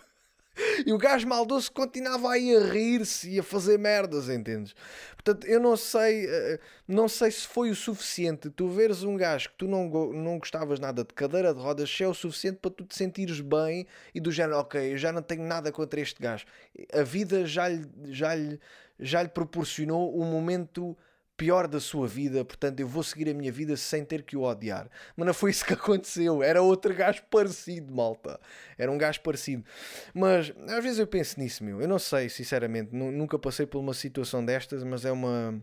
E 0.84 0.92
o 0.92 0.98
gajo 0.98 1.28
maldoso 1.28 1.70
continuava 1.70 2.32
aí 2.32 2.52
a 2.52 2.64
rir-se 2.64 3.30
e 3.30 3.38
a 3.38 3.44
fazer 3.44 3.78
merdas, 3.78 4.28
entendes? 4.28 4.74
Portanto, 5.14 5.46
eu 5.46 5.60
não 5.60 5.76
sei, 5.76 6.26
eh, 6.26 6.58
não 6.88 7.06
sei 7.06 7.30
se 7.30 7.46
foi 7.46 7.70
o 7.70 7.76
suficiente 7.76 8.50
tu 8.50 8.68
veres 8.68 9.04
um 9.04 9.16
gajo 9.16 9.50
que 9.50 9.54
tu 9.58 9.68
não, 9.68 9.88
não 10.12 10.36
gostavas 10.40 10.80
nada 10.80 11.04
de 11.04 11.14
cadeira 11.14 11.54
de 11.54 11.60
rodas, 11.60 11.88
se 11.88 12.02
é 12.02 12.08
o 12.08 12.14
suficiente 12.14 12.58
para 12.60 12.72
tu 12.72 12.84
te 12.84 12.96
sentires 12.96 13.40
bem 13.40 13.86
e 14.12 14.18
do 14.18 14.32
género, 14.32 14.58
ok, 14.58 14.94
eu 14.94 14.98
já 14.98 15.12
não 15.12 15.22
tenho 15.22 15.44
nada 15.44 15.70
contra 15.70 16.00
este 16.00 16.20
gajo. 16.20 16.44
A 16.92 17.04
vida 17.04 17.46
já 17.46 17.68
lhe, 17.68 17.86
já 18.06 18.34
lhe, 18.34 18.58
já 18.98 19.22
lhe 19.22 19.28
proporcionou 19.28 20.20
um 20.20 20.24
momento 20.24 20.96
pior 21.38 21.68
da 21.68 21.78
sua 21.78 22.08
vida, 22.08 22.44
portanto 22.44 22.80
eu 22.80 22.88
vou 22.88 23.02
seguir 23.02 23.30
a 23.30 23.34
minha 23.34 23.52
vida 23.52 23.76
sem 23.76 24.04
ter 24.04 24.24
que 24.24 24.36
o 24.36 24.42
odiar. 24.42 24.90
Mas 25.16 25.26
não 25.26 25.32
foi 25.32 25.52
isso 25.52 25.64
que 25.64 25.72
aconteceu, 25.74 26.42
era 26.42 26.60
outro 26.60 26.92
gajo 26.92 27.22
parecido, 27.30 27.94
malta. 27.94 28.38
Era 28.76 28.90
um 28.90 28.98
gajo 28.98 29.20
parecido. 29.20 29.64
Mas 30.12 30.52
às 30.68 30.82
vezes 30.82 30.98
eu 30.98 31.06
penso 31.06 31.38
nisso, 31.38 31.62
meu. 31.62 31.80
Eu 31.80 31.88
não 31.88 31.98
sei, 31.98 32.28
sinceramente, 32.28 32.94
nunca 32.94 33.38
passei 33.38 33.64
por 33.64 33.78
uma 33.78 33.94
situação 33.94 34.44
destas, 34.44 34.82
mas 34.82 35.04
é 35.04 35.12
uma 35.12 35.62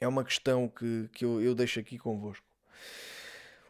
é 0.00 0.08
uma 0.08 0.24
questão 0.24 0.66
que, 0.66 1.10
que 1.12 1.26
eu, 1.26 1.42
eu 1.42 1.54
deixo 1.54 1.78
aqui 1.78 1.98
convosco. 1.98 2.46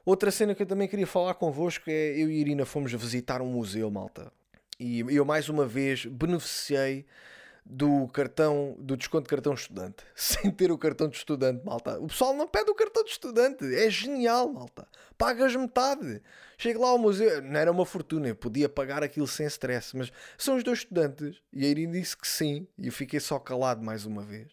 Outra 0.06 0.30
cena 0.30 0.54
que 0.54 0.62
eu 0.62 0.66
também 0.66 0.86
queria 0.86 1.08
falar 1.08 1.34
convosco 1.34 1.90
é 1.90 2.12
eu 2.16 2.30
e 2.30 2.40
Irina 2.40 2.64
fomos 2.64 2.92
visitar 2.92 3.42
um 3.42 3.46
museu, 3.46 3.90
malta. 3.90 4.32
E 4.78 5.00
eu 5.00 5.24
mais 5.24 5.48
uma 5.48 5.66
vez 5.66 6.06
beneficiei 6.06 7.04
do 7.64 8.08
cartão, 8.08 8.76
do 8.78 8.96
desconto 8.96 9.24
de 9.24 9.30
cartão 9.30 9.54
estudante, 9.54 10.04
sem 10.14 10.50
ter 10.50 10.72
o 10.72 10.78
cartão 10.78 11.08
de 11.08 11.16
estudante, 11.16 11.64
malta. 11.64 11.98
O 11.98 12.08
pessoal 12.08 12.34
não 12.34 12.48
pede 12.48 12.70
o 12.70 12.74
cartão 12.74 13.04
de 13.04 13.10
estudante, 13.10 13.64
é 13.74 13.88
genial, 13.90 14.52
malta. 14.52 14.88
Pagas 15.16 15.54
metade. 15.54 16.22
Chego 16.58 16.82
lá 16.82 16.88
ao 16.88 16.98
museu, 16.98 17.42
não 17.42 17.58
era 17.58 17.70
uma 17.70 17.86
fortuna, 17.86 18.28
eu 18.28 18.36
podia 18.36 18.68
pagar 18.68 19.02
aquilo 19.02 19.26
sem 19.26 19.46
stress, 19.46 19.96
mas 19.96 20.12
são 20.36 20.56
os 20.56 20.64
dois 20.64 20.80
estudantes. 20.80 21.40
E 21.52 21.64
a 21.64 21.68
Irene 21.68 22.00
disse 22.00 22.16
que 22.16 22.28
sim, 22.28 22.66
e 22.78 22.86
eu 22.86 22.92
fiquei 22.92 23.20
só 23.20 23.38
calado 23.38 23.82
mais 23.82 24.04
uma 24.04 24.22
vez. 24.22 24.48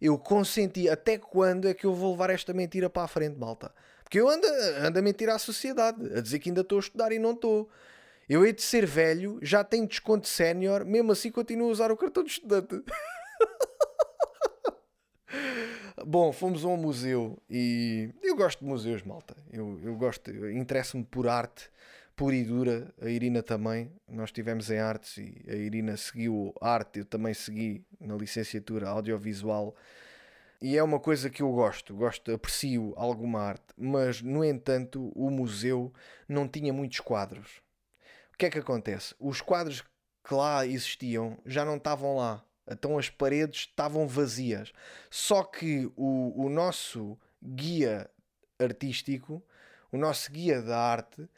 Eu 0.00 0.18
consenti, 0.18 0.88
até 0.88 1.18
quando 1.18 1.68
é 1.68 1.74
que 1.74 1.84
eu 1.84 1.94
vou 1.94 2.12
levar 2.12 2.30
esta 2.30 2.54
mentira 2.54 2.88
para 2.88 3.02
a 3.02 3.08
frente, 3.08 3.38
malta? 3.38 3.72
Porque 4.02 4.18
eu 4.18 4.28
ando, 4.28 4.46
ando 4.84 4.98
a 4.98 5.02
mentir 5.02 5.28
à 5.28 5.38
sociedade, 5.38 6.12
a 6.16 6.20
dizer 6.20 6.40
que 6.40 6.48
ainda 6.48 6.62
estou 6.62 6.78
a 6.78 6.80
estudar 6.80 7.12
e 7.12 7.18
não 7.18 7.32
estou. 7.32 7.68
Eu 8.30 8.46
hei 8.46 8.52
de 8.52 8.62
ser 8.62 8.86
velho, 8.86 9.40
já 9.42 9.64
tenho 9.64 9.88
desconto 9.88 10.28
sénior, 10.28 10.84
mesmo 10.84 11.10
assim 11.10 11.32
continuo 11.32 11.66
a 11.66 11.72
usar 11.72 11.90
o 11.90 11.96
cartão 11.96 12.22
de 12.22 12.30
estudante. 12.30 12.76
Bom, 16.06 16.32
fomos 16.32 16.64
a 16.64 16.68
um 16.68 16.76
museu 16.76 17.36
e 17.50 18.08
eu 18.22 18.36
gosto 18.36 18.60
de 18.60 18.66
museus, 18.66 19.02
malta. 19.02 19.34
Eu, 19.52 19.80
eu 19.82 19.96
gosto, 19.96 20.30
interesso-me 20.48 21.02
por 21.02 21.26
arte 21.26 21.68
pura 22.14 22.36
e 22.36 22.44
dura. 22.44 22.94
A 23.02 23.08
Irina 23.08 23.42
também. 23.42 23.90
Nós 24.06 24.28
estivemos 24.28 24.70
em 24.70 24.78
artes 24.78 25.18
e 25.18 25.44
a 25.48 25.56
Irina 25.56 25.96
seguiu 25.96 26.54
arte, 26.60 27.00
eu 27.00 27.04
também 27.04 27.34
segui 27.34 27.84
na 27.98 28.14
licenciatura 28.14 28.90
audiovisual. 28.90 29.74
E 30.62 30.76
é 30.76 30.82
uma 30.84 31.00
coisa 31.00 31.28
que 31.28 31.42
eu 31.42 31.50
gosto, 31.50 31.96
gosto, 31.96 32.30
aprecio 32.30 32.94
alguma 32.96 33.40
arte, 33.40 33.74
mas 33.76 34.22
no 34.22 34.44
entanto 34.44 35.10
o 35.16 35.30
museu 35.30 35.92
não 36.28 36.46
tinha 36.46 36.72
muitos 36.72 37.00
quadros 37.00 37.60
que 38.40 38.46
é 38.46 38.50
que 38.50 38.58
acontece? 38.58 39.14
Os 39.18 39.42
quadros 39.42 39.84
que 40.26 40.32
lá 40.32 40.66
existiam 40.66 41.36
já 41.44 41.62
não 41.62 41.76
estavam 41.76 42.16
lá. 42.16 42.42
Então 42.66 42.98
as 42.98 43.10
paredes 43.10 43.60
estavam 43.60 44.08
vazias. 44.08 44.72
Só 45.10 45.44
que 45.44 45.92
o, 45.94 46.46
o 46.46 46.48
nosso 46.48 47.18
guia 47.42 48.10
artístico, 48.58 49.42
o 49.92 49.98
nosso 49.98 50.32
guia 50.32 50.62
da 50.62 50.78
arte, 50.78 51.28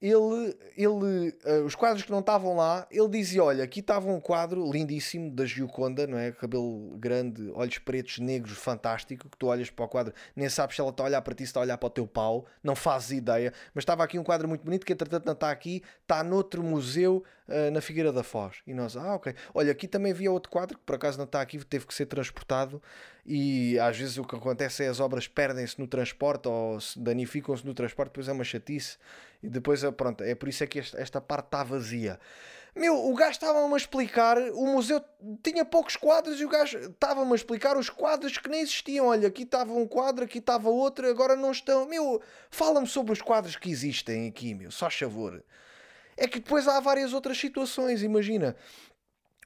ele, 0.00 0.56
ele 0.76 1.34
uh, 1.46 1.64
os 1.64 1.74
quadros 1.74 2.04
que 2.04 2.10
não 2.10 2.20
estavam 2.20 2.56
lá, 2.56 2.86
ele 2.90 3.08
dizia: 3.08 3.42
Olha, 3.42 3.64
aqui 3.64 3.80
estava 3.80 4.10
um 4.10 4.20
quadro 4.20 4.70
lindíssimo 4.70 5.30
da 5.30 5.46
Gioconda, 5.46 6.06
não 6.06 6.18
é? 6.18 6.32
Cabelo 6.32 6.96
grande, 6.98 7.50
olhos 7.54 7.78
pretos, 7.78 8.18
negros, 8.18 8.56
fantástico. 8.56 9.28
Que 9.28 9.36
tu 9.36 9.46
olhas 9.46 9.70
para 9.70 9.84
o 9.84 9.88
quadro, 9.88 10.14
nem 10.36 10.48
sabes 10.48 10.76
se 10.76 10.80
ela 10.80 10.90
está 10.90 11.04
a 11.04 11.06
olhar 11.06 11.22
para 11.22 11.34
ti, 11.34 11.44
se 11.44 11.50
está 11.50 11.60
a 11.60 11.62
olhar 11.62 11.78
para 11.78 11.86
o 11.86 11.90
teu 11.90 12.06
pau, 12.06 12.46
não 12.62 12.76
fazes 12.76 13.12
ideia. 13.12 13.52
Mas 13.74 13.82
estava 13.82 14.04
aqui 14.04 14.18
um 14.18 14.24
quadro 14.24 14.48
muito 14.48 14.64
bonito 14.64 14.84
que, 14.84 14.92
entretanto, 14.92 15.24
não 15.24 15.32
está 15.32 15.50
aqui, 15.50 15.82
está 16.02 16.22
noutro 16.22 16.62
museu 16.62 17.24
uh, 17.48 17.70
na 17.70 17.80
Figueira 17.80 18.12
da 18.12 18.22
Foz. 18.22 18.56
E 18.66 18.74
nós, 18.74 18.96
ah, 18.96 19.14
ok. 19.14 19.34
Olha, 19.54 19.72
aqui 19.72 19.88
também 19.88 20.12
havia 20.12 20.30
outro 20.30 20.50
quadro 20.50 20.76
que 20.76 20.84
por 20.84 20.96
acaso 20.96 21.18
não 21.18 21.24
está 21.24 21.40
aqui, 21.40 21.58
teve 21.64 21.86
que 21.86 21.94
ser 21.94 22.06
transportado 22.06 22.82
e 23.26 23.78
às 23.78 23.96
vezes 23.96 24.18
o 24.18 24.24
que 24.24 24.36
acontece 24.36 24.84
é 24.84 24.88
as 24.88 25.00
obras 25.00 25.26
perdem-se 25.26 25.78
no 25.78 25.86
transporte 25.86 26.46
ou 26.46 26.78
danificam-se 26.96 27.64
no 27.64 27.72
transporte, 27.72 28.10
depois 28.10 28.28
é 28.28 28.32
uma 28.32 28.44
chatice 28.44 28.98
e 29.42 29.48
depois 29.48 29.82
é, 29.82 29.90
pronto, 29.90 30.22
é 30.22 30.34
por 30.34 30.48
isso 30.48 30.62
é 30.62 30.66
que 30.66 30.78
esta, 30.78 31.00
esta 31.00 31.20
parte 31.20 31.46
está 31.46 31.62
vazia. 31.62 32.20
Meu, 32.76 33.08
o 33.08 33.14
gajo 33.14 33.30
estava-me 33.30 33.72
a 33.72 33.76
explicar, 33.76 34.36
o 34.52 34.66
museu 34.66 35.02
tinha 35.42 35.64
poucos 35.64 35.94
quadros 35.94 36.40
e 36.40 36.44
o 36.44 36.48
gajo 36.48 36.76
estava-me 36.76 37.30
a 37.30 37.34
explicar 37.36 37.76
os 37.76 37.88
quadros 37.88 38.36
que 38.36 38.48
nem 38.48 38.62
existiam. 38.62 39.06
Olha, 39.06 39.28
aqui 39.28 39.44
estava 39.44 39.72
um 39.72 39.86
quadro, 39.86 40.24
aqui 40.24 40.38
estava 40.38 40.68
outro, 40.68 41.08
agora 41.08 41.36
não 41.36 41.52
estão. 41.52 41.86
Meu, 41.86 42.20
fala-me 42.50 42.88
sobre 42.88 43.12
os 43.12 43.22
quadros 43.22 43.54
que 43.54 43.70
existem 43.70 44.26
aqui, 44.26 44.54
meu, 44.54 44.72
só 44.72 44.90
favor. 44.90 45.42
É 46.16 46.26
que 46.26 46.40
depois 46.40 46.66
há 46.66 46.80
várias 46.80 47.12
outras 47.12 47.38
situações, 47.38 48.02
imagina 48.02 48.56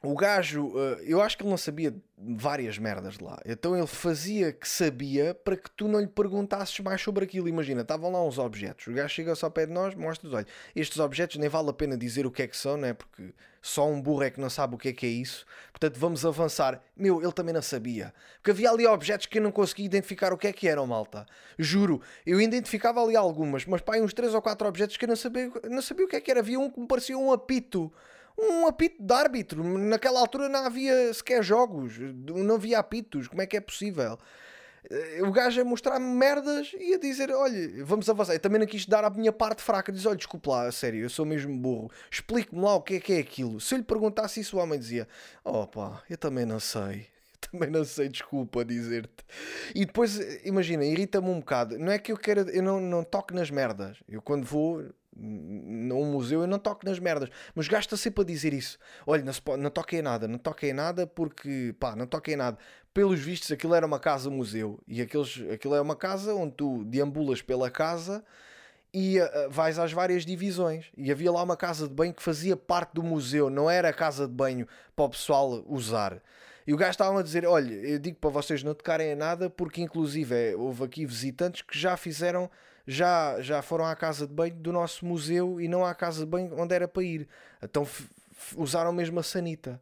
o 0.02 0.14
gajo, 0.14 0.72
eh, 0.76 1.04
eu 1.06 1.20
acho 1.20 1.36
que 1.36 1.42
ele 1.42 1.50
não 1.50 1.56
sabia 1.56 1.94
várias 2.16 2.78
merdas 2.78 3.18
de 3.18 3.24
lá. 3.24 3.40
Então 3.44 3.76
ele 3.76 3.86
fazia 3.86 4.52
que 4.52 4.68
sabia 4.68 5.34
para 5.34 5.56
que 5.56 5.70
tu 5.70 5.88
não 5.88 6.00
lhe 6.00 6.06
perguntasses 6.06 6.78
mais 6.80 7.00
sobre 7.02 7.24
aquilo. 7.24 7.48
Imagina, 7.48 7.82
estavam 7.82 8.10
lá 8.12 8.24
uns 8.24 8.38
objetos. 8.38 8.86
O 8.86 8.92
gajo 8.92 9.08
chega-se 9.08 9.44
ao 9.44 9.50
pé 9.50 9.66
de 9.66 9.72
nós, 9.72 9.94
mostra-nos: 9.96 10.36
olha, 10.36 10.46
estes 10.74 10.98
objetos 10.98 11.36
nem 11.36 11.48
vale 11.48 11.70
a 11.70 11.72
pena 11.72 11.96
dizer 11.96 12.26
o 12.26 12.30
que 12.30 12.42
é 12.42 12.46
que 12.46 12.56
são, 12.56 12.76
né? 12.76 12.92
Porque 12.92 13.32
só 13.60 13.88
um 13.88 14.00
burro 14.00 14.22
é 14.22 14.30
que 14.30 14.40
não 14.40 14.48
sabe 14.48 14.76
o 14.76 14.78
que 14.78 14.88
é 14.88 14.92
que 14.92 15.04
é 15.04 15.08
isso. 15.08 15.44
Portanto, 15.72 15.98
vamos 15.98 16.24
avançar. 16.24 16.80
Meu, 16.96 17.20
ele 17.20 17.32
também 17.32 17.52
não 17.52 17.62
sabia. 17.62 18.14
Porque 18.36 18.52
havia 18.52 18.70
ali 18.70 18.86
objetos 18.86 19.26
que 19.26 19.38
eu 19.38 19.42
não 19.42 19.50
conseguia 19.50 19.86
identificar 19.86 20.32
o 20.32 20.38
que 20.38 20.46
é 20.46 20.52
que 20.52 20.68
eram, 20.68 20.86
malta. 20.86 21.26
Juro, 21.58 22.00
eu 22.24 22.40
identificava 22.40 23.02
ali 23.02 23.16
algumas, 23.16 23.66
mas 23.66 23.80
pá, 23.80 23.98
uns 23.98 24.14
3 24.14 24.32
ou 24.32 24.42
4 24.42 24.68
objetos 24.68 24.96
que 24.96 25.04
eu 25.04 25.08
não 25.08 25.16
sabia, 25.16 25.50
não 25.68 25.82
sabia 25.82 26.06
o 26.06 26.08
que 26.08 26.16
é 26.16 26.20
que 26.20 26.30
era. 26.30 26.38
Havia 26.38 26.60
um 26.60 26.70
que 26.70 26.78
me 26.78 26.86
parecia 26.86 27.18
um 27.18 27.32
apito 27.32 27.92
um 28.38 28.66
apito 28.66 29.02
de 29.02 29.12
árbitro. 29.12 29.62
Naquela 29.78 30.20
altura 30.20 30.48
não 30.48 30.64
havia 30.64 31.12
sequer 31.12 31.42
jogos, 31.42 31.98
não 31.98 32.54
havia 32.54 32.78
apitos. 32.78 33.28
Como 33.28 33.42
é 33.42 33.46
que 33.46 33.56
é 33.56 33.60
possível? 33.60 34.18
Eh, 34.90 35.22
o 35.22 35.32
gajo 35.32 35.60
a 35.60 35.64
mostrar-me 35.64 36.06
merdas 36.06 36.72
e 36.78 36.94
a 36.94 36.98
dizer: 36.98 37.30
Olha, 37.30 37.84
vamos 37.84 38.08
avançar. 38.08 38.34
Eu 38.34 38.40
também 38.40 38.60
não 38.60 38.66
quis 38.66 38.86
dar 38.86 39.04
a 39.04 39.10
minha 39.10 39.32
parte 39.32 39.62
fraca. 39.62 39.92
Diz: 39.92 40.06
Olha, 40.06 40.16
desculpe 40.16 40.48
lá, 40.48 40.66
a 40.66 40.72
sério, 40.72 41.00
eu 41.00 41.10
sou 41.10 41.26
mesmo 41.26 41.56
burro. 41.56 41.90
Explique-me 42.10 42.62
lá 42.62 42.74
o 42.74 42.82
que 42.82 42.94
é 42.94 43.00
que 43.00 43.12
é 43.12 43.18
aquilo. 43.18 43.60
Se 43.60 43.74
eu 43.74 43.78
lhe 43.78 43.84
perguntasse 43.84 44.40
isso, 44.40 44.56
o 44.56 44.60
homem 44.60 44.78
dizia: 44.78 45.08
Oh 45.44 45.66
pá, 45.66 46.02
eu 46.08 46.16
também 46.16 46.46
não 46.46 46.60
sei. 46.60 47.06
também 47.50 47.70
não 47.70 47.84
sei, 47.84 48.08
desculpa 48.08 48.64
dizer-te. 48.64 49.24
E 49.74 49.84
depois, 49.84 50.18
imagina, 50.44 50.84
irrita-me 50.84 51.28
um 51.28 51.40
bocado. 51.40 51.78
Não 51.78 51.92
é 51.92 51.98
que 51.98 52.12
eu 52.12 52.16
quero, 52.16 52.48
eu 52.50 52.62
não, 52.62 52.80
não 52.80 53.04
toco 53.04 53.34
nas 53.34 53.50
merdas. 53.50 53.98
Eu 54.08 54.20
quando 54.20 54.44
vou, 54.44 54.84
num 55.18 56.04
museu 56.12 56.42
eu 56.42 56.46
não 56.46 56.58
toco 56.58 56.86
nas 56.86 56.98
merdas, 56.98 57.28
mas 57.54 57.66
gasta 57.68 57.96
sempre 57.96 58.22
a 58.22 58.26
dizer 58.26 58.52
isso. 58.54 58.78
Olha, 59.06 59.24
não, 59.24 59.56
não 59.56 59.70
toquei 59.70 60.00
nada, 60.00 60.28
não 60.28 60.38
toquei 60.38 60.72
nada 60.72 61.06
porque, 61.06 61.74
pá, 61.78 61.96
não 61.96 62.06
toquei 62.06 62.36
nada. 62.36 62.58
Pelos 62.94 63.20
vistos, 63.20 63.50
aquilo 63.50 63.74
era 63.74 63.86
uma 63.86 63.98
casa-museu 63.98 64.80
e 64.86 65.02
aqueles, 65.02 65.42
aquilo 65.52 65.74
é 65.74 65.80
uma 65.80 65.96
casa 65.96 66.34
onde 66.34 66.54
tu 66.54 66.84
deambulas 66.84 67.42
pela 67.42 67.70
casa 67.70 68.24
e 68.92 69.20
uh, 69.20 69.50
vais 69.50 69.78
às 69.78 69.92
várias 69.92 70.24
divisões. 70.24 70.86
E 70.96 71.10
havia 71.10 71.30
lá 71.30 71.42
uma 71.42 71.56
casa 71.56 71.86
de 71.86 71.94
banho 71.94 72.14
que 72.14 72.22
fazia 72.22 72.56
parte 72.56 72.92
do 72.94 73.02
museu, 73.02 73.50
não 73.50 73.68
era 73.70 73.88
a 73.88 73.92
casa 73.92 74.26
de 74.26 74.32
banho 74.32 74.66
para 74.96 75.04
o 75.04 75.10
pessoal 75.10 75.64
usar. 75.66 76.22
E 76.66 76.74
o 76.74 76.76
gajo 76.76 76.90
estava 76.90 77.18
a 77.18 77.22
dizer: 77.22 77.46
Olha, 77.46 77.72
eu 77.72 77.98
digo 77.98 78.18
para 78.18 78.30
vocês 78.30 78.62
não 78.62 78.74
tocarem 78.74 79.12
a 79.12 79.16
nada, 79.16 79.48
porque 79.48 79.80
inclusive 79.80 80.34
é, 80.34 80.56
houve 80.56 80.84
aqui 80.84 81.06
visitantes 81.06 81.62
que 81.62 81.78
já 81.78 81.96
fizeram 81.96 82.50
já, 82.90 83.38
já 83.42 83.60
foram 83.60 83.84
à 83.84 83.94
casa 83.94 84.26
de 84.26 84.32
banho 84.32 84.54
do 84.54 84.72
nosso 84.72 85.04
museu 85.04 85.60
e 85.60 85.68
não 85.68 85.84
à 85.84 85.94
casa 85.94 86.20
de 86.20 86.26
banho 86.26 86.58
onde 86.58 86.74
era 86.74 86.88
para 86.88 87.02
ir. 87.02 87.28
Então 87.62 87.86
usaram 88.56 88.94
mesmo 88.94 89.20
a 89.20 89.22
sanita. 89.22 89.78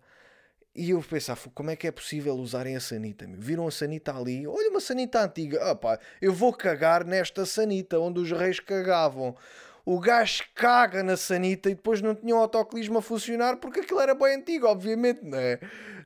E 0.74 0.90
eu 0.90 1.00
pensava, 1.00 1.40
como 1.54 1.70
é 1.70 1.76
que 1.76 1.86
é 1.86 1.92
possível 1.92 2.34
usarem 2.34 2.74
a 2.74 2.80
sanita? 2.80 3.24
Meu? 3.24 3.40
Viram 3.40 3.66
a 3.68 3.70
sanita 3.70 4.12
ali? 4.12 4.44
Olha 4.44 4.70
uma 4.70 4.80
sanita 4.80 5.20
antiga. 5.22 5.60
Ah, 5.62 5.98
eu 6.20 6.32
vou 6.32 6.52
cagar 6.52 7.04
nesta 7.04 7.46
sanita 7.46 8.00
onde 8.00 8.18
os 8.18 8.32
reis 8.32 8.58
cagavam. 8.58 9.36
O 9.84 10.00
gajo 10.00 10.42
caga 10.52 11.00
na 11.04 11.16
sanita 11.16 11.70
e 11.70 11.76
depois 11.76 12.02
não 12.02 12.12
tinha 12.12 12.34
o 12.34 12.38
autoclismo 12.38 12.98
a 12.98 13.02
funcionar 13.02 13.58
porque 13.58 13.80
aquilo 13.80 14.00
era 14.00 14.16
bem 14.16 14.34
antigo, 14.34 14.66
obviamente, 14.66 15.22
não 15.22 15.38
é? 15.38 15.60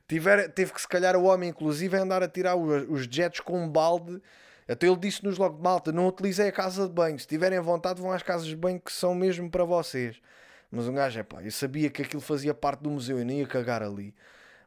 Tiver, 0.07 0.49
teve 0.49 0.71
que 0.71 0.79
se 0.79 0.87
calhar 0.87 1.15
o 1.15 1.23
homem, 1.23 1.49
inclusive, 1.49 1.97
andar 1.97 2.21
a 2.21 2.27
tirar 2.27 2.55
os, 2.55 2.87
os 2.87 3.05
jets 3.05 3.39
com 3.39 3.59
um 3.59 3.67
balde 3.67 4.21
até 4.67 4.87
ele 4.87 4.97
disse-nos 4.97 5.37
logo 5.37 5.57
de 5.57 5.63
malta: 5.63 5.91
não 5.91 6.07
utilizei 6.07 6.47
a 6.47 6.51
casa 6.51 6.87
de 6.87 6.93
banho. 6.93 7.19
Se 7.19 7.27
tiverem 7.27 7.59
vontade, 7.59 8.01
vão 8.01 8.11
às 8.11 8.23
casas 8.23 8.47
de 8.47 8.55
banho 8.55 8.79
que 8.79 8.91
são 8.91 9.13
mesmo 9.13 9.49
para 9.49 9.63
vocês. 9.63 10.21
Mas 10.71 10.87
um 10.87 10.93
gajo 10.93 11.19
é 11.19 11.23
pá, 11.23 11.43
eu 11.43 11.51
sabia 11.51 11.89
que 11.89 12.01
aquilo 12.01 12.21
fazia 12.21 12.53
parte 12.53 12.81
do 12.81 12.89
museu 12.89 13.19
e 13.19 13.25
nem 13.25 13.39
ia 13.39 13.47
cagar 13.47 13.83
ali. 13.83 14.13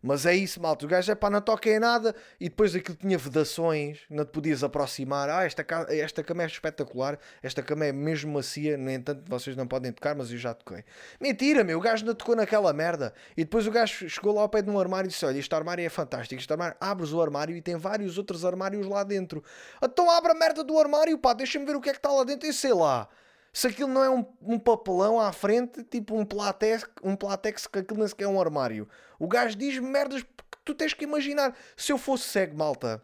Mas 0.07 0.27
é 0.27 0.35
isso, 0.35 0.61
malta. 0.61 0.85
O 0.85 0.89
gajo 0.89 1.11
é 1.11 1.15
pá, 1.15 1.31
não 1.31 1.41
toca 1.41 1.71
em 1.71 1.79
nada. 1.79 2.15
E 2.39 2.51
depois 2.51 2.77
aquilo 2.77 2.95
tinha 2.95 3.17
vedações, 3.17 4.01
não 4.11 4.23
te 4.23 4.33
podias 4.33 4.63
aproximar. 4.63 5.31
Ah, 5.31 5.45
esta, 5.45 5.65
esta 5.89 6.23
cama 6.23 6.43
é 6.43 6.47
espetacular. 6.47 7.19
Esta 7.43 7.63
cama 7.63 7.87
é 7.87 7.93
mesmo 7.93 8.35
macia. 8.35 8.77
No 8.77 8.91
entanto, 8.91 9.23
vocês 9.27 9.57
não 9.57 9.67
podem 9.67 9.91
tocar, 9.93 10.15
mas 10.15 10.31
eu 10.31 10.37
já 10.37 10.53
toquei. 10.53 10.85
Mentira, 11.19 11.65
meu. 11.65 11.79
O 11.79 11.81
gajo 11.81 12.05
não 12.05 12.15
tocou 12.15 12.37
naquela 12.37 12.71
merda. 12.75 13.15
E 13.35 13.45
depois 13.45 13.67
o 13.67 13.71
gajo 13.71 14.07
chegou 14.11 14.35
lá 14.35 14.43
ao 14.43 14.49
pé 14.51 14.61
de 14.61 14.69
um 14.69 14.79
armário 14.79 15.09
e 15.09 15.11
disse: 15.11 15.25
Olha, 15.25 15.39
este 15.39 15.55
armário 15.55 15.83
é 15.83 15.89
fantástico. 15.89 16.39
Este 16.39 16.53
armário, 16.53 16.77
abres 16.79 17.11
o 17.11 17.23
armário 17.23 17.57
e 17.57 17.63
tem 17.63 17.77
vários 17.77 18.19
outros 18.19 18.45
armários 18.45 18.87
lá 18.87 19.05
dentro. 19.05 19.43
Então 19.83 20.11
abre 20.11 20.33
a 20.33 20.35
merda 20.35 20.63
do 20.63 20.79
armário, 20.79 21.17
pá. 21.17 21.33
Deixa-me 21.33 21.65
ver 21.65 21.77
o 21.77 21.81
que 21.81 21.89
é 21.89 21.93
que 21.93 21.99
está 21.99 22.11
lá 22.11 22.25
dentro. 22.25 22.47
E 22.47 22.53
sei 22.53 22.75
lá 22.75 23.09
se 23.55 23.69
aquilo 23.69 23.89
não 23.89 24.03
é 24.03 24.11
um, 24.11 24.27
um, 24.43 24.59
papelão 24.59 25.21
à 25.21 25.33
frente, 25.33 25.85
tipo 25.85 26.19
um 26.19 26.25
platex, 26.25 26.85
um 27.05 27.15
platex 27.15 27.69
que 27.69 27.79
aquilo 27.79 28.01
nem 28.01 28.09
sequer 28.09 28.25
é 28.25 28.29
um 28.29 28.41
armário. 28.41 28.89
O 29.17 29.29
gajo 29.29 29.57
diz 29.57 29.79
merdas 29.79 30.27
tu 30.65 30.75
tens 30.75 30.93
que 30.93 31.05
imaginar. 31.05 31.57
Se 31.77 31.93
eu 31.93 31.97
fosse 31.97 32.25
cego, 32.25 32.57
malta, 32.57 33.01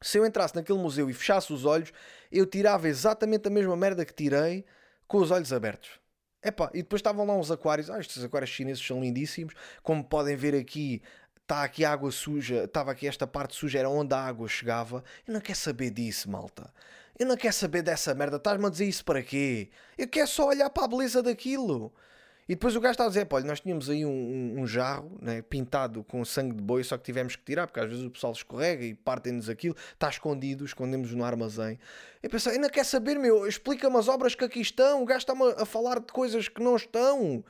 se 0.00 0.16
eu 0.16 0.24
entrasse 0.24 0.54
naquele 0.54 0.78
museu 0.78 1.10
e 1.10 1.12
fechasse 1.12 1.52
os 1.52 1.66
olhos, 1.66 1.92
eu 2.32 2.46
tirava 2.46 2.88
exatamente 2.88 3.46
a 3.46 3.50
mesma 3.50 3.76
merda 3.76 4.06
que 4.06 4.14
tirei 4.14 4.64
com 5.06 5.18
os 5.18 5.30
olhos 5.30 5.52
abertos. 5.52 6.00
Epá, 6.42 6.70
e 6.72 6.78
depois 6.78 7.00
estavam 7.00 7.26
lá 7.26 7.36
uns 7.36 7.50
aquários. 7.50 7.90
Ah, 7.90 8.00
estes 8.00 8.24
aquários 8.24 8.50
chineses 8.50 8.84
são 8.84 9.02
lindíssimos. 9.02 9.52
Como 9.82 10.02
podem 10.02 10.34
ver 10.34 10.54
aqui, 10.54 11.02
está 11.42 11.62
aqui 11.62 11.84
água 11.84 12.10
suja. 12.10 12.64
Estava 12.64 12.90
aqui 12.90 13.06
esta 13.06 13.26
parte 13.26 13.54
suja, 13.54 13.80
era 13.80 13.90
onde 13.90 14.14
a 14.14 14.18
água 14.18 14.48
chegava. 14.48 15.04
Eu 15.26 15.34
não 15.34 15.42
quero 15.42 15.58
saber 15.58 15.90
disso, 15.90 16.30
malta. 16.30 16.72
Eu 17.18 17.26
não 17.26 17.36
quero 17.36 17.54
saber 17.54 17.82
dessa 17.82 18.14
merda. 18.14 18.36
Estás-me 18.36 18.66
a 18.66 18.70
dizer 18.70 18.86
isso 18.86 19.04
para 19.04 19.22
quê? 19.22 19.70
Eu 19.96 20.08
quero 20.08 20.26
só 20.26 20.48
olhar 20.48 20.68
para 20.70 20.84
a 20.84 20.88
beleza 20.88 21.22
daquilo. 21.22 21.92
E 22.48 22.54
depois 22.54 22.76
o 22.76 22.80
gajo 22.80 22.92
está 22.92 23.04
a 23.04 23.08
dizer: 23.08 23.26
olha, 23.30 23.44
nós 23.46 23.60
tínhamos 23.60 23.88
aí 23.88 24.04
um, 24.04 24.10
um, 24.10 24.60
um, 24.60 24.66
jarro 24.66 25.16
né, 25.22 25.40
pintado 25.40 26.04
com 26.04 26.22
sangue 26.24 26.54
de 26.54 26.62
boi, 26.62 26.84
só 26.84 26.98
que 26.98 27.04
tivemos 27.04 27.36
que 27.36 27.44
tirar, 27.44 27.66
porque 27.66 27.80
às 27.80 27.88
vezes 27.88 28.04
o 28.04 28.10
pessoal 28.10 28.32
escorrega 28.32 28.84
e 28.84 28.94
partem-nos 28.94 29.48
aquilo, 29.48 29.74
está 29.92 30.08
escondido, 30.08 30.64
escondemos 30.64 31.12
no 31.12 31.24
armazém. 31.24 31.78
Eu 32.22 32.28
pensei: 32.28 32.52
ainda 32.52 32.68
quer 32.68 32.84
saber, 32.84 33.18
meu, 33.18 33.46
explica-me 33.46 33.96
as 33.96 34.08
obras 34.08 34.34
que 34.34 34.44
aqui 34.44 34.60
estão. 34.60 35.02
O 35.02 35.06
gajo 35.06 35.20
está-me 35.20 35.42
a 35.56 35.64
falar 35.64 36.00
de 36.00 36.12
coisas 36.12 36.48
que 36.48 36.62
não 36.62 36.76
estão. 36.76 37.42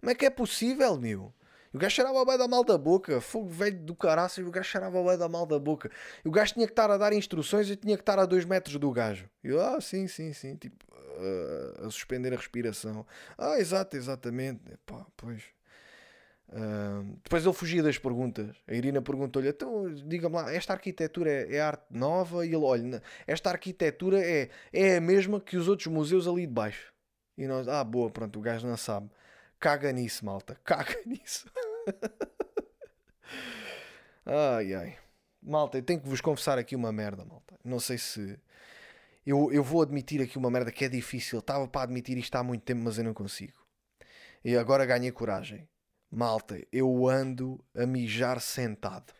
Como 0.00 0.10
é 0.10 0.14
que 0.14 0.24
é 0.24 0.30
possível, 0.30 0.96
meu? 0.96 1.32
O 1.72 1.78
gajo 1.78 1.94
cheirava 1.94 2.24
bem 2.24 2.38
da 2.38 2.48
mal 2.48 2.64
da 2.64 2.78
boca, 2.78 3.20
fogo 3.20 3.48
velho 3.48 3.78
do 3.78 3.94
caraço, 3.94 4.40
e 4.40 4.44
o 4.44 4.50
gajo 4.50 4.68
cheirava 4.68 5.02
bem 5.02 5.18
da 5.18 5.28
mal 5.28 5.44
da 5.44 5.58
boca. 5.58 5.90
E 6.24 6.28
o 6.28 6.30
gajo 6.30 6.54
tinha 6.54 6.66
que 6.66 6.72
estar 6.72 6.90
a 6.90 6.96
dar 6.96 7.12
instruções 7.12 7.68
e 7.68 7.76
tinha 7.76 7.96
que 7.96 8.02
estar 8.02 8.18
a 8.18 8.24
2 8.24 8.44
metros 8.44 8.76
do 8.76 8.90
gajo. 8.90 9.28
E 9.44 9.48
eu, 9.48 9.60
ah, 9.60 9.80
sim, 9.80 10.06
sim, 10.06 10.32
sim, 10.32 10.56
tipo, 10.56 10.84
uh, 11.18 11.86
a 11.86 11.90
suspender 11.90 12.32
a 12.32 12.36
respiração. 12.36 13.06
Ah, 13.36 13.58
exato, 13.58 13.96
exatamente. 13.96 14.72
Epá, 14.72 15.06
pois. 15.16 15.42
Uh, 16.48 17.18
depois 17.22 17.44
ele 17.44 17.52
fugia 17.52 17.82
das 17.82 17.98
perguntas. 17.98 18.56
A 18.66 18.74
Irina 18.74 19.02
perguntou-lhe: 19.02 19.48
então, 19.48 19.92
diga-me 19.92 20.36
lá, 20.36 20.52
esta 20.52 20.72
arquitetura 20.72 21.30
é, 21.30 21.56
é, 21.56 21.60
arte 21.60 21.84
nova? 21.90 22.46
E 22.46 22.48
ele: 22.48 22.64
olha, 22.64 23.02
esta 23.26 23.50
arquitetura 23.50 24.18
é, 24.18 24.48
é 24.72 24.96
a 24.96 25.00
mesma 25.00 25.40
que 25.40 25.56
os 25.56 25.68
outros 25.68 25.88
museus 25.88 26.26
ali 26.26 26.46
de 26.46 26.52
baixo. 26.52 26.92
E 27.36 27.46
nós: 27.46 27.68
ah, 27.68 27.84
boa, 27.84 28.10
pronto, 28.10 28.38
o 28.38 28.42
gajo 28.42 28.66
não 28.66 28.76
sabe. 28.76 29.10
Caga 29.58 29.92
nisso, 29.92 30.24
malta. 30.24 30.54
Caga 30.64 31.00
nisso. 31.04 31.46
ai, 34.24 34.74
ai. 34.74 34.98
Malta, 35.42 35.78
eu 35.78 35.82
tenho 35.82 36.00
que 36.00 36.08
vos 36.08 36.20
confessar 36.20 36.58
aqui 36.58 36.76
uma 36.76 36.92
merda, 36.92 37.24
malta. 37.24 37.58
Não 37.64 37.80
sei 37.80 37.98
se. 37.98 38.38
Eu, 39.26 39.52
eu 39.52 39.62
vou 39.62 39.82
admitir 39.82 40.22
aqui 40.22 40.38
uma 40.38 40.50
merda 40.50 40.72
que 40.72 40.84
é 40.84 40.88
difícil. 40.88 41.38
Estava 41.38 41.66
para 41.68 41.82
admitir 41.82 42.16
isto 42.16 42.34
há 42.36 42.42
muito 42.42 42.62
tempo, 42.62 42.82
mas 42.82 42.98
eu 42.98 43.04
não 43.04 43.14
consigo. 43.14 43.58
E 44.44 44.56
agora 44.56 44.86
ganhei 44.86 45.10
coragem. 45.12 45.68
Malta, 46.10 46.58
eu 46.72 47.06
ando 47.06 47.62
a 47.74 47.84
mijar 47.84 48.40
sentado. 48.40 49.12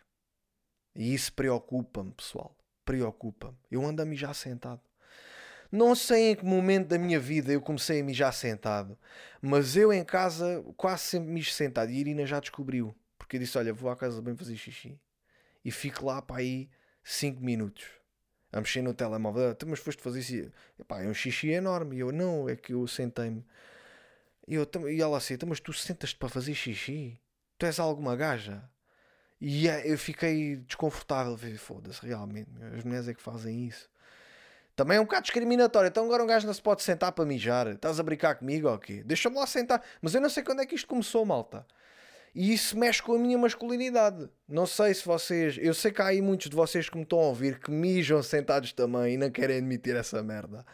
E 0.95 1.13
isso 1.13 1.31
preocupa-me, 1.33 2.11
pessoal. 2.11 2.57
Preocupa-me. 2.83 3.57
Eu 3.69 3.85
ando 3.85 4.01
a 4.01 4.05
mijar 4.05 4.33
sentado. 4.33 4.81
Não 5.71 5.93
sei 5.93 6.31
em 6.31 6.35
que 6.35 6.43
momento 6.43 6.87
da 6.87 6.97
minha 6.97 7.19
vida 7.19 7.51
eu 7.51 7.61
comecei 7.61 8.01
a 8.01 8.03
mijar 8.03 8.33
sentado, 8.33 8.97
mas 9.41 9.75
eu 9.75 9.93
em 9.93 10.03
casa 10.03 10.63
quase 10.75 11.03
sempre 11.03 11.29
mijo 11.29 11.51
sentado. 11.51 11.91
E 11.91 11.97
a 11.97 11.99
Irina 11.99 12.25
já 12.25 12.39
descobriu, 12.39 12.95
porque 13.17 13.35
eu 13.35 13.39
disse: 13.39 13.57
Olha, 13.57 13.73
vou 13.73 13.89
à 13.89 13.95
casa 13.95 14.21
bem 14.21 14.35
fazer 14.35 14.55
xixi. 14.55 14.99
E 15.63 15.71
fico 15.71 16.05
lá 16.05 16.21
para 16.21 16.37
aí 16.37 16.69
5 17.03 17.41
minutos 17.43 17.85
a 18.51 18.59
mexer 18.59 18.81
no 18.81 18.93
telemóvel. 18.93 19.51
Ah, 19.51 19.65
mas 19.67 19.79
foste 19.79 20.01
fazer 20.01 20.19
isso? 20.19 20.51
Epá, 20.79 21.03
é 21.03 21.07
um 21.07 21.13
xixi 21.13 21.49
enorme. 21.49 21.97
E 21.97 21.99
eu: 21.99 22.11
Não, 22.11 22.49
é 22.49 22.55
que 22.55 22.73
eu 22.73 22.87
sentei-me. 22.87 23.45
E, 24.47 24.55
eu, 24.55 24.67
e 24.89 25.01
ela 25.01 25.17
assim: 25.17 25.37
Mas 25.47 25.59
tu 25.59 25.71
sentas-te 25.73 26.15
para 26.15 26.29
fazer 26.29 26.55
xixi? 26.55 27.19
Tu 27.57 27.65
és 27.65 27.79
alguma 27.79 28.15
gaja? 28.15 28.63
E 29.39 29.67
eu 29.67 29.97
fiquei 29.97 30.57
desconfortável. 30.57 31.37
Foda-se, 31.57 32.05
realmente. 32.05 32.49
As 32.75 32.83
mulheres 32.83 33.07
é 33.07 33.13
que 33.13 33.21
fazem 33.21 33.67
isso. 33.67 33.89
Também 34.79 34.95
é 34.95 35.01
um 35.01 35.03
bocado 35.03 35.23
discriminatório. 35.23 35.89
Então 35.89 36.05
agora 36.05 36.23
um 36.23 36.25
gajo 36.25 36.47
não 36.47 36.53
se 36.53 36.61
pode 36.61 36.83
sentar 36.83 37.11
para 37.11 37.25
mijar. 37.25 37.67
Estás 37.67 37.99
a 37.99 38.03
brincar 38.03 38.35
comigo 38.35 38.69
ou 38.69 38.79
quê? 38.79 39.03
Deixa-me 39.05 39.35
lá 39.35 39.45
sentar. 39.45 39.83
Mas 40.01 40.15
eu 40.15 40.21
não 40.21 40.29
sei 40.29 40.41
quando 40.41 40.61
é 40.61 40.65
que 40.65 40.73
isto 40.73 40.87
começou, 40.87 41.25
malta. 41.25 41.67
E 42.33 42.53
isso 42.53 42.79
mexe 42.79 43.03
com 43.03 43.13
a 43.13 43.19
minha 43.19 43.37
masculinidade. 43.37 44.29
Não 44.47 44.65
sei 44.65 44.93
se 44.93 45.05
vocês. 45.05 45.57
Eu 45.59 45.73
sei 45.73 45.91
que 45.91 46.01
há 46.01 46.05
aí 46.05 46.21
muitos 46.21 46.49
de 46.49 46.55
vocês 46.55 46.89
que 46.89 46.95
me 46.95 47.03
estão 47.03 47.19
a 47.19 47.23
ouvir 47.23 47.59
que 47.59 47.69
mijam 47.69 48.23
sentados 48.23 48.71
também 48.71 49.15
e 49.15 49.17
não 49.17 49.29
querem 49.29 49.57
admitir 49.57 49.97
essa 49.97 50.23
merda. 50.23 50.65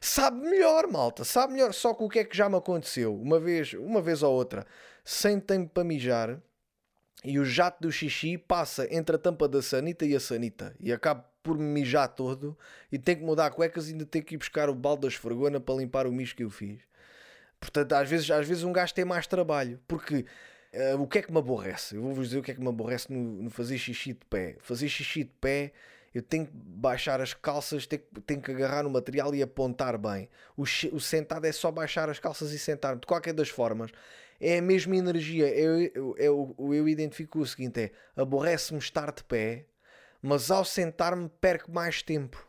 Sabe 0.00 0.48
melhor, 0.48 0.86
malta. 0.86 1.24
Sabe 1.24 1.54
melhor. 1.54 1.74
Só 1.74 1.92
que 1.92 2.04
o 2.04 2.08
que 2.08 2.20
é 2.20 2.24
que 2.24 2.36
já 2.36 2.48
me 2.48 2.54
aconteceu? 2.54 3.20
Uma 3.20 3.40
vez, 3.40 3.72
uma 3.72 4.00
vez 4.00 4.22
ou 4.22 4.32
outra, 4.32 4.64
sentem-me 5.04 5.66
para 5.66 5.82
mijar 5.82 6.40
e 7.24 7.36
o 7.40 7.44
jato 7.44 7.82
do 7.82 7.90
xixi 7.90 8.38
passa 8.38 8.86
entre 8.94 9.16
a 9.16 9.18
tampa 9.18 9.48
da 9.48 9.60
sanita 9.60 10.06
e 10.06 10.14
a 10.14 10.20
sanita 10.20 10.72
e 10.78 10.92
acaba 10.92 11.29
por 11.42 11.58
mijar 11.58 12.08
todo 12.08 12.56
e 12.90 12.98
tenho 12.98 13.18
que 13.18 13.24
mudar 13.24 13.50
cuecas 13.50 13.88
e 13.88 13.92
ainda 13.92 14.06
tenho 14.06 14.24
que 14.24 14.34
ir 14.34 14.38
buscar 14.38 14.68
o 14.68 14.74
balde 14.74 15.02
da 15.02 15.08
esfregona 15.08 15.60
para 15.60 15.74
limpar 15.74 16.06
o 16.06 16.12
mijo 16.12 16.34
que 16.34 16.44
eu 16.44 16.50
fiz. 16.50 16.80
Portanto, 17.58 17.92
às 17.92 18.08
vezes, 18.08 18.30
às 18.30 18.46
vezes 18.46 18.64
um 18.64 18.72
gajo 18.72 18.94
tem 18.94 19.04
mais 19.04 19.26
trabalho, 19.26 19.78
porque 19.86 20.24
uh, 20.74 21.00
o 21.00 21.06
que 21.06 21.18
é 21.18 21.22
que 21.22 21.30
me 21.30 21.38
aborrece? 21.38 21.94
Eu 21.94 22.02
vou-vos 22.02 22.28
dizer 22.28 22.38
o 22.38 22.42
que 22.42 22.50
é 22.50 22.54
que 22.54 22.60
me 22.60 22.68
aborrece 22.68 23.12
no, 23.12 23.42
no, 23.42 23.50
fazer 23.50 23.76
xixi 23.76 24.14
de 24.14 24.24
pé. 24.24 24.56
Fazer 24.60 24.88
xixi 24.88 25.24
de 25.24 25.32
pé, 25.40 25.72
eu 26.14 26.22
tenho 26.22 26.46
que 26.46 26.52
baixar 26.54 27.20
as 27.20 27.34
calças, 27.34 27.86
tenho, 27.86 28.02
tenho 28.26 28.40
que 28.40 28.50
agarrar 28.50 28.82
no 28.82 28.90
material 28.90 29.34
e 29.34 29.42
apontar 29.42 29.98
bem. 29.98 30.28
O, 30.56 30.62
o 30.62 31.00
sentado 31.00 31.44
é 31.44 31.52
só 31.52 31.70
baixar 31.70 32.08
as 32.08 32.18
calças 32.18 32.52
e 32.52 32.58
sentar 32.58 32.96
De 32.96 33.06
qualquer 33.06 33.34
das 33.34 33.50
formas, 33.50 33.90
é 34.40 34.58
a 34.58 34.62
mesma 34.62 34.96
energia. 34.96 35.48
Eu, 35.48 35.80
eu, 35.94 36.16
eu, 36.16 36.56
eu 36.74 36.88
identifico 36.88 37.40
o 37.40 37.46
seguinte: 37.46 37.80
é 37.80 37.90
aborrece-me 38.16 38.78
estar 38.78 39.12
de 39.12 39.22
pé, 39.24 39.66
mas 40.22 40.50
ao 40.50 40.64
sentar-me 40.64 41.28
perco 41.40 41.72
mais 41.72 42.02
tempo. 42.02 42.46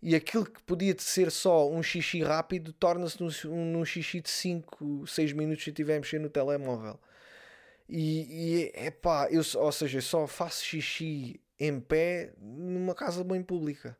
E 0.00 0.14
aquilo 0.14 0.46
que 0.46 0.62
podia 0.62 0.94
ser 0.98 1.30
só 1.30 1.68
um 1.68 1.82
xixi 1.82 2.22
rápido 2.22 2.72
torna-se 2.72 3.20
num, 3.20 3.64
num 3.72 3.84
xixi 3.84 4.20
de 4.20 4.30
5, 4.30 5.06
6 5.06 5.32
minutos 5.32 5.64
se 5.64 5.70
estiver 5.70 5.98
mexer 5.98 6.20
no 6.20 6.30
telemóvel. 6.30 6.98
E, 7.88 8.70
e 8.74 8.90
pá, 8.90 9.28
eu, 9.30 9.42
ou 9.56 9.72
seja, 9.72 9.98
eu 9.98 10.02
só 10.02 10.26
faço 10.26 10.64
xixi 10.64 11.40
em 11.58 11.80
pé 11.80 12.32
numa 12.38 12.94
casa 12.94 13.24
bem 13.24 13.42
pública 13.42 13.96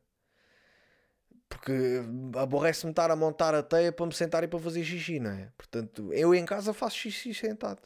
porque 1.48 2.02
aborrece-me 2.36 2.92
estar 2.92 3.10
a 3.10 3.16
montar 3.16 3.54
a 3.54 3.62
teia 3.62 3.90
para 3.90 4.06
me 4.06 4.14
sentar 4.14 4.44
e 4.44 4.48
para 4.48 4.58
fazer 4.58 4.84
xixi, 4.84 5.18
não 5.18 5.30
é? 5.30 5.50
Portanto, 5.56 6.12
eu 6.12 6.34
em 6.34 6.44
casa 6.44 6.72
faço 6.72 6.96
xixi 6.96 7.32
sentado. 7.32 7.80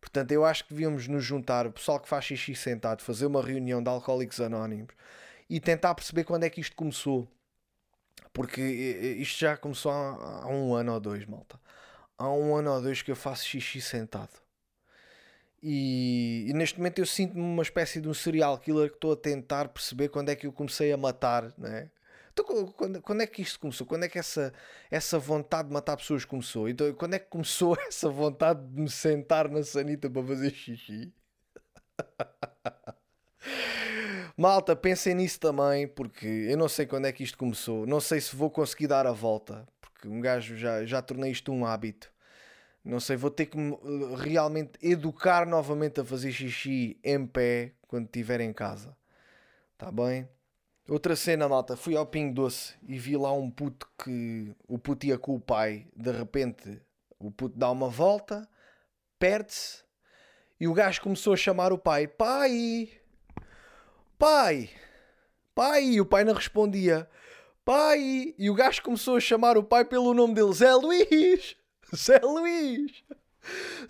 Portanto, 0.00 0.32
eu 0.32 0.44
acho 0.44 0.64
que 0.64 0.74
devíamos 0.74 1.06
nos 1.06 1.24
juntar, 1.24 1.66
o 1.66 1.72
pessoal 1.72 2.00
que 2.00 2.08
faz 2.08 2.24
xixi 2.24 2.54
sentado, 2.54 3.02
fazer 3.02 3.26
uma 3.26 3.42
reunião 3.42 3.82
de 3.82 3.88
alcoólicos 3.88 4.40
anónimos 4.40 4.94
e 5.48 5.60
tentar 5.60 5.94
perceber 5.94 6.24
quando 6.24 6.44
é 6.44 6.50
que 6.50 6.60
isto 6.60 6.74
começou. 6.74 7.28
Porque 8.32 8.60
isto 8.60 9.40
já 9.40 9.56
começou 9.56 9.92
há, 9.92 10.44
há 10.44 10.48
um 10.48 10.74
ano 10.74 10.94
ou 10.94 11.00
dois, 11.00 11.26
malta. 11.26 11.60
Há 12.16 12.30
um 12.30 12.56
ano 12.56 12.72
ou 12.72 12.82
dois 12.82 13.02
que 13.02 13.10
eu 13.10 13.16
faço 13.16 13.44
xixi 13.44 13.80
sentado. 13.80 14.40
E, 15.62 16.46
e, 16.48 16.52
neste 16.54 16.78
momento 16.78 17.00
eu 17.00 17.06
sinto-me 17.06 17.42
uma 17.42 17.62
espécie 17.62 18.00
de 18.00 18.08
um 18.08 18.14
serial 18.14 18.58
killer 18.58 18.88
que 18.88 18.96
estou 18.96 19.12
a 19.12 19.16
tentar 19.16 19.68
perceber 19.68 20.08
quando 20.08 20.30
é 20.30 20.36
que 20.36 20.46
eu 20.46 20.52
comecei 20.52 20.90
a 20.92 20.96
matar, 20.96 21.52
né? 21.58 21.90
Então, 22.32 22.66
quando, 22.72 23.02
quando 23.02 23.22
é 23.22 23.26
que 23.26 23.42
isto 23.42 23.58
começou? 23.58 23.86
Quando 23.86 24.04
é 24.04 24.08
que 24.08 24.18
essa, 24.18 24.52
essa 24.90 25.18
vontade 25.18 25.68
de 25.68 25.74
matar 25.74 25.96
pessoas 25.96 26.24
começou? 26.24 26.68
Então, 26.68 26.92
quando 26.94 27.14
é 27.14 27.18
que 27.18 27.28
começou 27.28 27.76
essa 27.86 28.08
vontade 28.08 28.66
de 28.66 28.80
me 28.80 28.90
sentar 28.90 29.48
na 29.48 29.62
sanita 29.62 30.08
para 30.08 30.22
fazer 30.26 30.50
xixi? 30.50 31.12
Malta, 34.36 34.74
pensem 34.74 35.14
nisso 35.14 35.38
também, 35.40 35.86
porque 35.86 36.26
eu 36.26 36.56
não 36.56 36.68
sei 36.68 36.86
quando 36.86 37.06
é 37.06 37.12
que 37.12 37.22
isto 37.22 37.36
começou. 37.36 37.86
Não 37.86 38.00
sei 38.00 38.20
se 38.20 38.34
vou 38.34 38.50
conseguir 38.50 38.86
dar 38.86 39.06
a 39.06 39.12
volta, 39.12 39.68
porque 39.80 40.08
um 40.08 40.20
gajo 40.20 40.56
já, 40.56 40.84
já 40.86 41.02
tornei 41.02 41.30
isto 41.30 41.52
um 41.52 41.66
hábito. 41.66 42.10
Não 42.82 42.98
sei, 42.98 43.16
vou 43.16 43.30
ter 43.30 43.46
que 43.46 43.58
me 43.58 43.76
realmente 44.16 44.72
educar 44.82 45.46
novamente 45.46 46.00
a 46.00 46.04
fazer 46.04 46.32
xixi 46.32 46.98
em 47.04 47.26
pé 47.26 47.74
quando 47.86 48.06
estiver 48.06 48.40
em 48.40 48.52
casa. 48.52 48.96
Está 49.74 49.92
bem? 49.92 50.26
Outra 50.90 51.14
cena, 51.14 51.48
malta, 51.48 51.76
fui 51.76 51.94
ao 51.94 52.04
Pingo 52.04 52.34
Doce 52.34 52.74
e 52.88 52.98
vi 52.98 53.16
lá 53.16 53.32
um 53.32 53.48
puto 53.48 53.88
que 53.96 54.52
o 54.66 54.76
puto 54.76 55.06
ia 55.06 55.16
com 55.16 55.36
o 55.36 55.40
pai. 55.40 55.86
De 55.94 56.10
repente, 56.10 56.82
o 57.16 57.30
puto 57.30 57.56
dá 57.56 57.70
uma 57.70 57.88
volta, 57.88 58.48
perde-se 59.16 59.84
e 60.58 60.66
o 60.66 60.74
gajo 60.74 61.00
começou 61.00 61.32
a 61.32 61.36
chamar 61.36 61.72
o 61.72 61.78
pai: 61.78 62.08
Pai, 62.08 62.90
pai, 64.18 64.68
pai. 65.54 65.84
E 65.84 66.00
o 66.00 66.04
pai 66.04 66.24
não 66.24 66.34
respondia: 66.34 67.08
Pai. 67.64 68.34
E 68.36 68.50
o 68.50 68.54
gajo 68.54 68.82
começou 68.82 69.16
a 69.16 69.20
chamar 69.20 69.56
o 69.56 69.62
pai 69.62 69.84
pelo 69.84 70.12
nome 70.12 70.34
dele: 70.34 70.52
Zé 70.52 70.74
Luís, 70.74 71.56
Zé 71.94 72.18
Luís. 72.18 73.04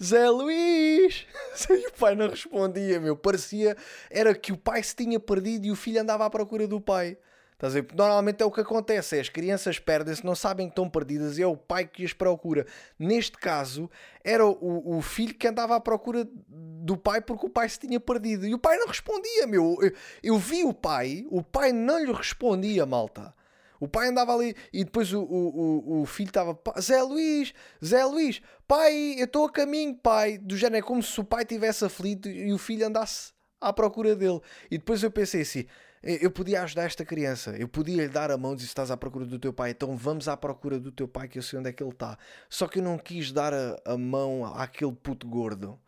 Zé 0.02 0.28
Luís! 0.28 1.26
E 1.70 1.88
o 1.88 1.92
pai 1.92 2.14
não 2.14 2.28
respondia, 2.28 2.98
meu. 3.00 3.16
Parecia 3.16 3.76
era 4.08 4.34
que 4.34 4.52
o 4.52 4.56
pai 4.56 4.82
se 4.82 4.94
tinha 4.94 5.20
perdido 5.20 5.66
e 5.66 5.70
o 5.70 5.76
filho 5.76 6.00
andava 6.00 6.24
à 6.24 6.30
procura 6.30 6.66
do 6.66 6.80
pai. 6.80 7.18
Estás 7.60 7.76
a? 7.76 7.84
Normalmente 7.94 8.42
é 8.42 8.46
o 8.46 8.50
que 8.50 8.62
acontece: 8.62 9.18
é 9.18 9.20
as 9.20 9.28
crianças 9.28 9.78
perdem-se, 9.78 10.24
não 10.24 10.34
sabem 10.34 10.66
que 10.66 10.72
estão 10.72 10.88
perdidas 10.88 11.36
e 11.36 11.42
é 11.42 11.46
o 11.46 11.56
pai 11.56 11.86
que 11.86 12.02
as 12.02 12.14
procura. 12.14 12.66
Neste 12.98 13.36
caso, 13.36 13.90
era 14.24 14.46
o, 14.46 14.96
o 14.96 15.02
filho 15.02 15.34
que 15.34 15.46
andava 15.46 15.76
à 15.76 15.80
procura 15.80 16.26
do 16.48 16.96
pai 16.96 17.20
porque 17.20 17.44
o 17.44 17.50
pai 17.50 17.68
se 17.68 17.78
tinha 17.78 18.00
perdido. 18.00 18.46
E 18.46 18.54
o 18.54 18.58
pai 18.58 18.78
não 18.78 18.86
respondia, 18.86 19.46
meu. 19.46 19.76
Eu, 19.82 19.92
eu 20.22 20.38
vi 20.38 20.64
o 20.64 20.72
pai, 20.72 21.26
o 21.30 21.42
pai 21.42 21.72
não 21.72 22.02
lhe 22.02 22.12
respondia, 22.12 22.86
malta. 22.86 23.34
O 23.80 23.88
pai 23.88 24.08
andava 24.08 24.34
ali 24.34 24.54
e 24.72 24.84
depois 24.84 25.12
o, 25.12 25.22
o, 25.22 26.02
o 26.02 26.06
filho 26.06 26.28
estava, 26.28 26.56
Zé 26.78 27.02
Luís, 27.02 27.54
Zé 27.82 28.04
Luís, 28.04 28.42
pai, 28.68 29.14
eu 29.18 29.24
estou 29.24 29.46
a 29.46 29.50
caminho, 29.50 29.96
pai. 29.96 30.36
Do 30.36 30.56
género, 30.56 30.84
é 30.84 30.86
como 30.86 31.02
se 31.02 31.18
o 31.18 31.24
pai 31.24 31.46
tivesse 31.46 31.84
aflito 31.84 32.28
e 32.28 32.52
o 32.52 32.58
filho 32.58 32.86
andasse 32.86 33.32
à 33.58 33.72
procura 33.72 34.14
dele. 34.14 34.40
E 34.70 34.76
depois 34.76 35.02
eu 35.02 35.10
pensei 35.10 35.40
assim, 35.40 35.64
eu 36.02 36.30
podia 36.30 36.62
ajudar 36.62 36.84
esta 36.84 37.04
criança, 37.04 37.56
eu 37.56 37.68
podia 37.68 37.96
lhe 37.96 38.08
dar 38.08 38.30
a 38.30 38.36
mão 38.36 38.54
dizer 38.54 38.68
estás 38.68 38.90
à 38.90 38.96
procura 38.96 39.24
do 39.26 39.38
teu 39.38 39.52
pai, 39.52 39.70
então 39.70 39.96
vamos 39.96 40.28
à 40.28 40.36
procura 40.36 40.78
do 40.78 40.92
teu 40.92 41.08
pai 41.08 41.28
que 41.28 41.38
eu 41.38 41.42
sei 41.42 41.58
onde 41.58 41.70
é 41.70 41.72
que 41.72 41.82
ele 41.82 41.90
está. 41.90 42.18
Só 42.48 42.68
que 42.68 42.78
eu 42.78 42.82
não 42.82 42.98
quis 42.98 43.32
dar 43.32 43.52
a, 43.52 43.80
a 43.84 43.98
mão 43.98 44.44
àquele 44.44 44.92
puto 44.92 45.26
gordo, 45.26 45.78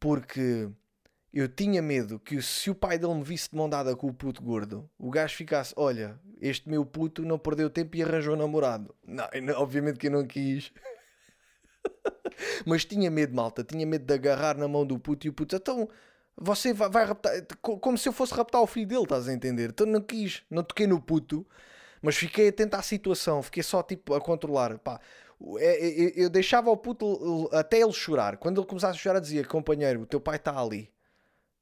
porque 0.00 0.68
eu 1.38 1.48
tinha 1.48 1.82
medo 1.82 2.18
que 2.18 2.40
se 2.40 2.70
o 2.70 2.74
pai 2.74 2.98
dele 2.98 3.12
me 3.12 3.22
visse 3.22 3.50
de 3.50 3.56
mão 3.56 3.68
dada 3.68 3.94
com 3.94 4.06
o 4.06 4.14
puto 4.14 4.42
gordo, 4.42 4.88
o 4.98 5.10
gajo 5.10 5.36
ficasse: 5.36 5.74
Olha, 5.76 6.18
este 6.40 6.66
meu 6.66 6.84
puto 6.86 7.22
não 7.26 7.38
perdeu 7.38 7.68
tempo 7.68 7.94
e 7.94 8.02
arranjou 8.02 8.32
um 8.32 8.38
namorado. 8.38 8.94
Não, 9.04 9.28
obviamente 9.56 9.98
que 9.98 10.06
eu 10.06 10.12
não 10.12 10.26
quis. 10.26 10.72
Mas 12.64 12.86
tinha 12.86 13.10
medo, 13.10 13.34
malta. 13.36 13.62
Tinha 13.62 13.86
medo 13.86 14.06
de 14.06 14.14
agarrar 14.14 14.56
na 14.56 14.66
mão 14.66 14.86
do 14.86 14.98
puto 14.98 15.26
e 15.26 15.30
o 15.30 15.32
puto, 15.32 15.56
então 15.56 15.86
você 16.34 16.72
vai, 16.72 16.88
vai 16.88 17.04
raptar. 17.04 17.34
Como 17.60 17.98
se 17.98 18.08
eu 18.08 18.14
fosse 18.14 18.32
raptar 18.32 18.62
o 18.62 18.66
filho 18.66 18.86
dele, 18.86 19.02
estás 19.02 19.28
a 19.28 19.32
entender? 19.34 19.68
Então 19.68 19.86
não 19.86 20.00
quis, 20.00 20.42
não 20.50 20.62
toquei 20.62 20.86
no 20.86 20.98
puto, 21.02 21.46
mas 22.00 22.16
fiquei 22.16 22.48
atento 22.48 22.76
à 22.76 22.82
situação. 22.82 23.42
Fiquei 23.42 23.62
só 23.62 23.82
tipo 23.82 24.14
a 24.14 24.20
controlar. 24.22 24.78
Pá, 24.78 24.98
é, 25.58 25.66
é, 25.66 26.06
é, 26.06 26.12
eu 26.24 26.30
deixava 26.30 26.70
o 26.70 26.78
puto 26.78 27.50
até 27.52 27.78
ele 27.78 27.92
chorar. 27.92 28.38
Quando 28.38 28.58
ele 28.58 28.66
começasse 28.66 28.98
a 28.98 29.02
chorar, 29.02 29.20
dizia: 29.20 29.44
Companheiro, 29.44 30.00
o 30.00 30.06
teu 30.06 30.18
pai 30.18 30.36
está 30.36 30.58
ali. 30.58 30.95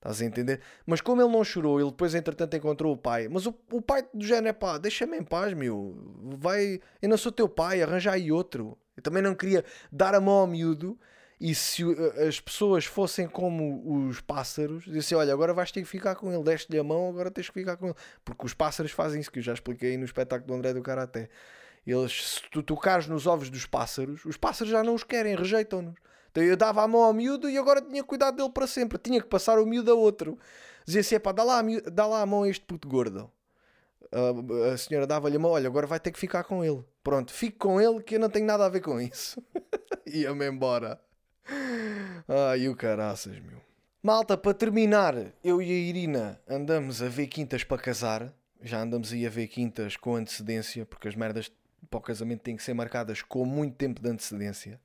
Estás 0.04 0.20
a 0.20 0.24
entender? 0.26 0.60
Mas 0.84 1.00
como 1.00 1.22
ele 1.22 1.32
não 1.32 1.42
chorou, 1.42 1.80
ele 1.80 1.88
depois 1.88 2.14
entretanto 2.14 2.54
encontrou 2.54 2.92
o 2.92 2.96
pai. 2.96 3.26
Mas 3.26 3.46
o, 3.46 3.54
o 3.72 3.80
pai 3.80 4.04
do 4.12 4.22
género 4.22 4.48
é 4.48 4.52
pá, 4.52 4.76
deixa-me 4.76 5.16
em 5.16 5.24
paz, 5.24 5.54
meu. 5.54 5.96
Vai, 6.36 6.78
eu 7.00 7.08
não 7.08 7.16
sou 7.16 7.32
teu 7.32 7.48
pai, 7.48 7.82
arranja 7.82 8.12
aí 8.12 8.30
outro. 8.30 8.76
Eu 8.94 9.02
também 9.02 9.22
não 9.22 9.34
queria 9.34 9.64
dar 9.90 10.14
a 10.14 10.20
mão 10.20 10.34
ao 10.34 10.46
miúdo 10.46 10.98
e 11.40 11.54
se 11.54 11.82
as 12.28 12.38
pessoas 12.38 12.84
fossem 12.84 13.26
como 13.26 14.06
os 14.06 14.20
pássaros, 14.20 14.84
disse 14.84 15.14
olha, 15.14 15.32
agora 15.32 15.54
vais 15.54 15.72
ter 15.72 15.80
que 15.80 15.88
ficar 15.88 16.14
com 16.16 16.30
ele, 16.30 16.44
deste-lhe 16.44 16.78
a 16.78 16.84
mão, 16.84 17.08
agora 17.08 17.30
tens 17.30 17.48
que 17.48 17.54
ficar 17.54 17.78
com 17.78 17.86
ele. 17.86 17.96
Porque 18.22 18.44
os 18.44 18.52
pássaros 18.52 18.92
fazem 18.92 19.22
isso, 19.22 19.32
que 19.32 19.38
eu 19.38 19.42
já 19.42 19.54
expliquei 19.54 19.96
no 19.96 20.04
espetáculo 20.04 20.48
do 20.48 20.54
André 20.54 20.74
do 20.74 20.82
Karaté. 20.82 21.30
Eles, 21.86 22.34
se 22.34 22.42
tu 22.50 22.62
tocares 22.62 23.06
nos 23.06 23.26
ovos 23.26 23.48
dos 23.48 23.64
pássaros, 23.64 24.24
os 24.26 24.36
pássaros 24.36 24.70
já 24.70 24.84
não 24.84 24.94
os 24.94 25.02
querem, 25.02 25.34
rejeitam-nos. 25.34 25.96
Então 26.34 26.42
eu 26.42 26.56
dava 26.56 26.82
a 26.82 26.88
mão 26.88 27.04
ao 27.04 27.12
miúdo 27.12 27.48
e 27.48 27.56
agora 27.56 27.80
tinha 27.80 28.02
cuidado 28.02 28.36
dele 28.36 28.50
para 28.50 28.66
sempre. 28.66 28.98
Tinha 28.98 29.20
que 29.20 29.28
passar 29.28 29.56
o 29.60 29.64
miúdo 29.64 29.92
a 29.92 29.94
outro. 29.94 30.36
Dizia 30.84 31.00
assim: 31.00 31.20
pá, 31.20 31.30
dá 31.30 31.44
lá, 31.44 31.60
a 31.60 31.90
dá 31.92 32.06
lá 32.08 32.22
a 32.22 32.26
mão 32.26 32.42
a 32.42 32.48
este 32.48 32.64
puto 32.64 32.88
gordo. 32.88 33.30
A, 34.10 34.72
a 34.72 34.76
senhora 34.76 35.06
dava-lhe 35.06 35.36
a 35.36 35.38
mão: 35.38 35.52
olha, 35.52 35.68
agora 35.68 35.86
vai 35.86 36.00
ter 36.00 36.10
que 36.10 36.18
ficar 36.18 36.42
com 36.42 36.64
ele. 36.64 36.84
Pronto, 37.04 37.32
fico 37.32 37.58
com 37.58 37.80
ele 37.80 38.02
que 38.02 38.16
eu 38.16 38.18
não 38.18 38.28
tenho 38.28 38.46
nada 38.46 38.66
a 38.66 38.68
ver 38.68 38.80
com 38.80 39.00
isso. 39.00 39.40
Ia-me 40.04 40.48
embora. 40.48 41.00
Ai, 42.26 42.68
o 42.68 42.74
caraças, 42.74 43.38
meu. 43.38 43.60
Malta, 44.02 44.36
para 44.36 44.52
terminar, 44.52 45.14
eu 45.44 45.62
e 45.62 45.70
a 45.70 45.88
Irina 45.88 46.40
andamos 46.48 47.00
a 47.00 47.08
ver 47.08 47.28
quintas 47.28 47.62
para 47.62 47.80
casar. 47.80 48.34
Já 48.60 48.80
andamos 48.80 49.12
aí 49.12 49.24
a 49.24 49.30
ver 49.30 49.46
quintas 49.46 49.96
com 49.96 50.16
antecedência, 50.16 50.84
porque 50.84 51.06
as 51.06 51.14
merdas 51.14 51.52
para 51.88 51.98
o 51.98 52.02
casamento 52.02 52.40
têm 52.40 52.56
que 52.56 52.62
ser 52.64 52.74
marcadas 52.74 53.22
com 53.22 53.44
muito 53.44 53.76
tempo 53.76 54.02
de 54.02 54.08
antecedência. 54.08 54.80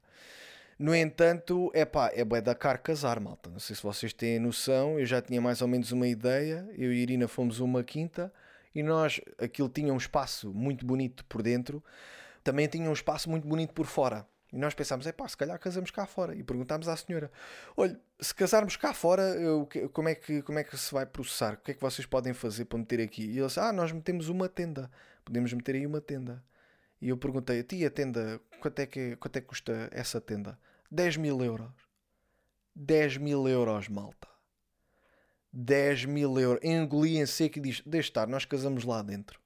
No 0.79 0.95
entanto, 0.95 1.69
é 1.73 1.83
pá, 1.83 2.09
é 2.15 2.23
bué 2.23 2.39
da 2.39 2.55
caro 2.55 2.79
casar, 2.79 3.19
malta. 3.19 3.49
Não 3.49 3.59
sei 3.59 3.75
se 3.75 3.83
vocês 3.83 4.13
têm 4.13 4.39
noção, 4.39 4.97
eu 4.97 5.05
já 5.05 5.21
tinha 5.21 5.41
mais 5.41 5.61
ou 5.61 5.67
menos 5.67 5.91
uma 5.91 6.07
ideia. 6.07 6.65
Eu 6.77 6.93
e 6.93 7.01
Irina 7.01 7.27
fomos 7.27 7.59
uma 7.59 7.83
quinta 7.83 8.31
e 8.73 8.81
nós, 8.81 9.19
aquilo 9.37 9.67
tinha 9.67 9.93
um 9.93 9.97
espaço 9.97 10.53
muito 10.53 10.85
bonito 10.85 11.25
por 11.25 11.41
dentro, 11.41 11.83
também 12.43 12.65
tinha 12.67 12.89
um 12.89 12.93
espaço 12.93 13.29
muito 13.29 13.45
bonito 13.45 13.73
por 13.73 13.85
fora. 13.85 14.25
E 14.53 14.57
nós 14.57 14.73
pensámos, 14.73 15.05
é 15.05 15.11
pá, 15.11 15.27
se 15.27 15.35
calhar 15.35 15.59
casamos 15.59 15.91
cá 15.91 16.05
fora. 16.05 16.33
E 16.33 16.43
perguntámos 16.43 16.87
à 16.87 16.95
senhora: 16.95 17.29
olha, 17.75 17.99
se 18.19 18.33
casarmos 18.33 18.77
cá 18.77 18.93
fora, 18.93 19.21
eu, 19.35 19.67
como, 19.91 20.07
é 20.09 20.15
que, 20.15 20.41
como 20.43 20.59
é 20.59 20.63
que 20.63 20.77
se 20.77 20.93
vai 20.93 21.05
processar? 21.05 21.55
O 21.55 21.57
que 21.57 21.71
é 21.71 21.73
que 21.73 21.81
vocês 21.81 22.05
podem 22.07 22.33
fazer 22.33 22.65
para 22.65 22.79
meter 22.79 23.01
aqui? 23.01 23.25
E 23.25 23.39
eles, 23.39 23.57
ah, 23.57 23.73
nós 23.73 23.91
metemos 23.91 24.29
uma 24.29 24.47
tenda. 24.47 24.89
Podemos 25.25 25.51
meter 25.53 25.75
aí 25.75 25.85
uma 25.85 25.99
tenda. 26.01 26.43
E 27.01 27.09
eu 27.09 27.17
perguntei: 27.17 27.61
tia, 27.63 27.91
tenda, 27.91 28.39
quanto 28.61 28.79
é 28.79 28.85
que, 28.85 29.15
quanto 29.17 29.35
é 29.37 29.41
que 29.41 29.47
custa 29.47 29.89
essa 29.91 30.21
tenda? 30.21 30.57
10 30.91 31.17
mil 31.17 31.43
euros. 31.43 31.71
10 32.75 33.17
mil 33.17 33.47
euros, 33.47 33.87
malta. 33.89 34.27
10 35.51 36.05
mil 36.05 36.39
euros. 36.39 36.63
Engoli 36.63 37.17
em 37.17 37.25
seco 37.25 37.59
e 37.59 37.61
diz: 37.61 37.81
Deixa 37.85 38.09
estar, 38.09 38.27
nós 38.27 38.45
casamos 38.45 38.83
lá 38.83 39.01
dentro. 39.01 39.39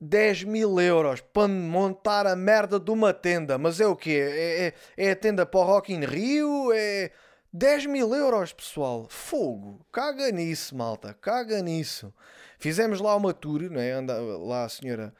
10 0.00 0.44
mil 0.44 0.78
euros 0.78 1.20
para 1.20 1.48
montar 1.48 2.26
a 2.26 2.36
merda 2.36 2.78
de 2.78 2.90
uma 2.90 3.14
tenda. 3.14 3.56
Mas 3.56 3.80
é 3.80 3.86
o 3.86 3.96
quê? 3.96 4.10
É, 4.10 4.66
é, 4.66 5.06
é 5.08 5.10
a 5.10 5.16
tenda 5.16 5.46
para 5.46 5.60
o 5.60 5.64
Rock 5.64 5.92
in 5.92 6.04
Rio? 6.04 6.72
É 6.72 7.10
10 7.52 7.86
mil 7.86 8.14
euros, 8.14 8.52
pessoal. 8.52 9.06
Fogo. 9.08 9.86
Caga 9.90 10.30
nisso, 10.30 10.76
malta. 10.76 11.14
Caga 11.14 11.62
nisso. 11.62 12.12
Fizemos 12.58 13.00
lá 13.00 13.16
uma 13.16 13.32
tour, 13.32 13.70
não 13.70 13.80
é? 13.80 13.92
Anda, 13.92 14.18
lá 14.20 14.64
a 14.64 14.68
senhora 14.68 15.14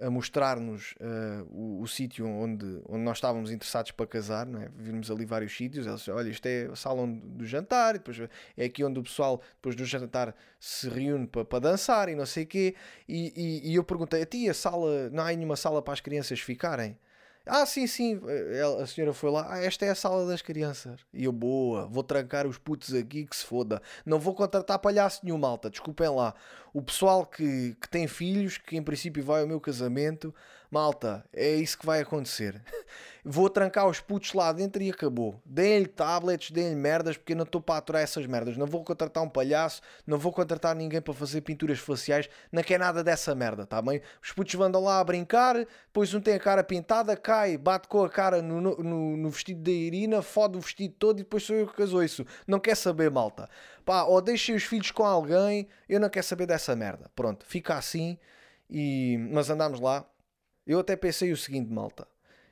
a 0.00 0.10
mostrar-nos 0.10 0.92
uh, 0.92 1.46
o, 1.50 1.82
o 1.82 1.86
sítio 1.86 2.26
onde, 2.26 2.80
onde 2.88 3.02
nós 3.02 3.16
estávamos 3.18 3.50
interessados 3.50 3.90
para 3.90 4.06
casar, 4.06 4.46
não 4.46 4.60
é? 4.60 4.68
vimos 4.76 5.10
ali 5.10 5.24
vários 5.24 5.56
sítios. 5.56 5.86
Disse, 5.86 6.10
olha, 6.10 6.28
isto 6.28 6.46
é 6.46 6.66
a 6.66 6.76
sala 6.76 7.06
do 7.06 7.44
jantar, 7.44 7.94
e 7.94 7.98
depois 7.98 8.18
é 8.56 8.64
aqui 8.64 8.84
onde 8.84 8.98
o 8.98 9.02
pessoal, 9.02 9.40
depois 9.56 9.74
do 9.74 9.84
jantar, 9.84 10.34
se 10.58 10.88
reúne 10.88 11.26
para, 11.26 11.44
para 11.44 11.58
dançar 11.58 12.08
e 12.08 12.14
não 12.14 12.26
sei 12.26 12.44
o 12.44 12.46
quê. 12.46 12.74
E, 13.08 13.32
e, 13.36 13.72
e 13.72 13.74
eu 13.74 13.84
perguntei, 13.84 14.22
a 14.22 14.26
ti, 14.26 14.48
a 14.48 14.54
sala, 14.54 15.10
não 15.10 15.24
há 15.24 15.32
nenhuma 15.32 15.56
sala 15.56 15.82
para 15.82 15.94
as 15.94 16.00
crianças 16.00 16.40
ficarem? 16.40 16.98
Ah, 17.46 17.64
sim, 17.64 17.86
sim. 17.86 18.20
A 18.82 18.86
senhora 18.86 19.12
foi 19.12 19.30
lá. 19.30 19.46
Ah, 19.48 19.58
esta 19.62 19.84
é 19.86 19.90
a 19.90 19.94
sala 19.94 20.26
das 20.26 20.42
crianças. 20.42 21.00
E 21.12 21.24
eu, 21.24 21.32
boa, 21.32 21.86
vou 21.86 22.02
trancar 22.02 22.46
os 22.46 22.58
putos 22.58 22.92
aqui 22.92 23.24
que 23.24 23.36
se 23.36 23.44
foda. 23.44 23.80
Não 24.04 24.18
vou 24.18 24.34
contratar 24.34 24.80
palhaço 24.80 25.20
nenhum, 25.24 25.38
malta. 25.38 25.70
Desculpem 25.70 26.08
lá. 26.08 26.34
O 26.74 26.82
pessoal 26.82 27.24
que, 27.24 27.76
que 27.80 27.88
tem 27.88 28.08
filhos, 28.08 28.58
que 28.58 28.76
em 28.76 28.82
princípio 28.82 29.22
vai 29.22 29.42
ao 29.42 29.46
meu 29.46 29.60
casamento, 29.60 30.34
malta, 30.76 31.24
é 31.32 31.54
isso 31.54 31.78
que 31.78 31.86
vai 31.86 32.02
acontecer. 32.02 32.62
vou 33.24 33.48
trancar 33.48 33.88
os 33.88 33.98
putos 33.98 34.34
lá 34.34 34.52
dentro 34.52 34.82
e 34.82 34.90
acabou. 34.90 35.40
Deem-lhe 35.42 35.86
tablets, 35.86 36.50
deem-lhe 36.50 36.76
merdas, 36.76 37.16
porque 37.16 37.32
eu 37.32 37.36
não 37.36 37.44
estou 37.44 37.62
para 37.62 37.78
aturar 37.78 38.02
essas 38.02 38.26
merdas. 38.26 38.58
Não 38.58 38.66
vou 38.66 38.84
contratar 38.84 39.22
um 39.22 39.28
palhaço, 39.28 39.80
não 40.06 40.18
vou 40.18 40.30
contratar 40.30 40.76
ninguém 40.76 41.00
para 41.00 41.14
fazer 41.14 41.40
pinturas 41.40 41.78
faciais, 41.78 42.28
não 42.52 42.62
quer 42.62 42.78
nada 42.78 43.02
dessa 43.02 43.34
merda, 43.34 43.64
tá 43.64 43.80
bem? 43.80 44.02
Os 44.22 44.32
putos 44.32 44.54
andam 44.56 44.84
lá 44.84 45.00
a 45.00 45.04
brincar, 45.04 45.56
depois 45.56 46.12
um 46.12 46.20
tem 46.20 46.34
a 46.34 46.38
cara 46.38 46.62
pintada, 46.62 47.16
cai, 47.16 47.56
bate 47.56 47.88
com 47.88 48.04
a 48.04 48.10
cara 48.10 48.42
no, 48.42 48.60
no, 48.60 49.16
no 49.16 49.30
vestido 49.30 49.62
da 49.62 49.70
Irina, 49.70 50.20
fode 50.20 50.58
o 50.58 50.60
vestido 50.60 50.94
todo 50.98 51.20
e 51.20 51.22
depois 51.22 51.42
sou 51.42 51.56
eu 51.56 51.66
que 51.66 51.74
casou 51.74 52.04
isso. 52.04 52.26
Não 52.46 52.60
quer 52.60 52.76
saber, 52.76 53.10
malta. 53.10 53.48
Pá, 53.82 54.04
ou 54.04 54.20
deixem 54.20 54.54
os 54.54 54.64
filhos 54.64 54.90
com 54.90 55.04
alguém, 55.04 55.68
eu 55.88 55.98
não 55.98 56.10
quero 56.10 56.26
saber 56.26 56.44
dessa 56.44 56.76
merda. 56.76 57.10
Pronto, 57.16 57.46
fica 57.46 57.76
assim. 57.76 58.18
E... 58.68 59.16
Mas 59.32 59.48
andamos 59.48 59.80
lá. 59.80 60.04
Eu 60.66 60.80
até 60.80 60.96
pensei 60.96 61.32
o 61.32 61.36
seguinte, 61.36 61.72
malta 61.72 62.06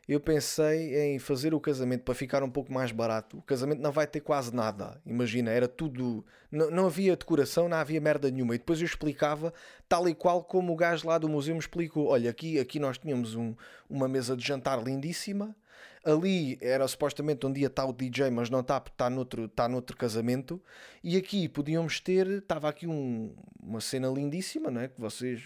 eu 0.07 0.21
pensei 0.21 1.15
em 1.15 1.19
fazer 1.19 1.55
o 1.55 1.61
casamento 1.61 2.03
para 2.03 2.15
ficar 2.15 2.43
um 2.43 2.51
pouco 2.51 2.73
mais 2.73 2.93
barato. 2.93 3.39
O 3.39 3.43
casamento 3.43 3.81
não 3.81 3.91
vai 3.91 4.07
ter 4.07 4.21
quase 4.21 4.55
nada. 4.55 5.01
Imagina, 5.07 5.51
era 5.51 5.67
tudo. 5.67 6.25
Não, 6.51 6.71
não 6.71 6.87
havia 6.87 7.17
decoração, 7.17 7.69
não 7.69 7.79
havia 7.79 8.01
merda 8.01 8.31
nenhuma. 8.31 8.55
E 8.55 8.59
depois 8.59 8.81
eu 8.81 8.85
explicava, 8.85 9.53
tal 9.89 10.09
e 10.09 10.15
qual 10.15 10.45
como 10.45 10.73
o 10.73 10.77
gajo 10.77 11.09
lá 11.09 11.17
do 11.17 11.29
museu 11.29 11.55
me 11.55 11.61
explicou: 11.61 12.09
olha, 12.09 12.31
aqui, 12.31 12.59
aqui 12.59 12.79
nós 12.79 12.99
tínhamos 12.99 13.35
um, 13.35 13.55
uma 13.89 14.07
mesa 14.07 14.37
de 14.37 14.47
jantar 14.47 14.83
lindíssima. 14.83 15.57
Ali 16.05 16.59
era 16.61 16.87
supostamente 16.87 17.47
onde 17.47 17.61
ia 17.61 17.69
estar 17.69 17.87
o 17.87 17.93
DJ, 17.93 18.31
mas 18.31 18.51
não 18.51 18.61
está 18.61 18.77
está 18.77 19.09
noutro, 19.09 19.47
está 19.47 19.67
noutro 19.67 19.97
casamento. 19.97 20.61
E 21.03 21.17
aqui 21.17 21.49
podíamos 21.49 21.99
ter, 21.99 22.27
estava 22.27 22.69
aqui 22.69 22.87
um, 22.87 23.35
uma 23.59 23.81
cena 23.81 24.09
lindíssima, 24.09 24.71
não 24.71 24.83
é? 24.83 24.89
Que 24.89 25.01
vocês 25.01 25.41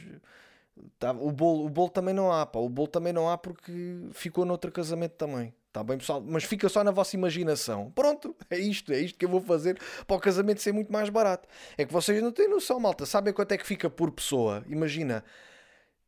Tá, 0.98 1.12
o, 1.12 1.30
bolo, 1.30 1.66
o 1.66 1.68
bolo 1.68 1.90
também 1.90 2.14
não 2.14 2.32
há, 2.32 2.44
pá. 2.46 2.58
O 2.58 2.68
bolo 2.68 2.88
também 2.88 3.12
não 3.12 3.28
há 3.28 3.38
porque 3.38 3.72
ficou 4.12 4.44
noutro 4.44 4.70
casamento 4.72 5.12
também. 5.12 5.54
Está 5.68 5.84
bem, 5.84 5.98
pessoal? 5.98 6.20
Mas 6.26 6.44
fica 6.44 6.68
só 6.68 6.82
na 6.82 6.90
vossa 6.90 7.14
imaginação. 7.14 7.90
Pronto, 7.92 8.34
é 8.50 8.58
isto, 8.58 8.92
é 8.92 9.00
isto 9.00 9.18
que 9.18 9.24
eu 9.24 9.28
vou 9.28 9.40
fazer 9.40 9.78
para 10.06 10.16
o 10.16 10.20
casamento 10.20 10.60
ser 10.60 10.72
muito 10.72 10.92
mais 10.92 11.08
barato. 11.08 11.48
É 11.76 11.84
que 11.84 11.92
vocês 11.92 12.22
não 12.22 12.32
têm 12.32 12.48
noção, 12.48 12.80
malta. 12.80 13.06
Sabem 13.06 13.32
quanto 13.32 13.52
é 13.52 13.58
que 13.58 13.66
fica 13.66 13.88
por 13.88 14.10
pessoa? 14.10 14.64
Imagina, 14.68 15.24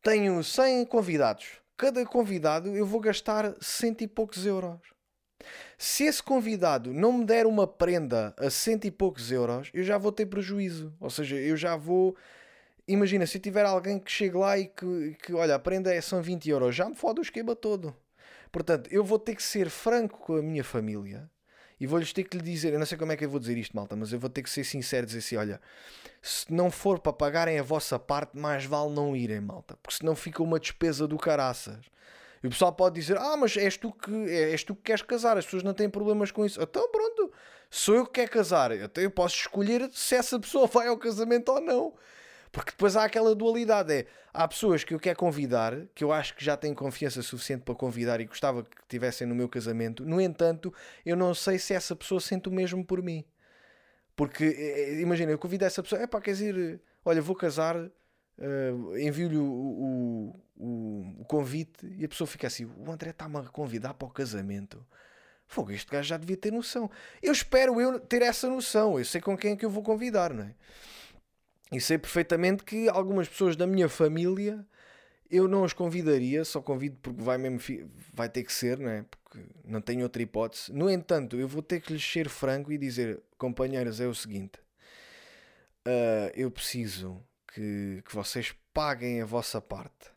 tenho 0.03 0.43
100 0.43 0.87
convidados. 0.87 1.61
Cada 1.77 2.05
convidado 2.05 2.77
eu 2.77 2.85
vou 2.85 3.01
gastar 3.01 3.55
cento 3.61 4.03
e 4.03 4.07
poucos 4.07 4.45
euros. 4.45 4.81
Se 5.79 6.05
esse 6.05 6.23
convidado 6.23 6.93
não 6.93 7.13
me 7.13 7.25
der 7.25 7.47
uma 7.47 7.67
prenda 7.67 8.35
a 8.37 8.51
cento 8.51 8.87
e 8.87 8.91
poucos 8.91 9.33
euros, 9.33 9.71
eu 9.73 9.83
já 9.83 9.97
vou 9.97 10.13
ter 10.13 10.27
prejuízo. 10.27 10.93
Ou 11.01 11.09
seja, 11.09 11.37
eu 11.37 11.57
já 11.57 11.77
vou 11.77 12.15
imagina, 12.93 13.27
se 13.27 13.39
tiver 13.39 13.65
alguém 13.65 13.99
que 13.99 14.11
chegue 14.11 14.37
lá 14.37 14.59
e 14.59 14.67
que, 14.67 15.17
que 15.23 15.33
olha, 15.33 15.55
a 15.55 15.59
prenda 15.59 15.95
é, 15.95 16.01
são 16.01 16.23
20 16.23 16.51
euros, 16.51 16.75
já 16.75 16.89
me 16.89 16.95
fode 16.95 17.21
o 17.21 17.23
esquema 17.23 17.55
todo. 17.55 17.95
Portanto, 18.53 18.89
eu 18.93 19.05
vou 19.05 19.19
ter 19.19 19.35
que 19.35 19.43
ser 19.43 19.71
franco 19.71 20.19
com 20.19 20.37
a 20.37 20.43
minha 20.43 20.65
família 20.65 21.31
e 21.81 21.87
vou-lhes 21.87 22.13
ter 22.13 22.25
que 22.25 22.37
lhe 22.37 22.43
dizer, 22.43 22.73
eu 22.75 22.79
não 22.79 22.85
sei 22.85 22.99
como 22.99 23.13
é 23.13 23.17
que 23.17 23.25
eu 23.25 23.31
vou 23.31 23.41
dizer 23.41 23.57
isto, 23.57 23.75
malta, 23.75 23.97
mas 23.97 24.13
eu 24.13 24.19
vou 24.19 24.29
ter 24.29 24.43
que 24.43 24.51
ser 24.51 24.65
sincero 24.65 25.05
e 25.05 25.07
dizer 25.07 25.19
assim: 25.21 25.37
olha, 25.37 25.61
se 26.21 26.53
não 26.53 26.71
for 26.71 26.99
para 26.99 27.13
pagarem 27.13 27.59
a 27.59 27.63
vossa 27.63 27.99
parte, 27.99 28.37
mais 28.37 28.67
vale 28.67 28.93
não 28.93 29.17
irem, 29.17 29.41
malta, 29.41 29.79
porque 29.83 29.97
senão 29.97 30.15
fica 30.15 30.43
uma 30.43 30.61
despesa 30.61 31.09
do 31.09 31.17
caraças. 31.17 31.87
E 32.43 32.47
o 32.47 32.51
pessoal 32.51 32.73
pode 32.73 32.97
dizer: 32.97 33.17
Ah, 33.17 33.37
mas 33.37 33.57
és 33.57 33.79
tu 33.79 33.93
que, 33.93 34.13
és 34.13 34.63
tu 34.63 34.75
que 34.75 34.83
queres 34.83 35.03
casar, 35.03 35.39
as 35.39 35.47
pessoas 35.47 35.63
não 35.63 35.73
têm 35.73 35.89
problemas 35.89 36.31
com 36.31 36.45
isso. 36.45 36.61
Então, 36.61 36.91
pronto, 36.91 37.33
sou 37.71 37.95
eu 37.95 38.05
que 38.05 38.13
quero 38.13 38.31
casar, 38.31 38.73
então 38.73 39.03
eu 39.03 39.11
posso 39.11 39.37
escolher 39.37 39.89
se 39.93 40.15
essa 40.15 40.39
pessoa 40.39 40.67
vai 40.69 40.89
ao 40.89 40.99
casamento 40.99 41.51
ou 41.51 41.61
não. 41.61 41.95
Porque 42.53 42.73
depois 42.73 42.97
há 42.97 43.05
aquela 43.05 43.35
dualidade: 43.35 43.93
é, 43.93 44.07
há 44.33 44.47
pessoas 44.47 44.83
que 44.83 44.93
eu 44.93 44.99
quero 44.99 45.19
convidar, 45.19 45.87
que 45.95 46.03
eu 46.03 46.13
acho 46.13 46.35
que 46.35 46.45
já 46.45 46.57
têm 46.57 46.75
confiança 46.75 47.23
suficiente 47.23 47.63
para 47.63 47.75
convidar 47.75 48.21
e 48.21 48.25
gostava 48.25 48.65
que 48.65 48.81
estivessem 48.83 49.27
no 49.27 49.35
meu 49.35 49.49
casamento. 49.49 50.05
No 50.05 50.21
entanto, 50.21 50.73
eu 51.05 51.17
não 51.17 51.35
sei 51.35 51.59
se 51.59 51.75
essa 51.75 51.95
pessoa 51.95 52.21
sente 52.21 52.49
o 52.49 52.53
mesmo 52.53 52.85
por 52.85 53.03
mim. 53.03 53.25
Porque, 54.17 54.45
é, 54.45 54.81
é, 54.81 55.01
imagina, 55.01 55.31
eu 55.33 55.39
convido 55.39 55.65
essa 55.65 55.83
pessoa, 55.83 56.03
é 56.03 56.07
pá, 56.07 56.21
quer 56.21 56.33
dizer, 56.33 56.81
olha, 57.05 57.23
vou 57.23 57.37
casar, 57.37 57.77
uh, 57.77 58.99
envio-lhe 58.99 59.39
o, 59.39 59.45
o, 59.45 60.43
o, 60.57 61.21
o, 61.21 61.25
convite 61.25 61.87
e 61.97 62.05
a 62.05 62.09
pessoa 62.09 62.27
fica 62.27 62.47
assim: 62.49 62.65
o 62.65 62.91
André 62.91 63.11
está-me 63.11 63.39
a 63.39 63.43
convidar 63.45 63.95
para 63.95 64.09
o 64.09 64.11
casamento. 64.11 64.85
Fogo, 65.47 65.73
este 65.73 65.91
gajo 65.91 66.09
já 66.09 66.17
devia 66.17 66.37
ter 66.37 66.53
noção. 66.53 66.91
Eu 67.23 67.33
espero 67.33 67.81
eu 67.81 67.99
ter 67.99 68.23
essa 68.23 68.49
noção. 68.49 68.99
Eu 68.99 69.05
sei 69.05 69.21
com 69.21 69.37
quem 69.37 69.53
é 69.53 69.57
que 69.57 69.65
eu 69.65 69.71
vou 69.71 69.83
convidar, 69.83 70.33
não 70.33 70.45
é? 70.45 70.55
E 71.73 71.81
sei 71.81 71.99
perfeitamente 71.99 72.65
que 72.65 72.89
algumas 72.89 73.29
pessoas 73.29 73.57
da 73.57 73.67
minha 73.67 73.89
família 73.89 74.67
eu 75.31 75.47
não 75.47 75.65
as 75.65 75.73
convidaria, 75.73 76.45
só 76.45 76.61
convido 76.61 76.99
porque 77.01 77.23
vai 77.23 77.39
mesmo 77.39 77.61
vai 78.13 78.29
ter 78.29 78.43
que 78.43 78.53
ser, 78.53 78.79
não 78.79 78.91
é? 78.91 79.05
Porque 79.09 79.39
não 79.65 79.81
tenho 79.81 80.03
outra 80.03 80.21
hipótese. 80.21 80.73
No 80.73 80.91
entanto, 80.91 81.39
eu 81.39 81.47
vou 81.47 81.63
ter 81.63 81.81
que 81.81 81.93
lhes 81.93 82.05
ser 82.05 82.29
franco 82.29 82.73
e 82.73 82.79
dizer, 82.79 83.23
companheiras, 83.39 84.01
é 84.01 84.07
o 84.09 84.15
seguinte: 84.15 84.59
uh, 85.87 86.33
eu 86.35 86.51
preciso 86.51 87.23
que, 87.55 88.03
que 88.05 88.15
vocês 88.15 88.53
paguem 88.75 89.23
a 89.23 89.25
vossa 89.25 89.61
parte, 89.61 90.11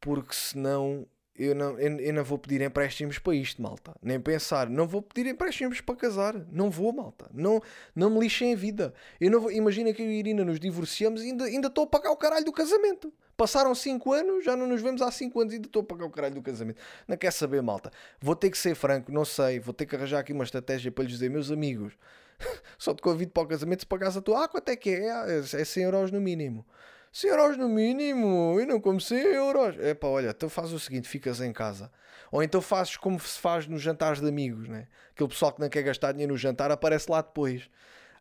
porque 0.00 0.34
senão 0.34 1.06
eu 1.40 1.54
não, 1.54 1.78
eu, 1.78 1.98
eu, 2.00 2.12
não 2.12 2.22
vou 2.22 2.38
pedir 2.38 2.60
empréstimos 2.60 3.18
para 3.18 3.34
isto, 3.34 3.62
malta. 3.62 3.94
Nem 4.02 4.20
pensar. 4.20 4.68
Não 4.68 4.86
vou 4.86 5.00
pedir 5.00 5.26
empréstimos 5.28 5.80
para 5.80 5.96
casar. 5.96 6.34
Não 6.52 6.70
vou, 6.70 6.92
malta. 6.92 7.30
Não, 7.32 7.62
não 7.94 8.10
me 8.10 8.20
lixem 8.20 8.52
a 8.52 8.56
vida. 8.56 8.92
Eu 9.18 9.30
não 9.30 9.40
vou, 9.40 9.50
imagina 9.50 9.90
que 9.92 10.02
eu 10.02 10.06
e 10.06 10.16
a 10.16 10.18
Irina 10.18 10.44
nos 10.44 10.60
divorciamos 10.60 11.22
e 11.22 11.28
ainda, 11.28 11.44
ainda 11.44 11.68
estou 11.68 11.84
a 11.84 11.86
pagar 11.86 12.10
o 12.10 12.16
caralho 12.16 12.44
do 12.44 12.52
casamento. 12.52 13.10
Passaram 13.38 13.74
5 13.74 14.12
anos, 14.12 14.44
já 14.44 14.54
não 14.54 14.66
nos 14.66 14.82
vemos 14.82 15.00
há 15.00 15.10
5 15.10 15.40
anos 15.40 15.54
e 15.54 15.56
ainda 15.56 15.66
estou 15.66 15.80
a 15.80 15.84
pagar 15.84 16.04
o 16.04 16.10
caralho 16.10 16.34
do 16.34 16.42
casamento. 16.42 16.78
Não 17.08 17.16
quer 17.16 17.32
saber, 17.32 17.62
malta. 17.62 17.90
Vou 18.20 18.36
ter 18.36 18.50
que 18.50 18.58
ser 18.58 18.74
franco, 18.74 19.10
não 19.10 19.24
sei. 19.24 19.58
Vou 19.58 19.72
ter 19.72 19.86
que 19.86 19.96
arranjar 19.96 20.18
aqui 20.18 20.34
uma 20.34 20.44
estratégia 20.44 20.92
para 20.92 21.04
lhes 21.04 21.14
dizer, 21.14 21.30
meus 21.30 21.50
amigos, 21.50 21.94
só 22.78 22.92
te 22.92 23.00
convido 23.00 23.32
para 23.32 23.44
o 23.44 23.46
casamento 23.46 23.80
se 23.80 23.86
pagares 23.86 24.14
a 24.14 24.20
tua. 24.20 24.44
Ah, 24.44 24.48
quanto 24.48 24.68
é 24.68 24.76
que 24.76 24.90
é? 24.90 25.40
É 25.40 25.64
100 25.64 25.84
euros 25.84 26.10
no 26.10 26.20
mínimo. 26.20 26.66
100 27.12 27.30
euros 27.30 27.56
no 27.56 27.68
mínimo, 27.68 28.60
e 28.60 28.66
não 28.66 28.80
como 28.80 29.00
100 29.00 29.18
euros. 29.18 29.76
É 29.80 29.94
pá, 29.94 30.06
olha, 30.06 30.30
então 30.30 30.48
faz 30.48 30.72
o 30.72 30.78
seguinte: 30.78 31.08
ficas 31.08 31.40
em 31.40 31.52
casa. 31.52 31.90
Ou 32.30 32.42
então 32.42 32.60
fazes 32.60 32.96
como 32.96 33.18
se 33.18 33.38
faz 33.38 33.66
nos 33.66 33.82
jantares 33.82 34.20
de 34.20 34.28
amigos, 34.28 34.68
né? 34.68 34.86
Aquele 35.12 35.28
pessoal 35.28 35.52
que 35.52 35.60
não 35.60 35.68
quer 35.68 35.82
gastar 35.82 36.12
dinheiro 36.12 36.32
no 36.32 36.38
jantar 36.38 36.70
aparece 36.70 37.10
lá 37.10 37.20
depois. 37.20 37.68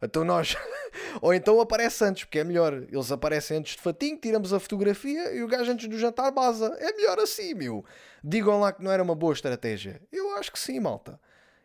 Então 0.02 0.24
nós. 0.24 0.56
Ou 1.22 1.34
então 1.34 1.60
aparece 1.62 2.04
antes, 2.04 2.24
porque 2.24 2.40
é 2.40 2.44
melhor. 2.44 2.74
Eles 2.74 3.12
aparecem 3.12 3.58
antes 3.58 3.76
de 3.76 3.82
fatinho, 3.82 4.18
tiramos 4.18 4.54
a 4.54 4.60
fotografia 4.60 5.32
e 5.34 5.44
o 5.44 5.48
gajo 5.48 5.72
antes 5.72 5.88
do 5.88 6.00
jantar 6.00 6.32
baza. 6.32 6.76
É 6.80 6.94
melhor 6.94 7.20
assim, 7.20 7.54
meu. 7.54 7.86
Digam 8.24 8.60
lá 8.60 8.72
que 8.72 8.84
não 8.84 8.92
era 8.92 9.04
uma 9.04 9.16
boa 9.16 9.34
estratégia. 9.34 10.02
Eu 10.12 10.36
acho 10.36 10.52
que 10.52 10.60
sim, 10.60 10.80
malta. 10.80 11.20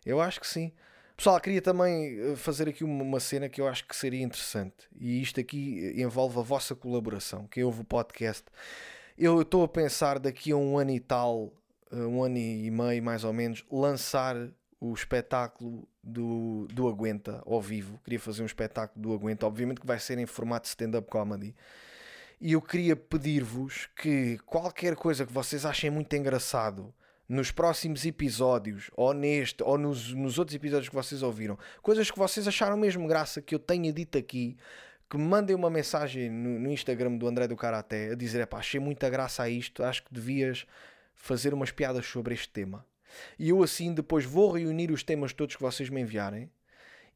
Eu 0.04 0.20
acho 0.20 0.40
que 0.40 0.46
sim. 0.46 0.72
Pessoal, 1.16 1.40
queria 1.40 1.62
também 1.62 2.18
eh, 2.18 2.36
fazer 2.36 2.68
aqui 2.68 2.82
uma 2.82 3.20
cena 3.20 3.48
que 3.48 3.60
eu 3.60 3.68
acho 3.68 3.86
que 3.86 3.94
seria 3.94 4.22
interessante. 4.22 4.88
E 4.98 5.22
isto 5.22 5.38
aqui 5.38 5.94
eh, 5.96 6.02
envolve 6.02 6.38
a 6.40 6.42
vossa 6.42 6.74
colaboração. 6.74 7.46
Quem 7.46 7.62
ouve 7.62 7.82
o 7.82 7.84
podcast. 7.84 8.44
Eu 9.16 9.42
estou 9.42 9.62
a 9.62 9.68
pensar 9.68 10.18
daqui 10.18 10.50
a 10.50 10.56
um 10.56 10.76
ano 10.76 10.90
e 10.90 10.98
tal, 10.98 11.52
eh, 11.92 11.96
um 11.96 12.24
ano 12.24 12.36
e 12.36 12.68
meio 12.68 13.02
mais 13.02 13.22
ou 13.22 13.32
menos, 13.32 13.64
lançar 13.70 14.36
o 14.80 14.92
espetáculo 14.92 15.88
do, 16.02 16.66
do 16.72 16.88
Aguenta 16.88 17.40
ao 17.46 17.62
vivo. 17.62 18.00
Queria 18.02 18.18
fazer 18.18 18.42
um 18.42 18.46
espetáculo 18.46 19.00
do 19.00 19.14
Aguenta, 19.14 19.46
obviamente 19.46 19.80
que 19.80 19.86
vai 19.86 20.00
ser 20.00 20.18
em 20.18 20.26
formato 20.26 20.66
stand-up 20.66 21.08
comedy. 21.08 21.54
E 22.40 22.52
eu 22.52 22.60
queria 22.60 22.96
pedir-vos 22.96 23.88
que 23.96 24.36
qualquer 24.44 24.96
coisa 24.96 25.24
que 25.24 25.32
vocês 25.32 25.64
achem 25.64 25.90
muito 25.90 26.14
engraçado 26.16 26.92
nos 27.34 27.50
próximos 27.50 28.06
episódios, 28.06 28.90
ou 28.96 29.12
neste, 29.12 29.62
ou 29.62 29.76
nos, 29.76 30.12
nos 30.12 30.38
outros 30.38 30.54
episódios 30.54 30.88
que 30.88 30.94
vocês 30.94 31.22
ouviram, 31.22 31.58
coisas 31.82 32.10
que 32.10 32.18
vocês 32.18 32.46
acharam 32.46 32.76
mesmo 32.76 33.08
graça 33.08 33.42
que 33.42 33.54
eu 33.54 33.58
tenha 33.58 33.92
dito 33.92 34.16
aqui, 34.16 34.56
que 35.10 35.18
me 35.18 35.24
mandem 35.24 35.54
uma 35.54 35.68
mensagem 35.68 36.30
no, 36.30 36.60
no 36.60 36.70
Instagram 36.70 37.16
do 37.16 37.26
André 37.26 37.48
do 37.48 37.56
Karaté 37.56 38.12
a 38.12 38.14
dizer: 38.14 38.46
pá, 38.46 38.58
achei 38.58 38.78
muita 38.78 39.10
graça 39.10 39.42
a 39.42 39.48
isto, 39.48 39.82
acho 39.82 40.04
que 40.04 40.14
devias 40.14 40.64
fazer 41.12 41.52
umas 41.52 41.72
piadas 41.72 42.06
sobre 42.06 42.34
este 42.34 42.48
tema. 42.48 42.86
E 43.38 43.48
eu 43.48 43.62
assim 43.62 43.92
depois 43.92 44.24
vou 44.24 44.52
reunir 44.52 44.90
os 44.90 45.02
temas 45.02 45.32
todos 45.32 45.56
que 45.56 45.62
vocês 45.62 45.90
me 45.90 46.00
enviarem 46.00 46.50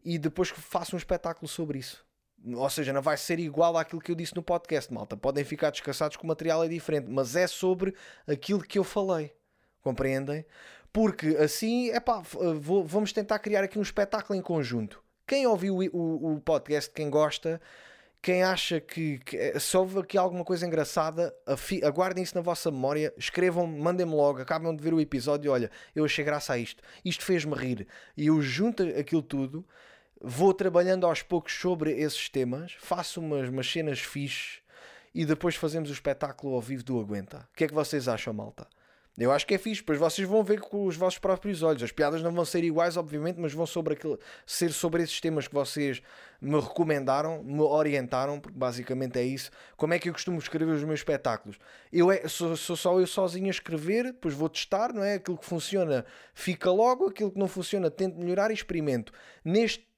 e 0.05 0.19
depois 0.19 0.49
faço 0.49 0.97
um 0.97 0.99
espetáculo 0.99 1.49
sobre 1.49 1.79
isso. 1.79 2.05
Ou 2.55 2.71
seja, 2.71 2.93
não 2.93 3.03
vai 3.03 3.17
ser 3.17 3.39
igual 3.39 3.77
àquilo 3.77 4.01
que 4.01 4.13
eu 4.13 4.15
disse 4.15 4.35
no 4.35 4.43
podcast, 4.43 4.93
malta. 4.93 5.17
Podem 5.17 5.45
ficar 5.45 5.71
descansados 5.71 6.17
que 6.17 6.23
o 6.23 6.27
material 6.27 6.63
é 6.63 6.69
diferente, 6.69 7.09
mas 7.09 7.35
é 7.35 7.47
sobre 7.47 7.95
aquilo 8.27 8.63
que 8.63 8.79
eu 8.79 8.85
falei. 8.85 9.33
Compreendem? 9.83 10.45
Porque 10.93 11.29
assim, 11.37 11.91
é 11.91 12.03
vamos 12.85 13.13
tentar 13.13 13.39
criar 13.39 13.65
aqui 13.65 13.79
um 13.79 13.83
espetáculo 13.83 14.39
em 14.39 14.43
conjunto. 14.43 15.03
Quem 15.27 15.47
ouviu 15.47 15.77
o, 15.77 15.97
o, 15.97 16.35
o 16.35 16.41
podcast, 16.41 16.91
quem 16.91 17.11
gosta, 17.11 17.61
quem 18.21 18.43
acha 18.43 18.81
que, 18.81 19.19
que 19.19 19.37
eh, 19.37 19.59
se 19.59 19.77
houve 19.77 20.01
aqui 20.01 20.19
alguma 20.19 20.45
coisa 20.45 20.67
engraçada, 20.67 21.35
aguardem 21.85 22.25
isso 22.25 22.35
na 22.35 22.41
vossa 22.41 22.71
memória, 22.71 23.13
escrevam, 23.17 23.67
mandem-me 23.67 24.13
logo, 24.13 24.41
acabam 24.41 24.75
de 24.75 24.83
ver 24.83 24.93
o 24.93 25.01
episódio, 25.01 25.53
olha, 25.53 25.71
eu 25.95 26.05
achei 26.05 26.25
graça 26.25 26.55
a 26.55 26.59
isto, 26.59 26.83
isto 27.05 27.25
fez-me 27.25 27.55
rir, 27.55 27.87
e 28.17 28.27
eu 28.27 28.43
junto 28.43 28.83
aquilo 28.83 29.23
tudo, 29.23 29.65
vou 30.21 30.53
trabalhando 30.53 31.07
aos 31.07 31.23
poucos 31.23 31.55
sobre 31.55 31.93
esses 31.93 32.29
temas, 32.29 32.73
faço 32.81 33.21
umas, 33.21 33.49
umas 33.49 33.71
cenas 33.71 34.01
fixes, 34.01 34.61
e 35.15 35.25
depois 35.25 35.55
fazemos 35.55 35.89
o 35.89 35.93
espetáculo 35.93 36.55
ao 36.55 36.61
vivo 36.61 36.83
do 36.83 37.01
Aguenta. 37.01 37.49
O 37.53 37.57
que 37.57 37.65
é 37.65 37.69
que 37.69 37.75
vocês 37.75 38.09
acham, 38.09 38.33
malta? 38.33 38.67
Eu 39.19 39.33
acho 39.33 39.45
que 39.47 39.55
é 39.55 39.59
fixe, 39.59 39.83
pois 39.83 39.99
vocês 39.99 40.27
vão 40.29 40.45
ver 40.45 40.61
com 40.61 40.87
os 40.87 40.97
vossos 40.97 41.19
próprios 41.19 41.63
olhos. 41.63 41.83
As 41.83 41.91
piadas 41.91 42.23
não 42.23 42.31
vão 42.31 42.45
ser 42.45 42.63
iguais, 42.63 42.97
obviamente, 42.97 43.41
mas 43.41 43.53
vão 43.53 43.67
sobre 43.67 43.95
aquilo, 43.95 44.19
ser 44.47 44.73
sobre 44.73 45.03
esses 45.03 45.21
temas 45.21 45.49
que 45.49 45.55
vocês 45.55 46.01
me 46.41 46.61
recomendaram, 46.61 47.43
me 47.43 47.61
orientaram, 47.61 48.39
porque 48.39 48.57
basicamente 48.57 49.19
é 49.19 49.25
isso. 49.25 49.51
Como 49.77 49.93
é 49.93 49.99
que 49.99 50.09
eu 50.09 50.13
costumo 50.13 50.39
escrever 50.39 50.73
os 50.73 50.85
meus 50.85 51.01
espetáculos? 51.01 51.59
Eu 51.93 52.13
é, 52.13 52.29
sou, 52.29 52.57
sou 52.57 52.77
só 52.77 53.01
eu 53.01 53.07
sozinho 53.09 53.49
a 53.49 53.51
escrever, 53.51 54.05
depois 54.05 54.35
vou 54.35 54.49
testar, 54.49 54.93
não 54.93 55.03
é? 55.03 55.15
Aquilo 55.15 55.37
que 55.37 55.45
funciona 55.47 56.07
fica 56.33 56.71
logo, 56.71 57.09
aquilo 57.09 57.33
que 57.33 57.39
não 57.39 57.49
funciona 57.49 57.91
tento 57.91 58.17
melhorar 58.17 58.53
e 58.53 58.55
experimento. 58.55 59.13
Neste 59.45 59.89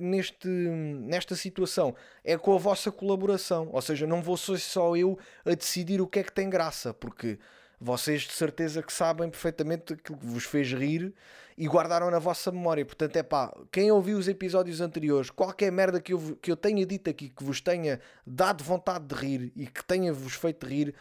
neste, 0.00 0.46
nesta 0.46 1.34
situação 1.34 1.94
é 2.22 2.36
com 2.36 2.54
a 2.54 2.58
vossa 2.58 2.92
colaboração. 2.92 3.68
Ou 3.72 3.82
seja, 3.82 4.06
não 4.06 4.22
vou 4.22 4.36
ser 4.36 4.58
só 4.58 4.96
eu 4.96 5.18
a 5.44 5.54
decidir 5.54 6.00
o 6.00 6.06
que 6.06 6.20
é 6.20 6.22
que 6.22 6.32
tem 6.32 6.48
graça, 6.48 6.94
porque 6.94 7.38
vocês 7.80 8.22
de 8.22 8.32
certeza 8.32 8.82
que 8.82 8.92
sabem 8.92 9.30
perfeitamente 9.30 9.92
aquilo 9.92 10.18
que 10.18 10.26
vos 10.26 10.44
fez 10.44 10.72
rir 10.72 11.14
e 11.56 11.66
guardaram 11.66 12.10
na 12.10 12.18
vossa 12.18 12.52
memória. 12.52 12.84
Portanto, 12.84 13.16
é 13.16 13.22
pá, 13.22 13.52
quem 13.70 13.90
ouviu 13.90 14.18
os 14.18 14.28
episódios 14.28 14.80
anteriores, 14.80 15.30
qualquer 15.30 15.72
merda 15.72 16.00
que 16.00 16.12
eu, 16.12 16.38
que 16.40 16.50
eu 16.50 16.56
tenha 16.56 16.84
dito 16.86 17.10
aqui 17.10 17.28
que 17.28 17.42
vos 17.42 17.60
tenha 17.60 18.00
dado 18.26 18.62
vontade 18.62 19.06
de 19.06 19.14
rir 19.14 19.52
e 19.56 19.66
que 19.66 19.84
tenha-vos 19.84 20.34
feito 20.34 20.66
rir, 20.66 20.94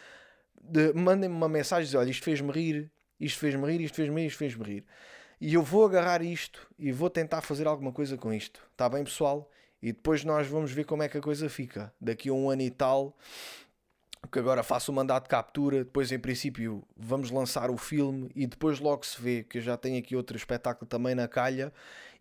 mandem-me 0.95 1.35
uma 1.35 1.49
mensagem 1.49 1.85
dizer: 1.85 1.97
olha, 1.97 2.09
isto 2.09 2.23
fez-me 2.23 2.51
rir, 2.51 2.91
isto 3.19 3.39
fez-me 3.39 3.65
rir, 3.65 3.81
isto 3.81 3.95
fez-me 3.95 4.21
rir, 4.21 4.27
isto 4.27 4.37
fez-me 4.37 4.63
rir. 4.63 4.85
E 5.39 5.53
eu 5.53 5.61
vou 5.61 5.85
agarrar 5.85 6.23
isto 6.23 6.67
e 6.79 6.91
vou 6.91 7.09
tentar 7.09 7.41
fazer 7.41 7.67
alguma 7.67 7.91
coisa 7.91 8.17
com 8.17 8.33
isto. 8.33 8.59
Está 8.71 8.89
bem, 8.89 9.03
pessoal? 9.03 9.49
E 9.81 9.91
depois 9.91 10.23
nós 10.23 10.47
vamos 10.47 10.71
ver 10.71 10.83
como 10.85 11.03
é 11.03 11.07
que 11.07 11.17
a 11.17 11.21
coisa 11.21 11.47
fica. 11.47 11.93
Daqui 12.01 12.29
a 12.29 12.33
um 12.33 12.49
ano 12.49 12.63
e 12.63 12.71
tal, 12.71 13.15
que 14.31 14.39
agora 14.39 14.63
faço 14.63 14.91
o 14.91 14.95
mandato 14.95 15.23
de 15.23 15.29
captura, 15.29 15.83
depois 15.83 16.11
em 16.11 16.19
princípio 16.19 16.83
vamos 16.95 17.31
lançar 17.31 17.69
o 17.69 17.77
filme 17.77 18.29
e 18.35 18.45
depois 18.45 18.79
logo 18.79 19.05
se 19.05 19.21
vê, 19.21 19.43
que 19.43 19.59
eu 19.59 19.61
já 19.61 19.77
tenho 19.77 19.97
aqui 19.97 20.15
outro 20.15 20.35
espetáculo 20.35 20.87
também 20.87 21.15
na 21.15 21.27
calha 21.27 21.71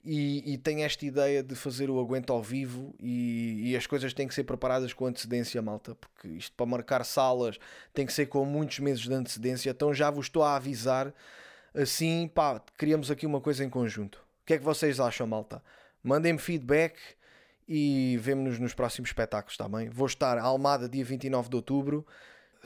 e, 0.04 0.52
e 0.52 0.56
tenho 0.56 0.82
esta 0.82 1.04
ideia 1.04 1.42
de 1.42 1.56
fazer 1.56 1.90
o 1.90 1.98
aguento 1.98 2.32
ao 2.32 2.40
vivo 2.40 2.94
e, 3.00 3.70
e, 3.70 3.76
as 3.76 3.86
coisas 3.86 4.14
têm 4.14 4.28
que 4.28 4.34
ser 4.34 4.44
preparadas 4.44 4.92
com 4.92 5.06
antecedência, 5.06 5.60
malta, 5.60 5.96
porque 5.96 6.28
isto 6.28 6.54
para 6.56 6.64
marcar 6.64 7.04
salas 7.04 7.58
tem 7.92 8.06
que 8.06 8.12
ser 8.12 8.26
com 8.26 8.44
muitos 8.44 8.78
meses 8.78 9.02
de 9.02 9.12
antecedência, 9.12 9.70
então 9.70 9.92
já 9.92 10.08
vos 10.08 10.26
estou 10.26 10.44
a 10.44 10.54
avisar, 10.54 11.12
assim, 11.74 12.30
pá, 12.32 12.62
criamos 12.76 13.10
aqui 13.10 13.26
uma 13.26 13.40
coisa 13.40 13.64
em 13.64 13.68
conjunto. 13.68 14.24
O 14.42 14.46
que 14.46 14.54
é 14.54 14.58
que 14.58 14.64
vocês 14.64 15.00
acham, 15.00 15.26
malta? 15.26 15.60
Mandem-me 16.04 16.38
feedback 16.38 16.94
e 17.68 18.16
vemo-nos 18.20 18.58
nos 18.58 18.74
próximos 18.74 19.10
espetáculos, 19.10 19.54
está 19.54 19.68
bem? 19.68 19.88
Vou 19.88 20.06
estar 20.06 20.38
a 20.38 20.42
Almada 20.42 20.88
dia 20.88 21.04
29 21.04 21.48
de 21.48 21.56
outubro, 21.56 22.06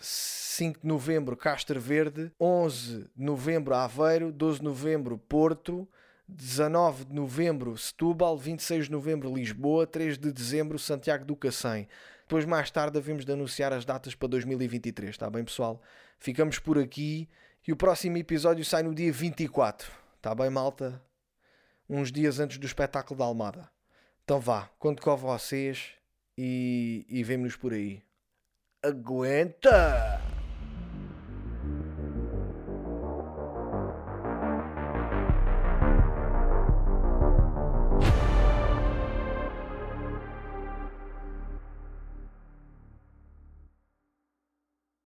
5 0.00 0.80
de 0.80 0.86
novembro 0.86 1.36
Castro 1.36 1.80
Verde, 1.80 2.32
11 2.40 3.10
de 3.16 3.24
novembro 3.24 3.74
Aveiro, 3.74 4.32
12 4.32 4.58
de 4.58 4.64
novembro 4.64 5.18
Porto, 5.18 5.88
19 6.28 7.06
de 7.06 7.14
novembro 7.14 7.76
Setúbal, 7.76 8.36
26 8.36 8.86
de 8.86 8.92
novembro 8.92 9.34
Lisboa, 9.34 9.86
3 9.86 10.18
de 10.18 10.32
dezembro 10.32 10.78
Santiago 10.78 11.24
do 11.24 11.34
Cacém. 11.34 11.88
Depois 12.22 12.44
mais 12.44 12.70
tarde 12.70 12.92
devemos 12.92 13.24
de 13.24 13.32
anunciar 13.32 13.72
as 13.72 13.84
datas 13.84 14.14
para 14.14 14.28
2023, 14.28 15.10
está 15.10 15.28
bem 15.28 15.44
pessoal? 15.44 15.82
Ficamos 16.18 16.58
por 16.58 16.78
aqui 16.78 17.28
e 17.66 17.72
o 17.72 17.76
próximo 17.76 18.16
episódio 18.16 18.64
sai 18.64 18.82
no 18.82 18.94
dia 18.94 19.12
24, 19.12 19.90
está 20.16 20.34
bem 20.34 20.48
malta? 20.48 21.02
Uns 21.88 22.12
dias 22.12 22.38
antes 22.38 22.58
do 22.58 22.66
espetáculo 22.66 23.18
da 23.18 23.24
Almada. 23.24 23.68
Então 24.24 24.40
vá, 24.40 24.70
conto 24.78 25.02
com 25.02 25.16
vocês 25.16 25.90
e, 26.36 27.04
e 27.08 27.22
vemo-nos 27.24 27.56
por 27.56 27.72
aí. 27.72 28.02
Aguenta! 28.82 30.29